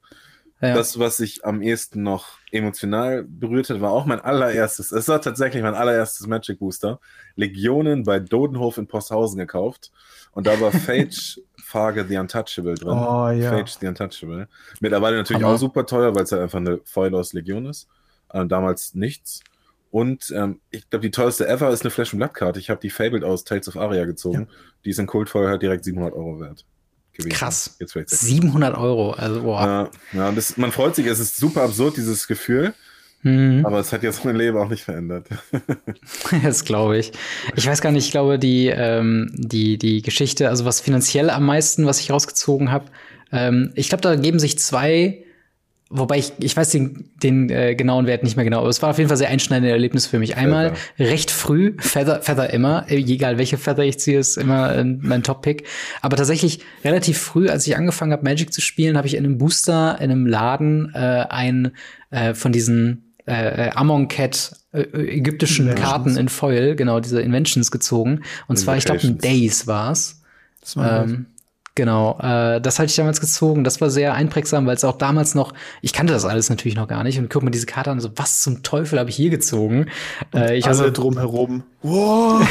[0.63, 0.75] Ja.
[0.75, 5.21] Das, was sich am ehesten noch emotional berührt hat, war auch mein allererstes, es war
[5.21, 6.99] tatsächlich mein allererstes Magic Booster.
[7.37, 9.93] Legionen bei Dodenhof in Posthausen gekauft.
[10.33, 12.89] Und da war Phage Farge The Untouchable drin.
[12.89, 13.51] Oh, ja.
[13.51, 14.49] Phage The Untouchable.
[14.81, 17.87] Mittlerweile natürlich Aber auch super teuer, weil es halt einfach eine Foil aus Legion ist.
[18.31, 19.43] Äh, damals nichts.
[19.91, 22.59] Und ähm, ich glaube, die teuerste ever ist eine Flash- und Blattkarte.
[22.59, 24.49] Ich habe die Fabled aus Tales of Aria gezogen.
[24.51, 24.57] Ja.
[24.85, 26.65] Die ist in Cold Fire halt direkt 700 Euro wert.
[27.13, 27.31] Gewesen.
[27.31, 27.77] Krass.
[27.81, 29.11] Jetzt 700 Euro.
[29.13, 29.61] Also, boah.
[29.61, 31.07] Ja, ja das, man freut sich.
[31.07, 32.75] Es ist super absurd, dieses Gefühl.
[33.23, 33.67] Mhm.
[33.67, 35.27] Aber es hat jetzt mein Leben auch nicht verändert.
[36.43, 37.13] das glaube ich.
[37.57, 41.45] Ich weiß gar nicht, ich glaube, die, ähm, die, die Geschichte, also was finanziell am
[41.45, 42.87] meisten, was ich rausgezogen habe,
[43.33, 45.25] ähm, ich glaube, da geben sich zwei
[45.91, 48.91] Wobei ich, ich weiß den, den äh, genauen Wert nicht mehr genau, aber es war
[48.91, 50.37] auf jeden Fall sehr einschneidende Erlebnis für mich.
[50.37, 51.11] Einmal Feather.
[51.11, 55.65] recht früh, Feather, Feather immer, egal welche Feather ich ziehe, ist immer äh, mein Top-Pick.
[56.03, 59.39] Aber tatsächlich relativ früh, als ich angefangen habe, Magic zu spielen, habe ich in einem
[59.39, 61.73] Booster, in einem Laden, äh, ein
[62.11, 65.91] äh, von diesen äh, Amon Cat äh, ägyptischen Inventions.
[65.91, 68.21] Karten in Foil, genau, diese Inventions gezogen.
[68.47, 70.23] Und zwar, ich glaube, ein Days war's.
[70.61, 71.27] Das war ähm,
[71.79, 73.63] Genau, äh, das hatte ich damals gezogen.
[73.63, 76.89] Das war sehr einprägsam, weil es auch damals noch, ich kannte das alles natürlich noch
[76.89, 79.31] gar nicht und guck mir diese Karte an, so was zum Teufel habe ich hier
[79.31, 79.87] gezogen?
[80.35, 81.63] Äh, ich alle drumherum.
[81.81, 82.43] Wow.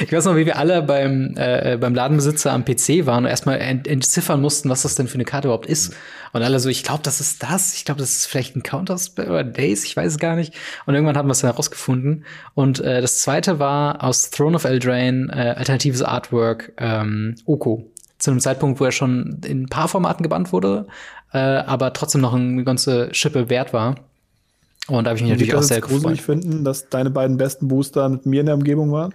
[0.00, 3.58] ich weiß noch, wie wir alle beim äh, beim Ladenbesitzer am PC waren und erstmal
[3.58, 5.96] ent entziffern mussten, was das denn für eine Karte überhaupt ist.
[6.32, 7.74] Und alle so, ich glaube, das ist das.
[7.74, 10.54] Ich glaube, das ist vielleicht ein Counterspell oder Days, ich weiß es gar nicht.
[10.86, 12.24] Und irgendwann haben wir es dann herausgefunden.
[12.54, 17.90] Und äh, das zweite war aus Throne of Eldraine, äh, alternatives Artwork, ähm, Oko
[18.20, 20.86] zu einem Zeitpunkt, wo er schon in ein paar Formaten gebannt wurde,
[21.32, 23.96] äh, aber trotzdem noch eine ganze Schippe wert war.
[24.88, 26.42] Und da habe ich mich natürlich auch sehr gruselig gefreut.
[26.42, 29.14] finden, dass deine beiden besten Booster mit mir in der Umgebung waren?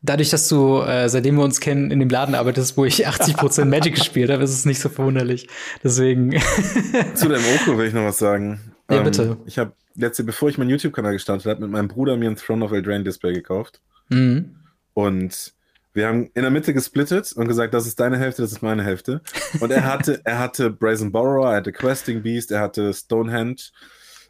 [0.00, 3.64] Dadurch, dass du, äh, seitdem wir uns kennen, in dem Laden arbeitest, wo ich 80%
[3.64, 5.48] Magic gespielt habe, ist es nicht so verwunderlich.
[5.82, 6.30] Deswegen.
[7.14, 8.60] Zu deinem Oko will ich noch was sagen.
[8.90, 9.36] Ja, ähm, bitte.
[9.46, 12.64] Ich habe letzte, bevor ich meinen YouTube-Kanal gestartet habe, mit meinem Bruder mir ein Throne
[12.64, 13.80] of Eldraine Display gekauft.
[14.10, 14.56] Mhm.
[14.94, 15.52] Und
[15.98, 18.84] Wir haben in der Mitte gesplittet und gesagt, das ist deine Hälfte, das ist meine
[18.84, 19.20] Hälfte.
[19.58, 23.72] Und er hatte, er hatte Brazen Borrower, er hatte Questing Beast, er hatte Stonehenge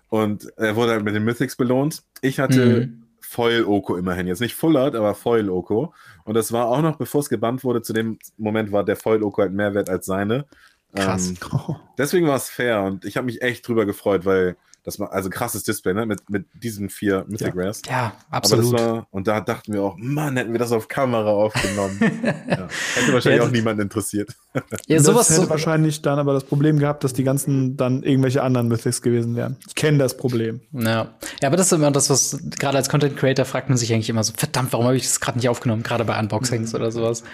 [0.09, 2.05] und er wurde halt mit den Mythics belohnt.
[2.23, 3.03] Ich hatte mhm.
[3.21, 4.27] Foil Oko immerhin.
[4.27, 5.93] Jetzt nicht Full Art, aber Foil Oko.
[6.25, 9.23] Und das war auch noch, bevor es gebannt wurde, zu dem Moment war der Foil
[9.23, 10.47] Oko halt mehr wert als seine.
[10.95, 11.29] Krass.
[11.29, 14.57] Ähm, deswegen war es fair und ich habe mich echt drüber gefreut, weil
[14.89, 16.07] das war also krasses Display, ne?
[16.07, 17.63] Mit, mit diesen vier Mythic ja.
[17.63, 17.83] Rares.
[17.87, 18.73] Ja, absolut.
[18.73, 21.99] War, und da dachten wir auch, Mann, hätten wir das auf Kamera aufgenommen.
[22.49, 22.69] ja.
[22.95, 24.31] Hätte wahrscheinlich auch niemand interessiert.
[24.87, 28.43] ja, sowas hätte so wahrscheinlich dann aber das Problem gehabt, dass die ganzen dann irgendwelche
[28.43, 29.57] anderen Mythics gewesen wären.
[29.67, 30.63] Ich kenne das Problem.
[30.73, 31.13] Ja.
[31.43, 34.09] ja, aber das ist immer das, was gerade als Content Creator fragt man sich eigentlich
[34.09, 36.77] immer so, verdammt, warum habe ich das gerade nicht aufgenommen, gerade bei Unboxings mhm.
[36.77, 37.25] oder sowas.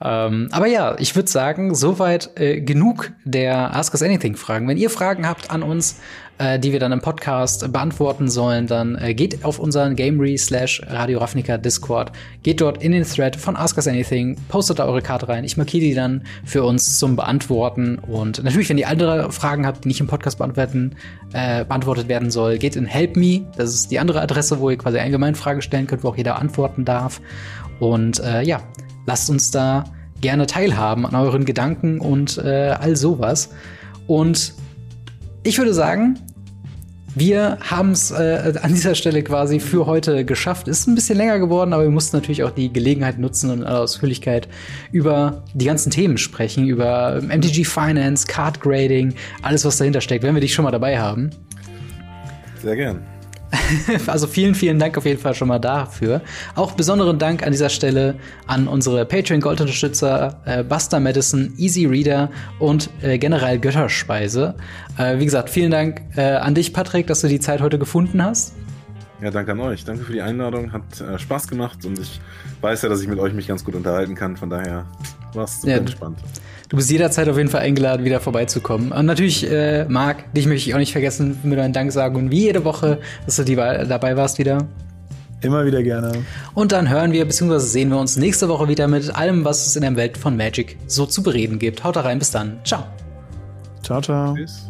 [0.00, 4.66] Ähm, aber ja, ich würde sagen, soweit äh, genug der Ask Us Anything Fragen.
[4.68, 6.00] Wenn ihr Fragen habt an uns,
[6.38, 10.82] äh, die wir dann im Podcast beantworten sollen, dann äh, geht auf unseren Gamery slash
[10.88, 12.10] Radio Ravnica Discord,
[12.42, 15.44] geht dort in den Thread von Ask Us Anything, postet da eure Karte rein.
[15.44, 17.98] Ich markiere die dann für uns zum Beantworten.
[17.98, 20.96] Und natürlich, wenn ihr andere Fragen habt, die nicht im Podcast beantworten,
[21.32, 23.46] äh, beantwortet werden soll, geht in Help Me.
[23.56, 26.40] Das ist die andere Adresse, wo ihr quasi allgemein Fragen stellen könnt, wo auch jeder
[26.40, 27.20] antworten darf.
[27.78, 28.60] Und äh, ja,
[29.06, 29.84] lasst uns da
[30.20, 33.50] gerne teilhaben an euren Gedanken und äh, all sowas.
[34.06, 34.54] Und
[35.42, 36.18] ich würde sagen,
[37.14, 40.66] wir haben es äh, an dieser Stelle quasi für heute geschafft.
[40.66, 43.64] Ist ein bisschen länger geworden, aber wir mussten natürlich auch die Gelegenheit nutzen und in
[43.64, 44.48] aller Ausführlichkeit
[44.90, 50.34] über die ganzen Themen sprechen, über MTG Finance, Card Grading, alles, was dahinter steckt, wenn
[50.34, 51.30] wir dich schon mal dabei haben.
[52.62, 53.13] Sehr gern.
[54.06, 56.20] also vielen, vielen Dank auf jeden Fall schon mal dafür.
[56.54, 58.16] Auch besonderen Dank an dieser Stelle
[58.46, 64.54] an unsere Patreon Gold Unterstützer äh, Buster Madison, Easy Reader und äh, General Götterspeise.
[64.98, 68.22] Äh, wie gesagt, vielen Dank äh, an dich, Patrick, dass du die Zeit heute gefunden
[68.22, 68.54] hast.
[69.20, 69.84] Ja, danke an euch.
[69.84, 70.72] Danke für die Einladung.
[70.72, 72.20] Hat äh, Spaß gemacht und ich
[72.60, 74.36] weiß ja, dass ich mit euch mich ganz gut unterhalten kann.
[74.36, 74.86] Von daher
[75.32, 76.18] war es super ja, entspannt.
[76.68, 78.92] Du bist jederzeit auf jeden Fall eingeladen, wieder vorbeizukommen.
[78.92, 82.30] Und natürlich, äh, Marc, dich möchte ich auch nicht vergessen, mit meinen Dank sagen und
[82.30, 84.66] wie jede Woche, dass du die, dabei warst wieder.
[85.42, 86.24] Immer wieder gerne.
[86.54, 87.58] Und dann hören wir bzw.
[87.58, 90.78] sehen wir uns nächste Woche wieder mit allem, was es in der Welt von Magic
[90.86, 91.84] so zu bereden gibt.
[91.84, 92.58] Haut rein, bis dann.
[92.64, 92.84] Ciao.
[93.82, 94.34] Ciao, ciao.
[94.34, 94.66] Tschüss.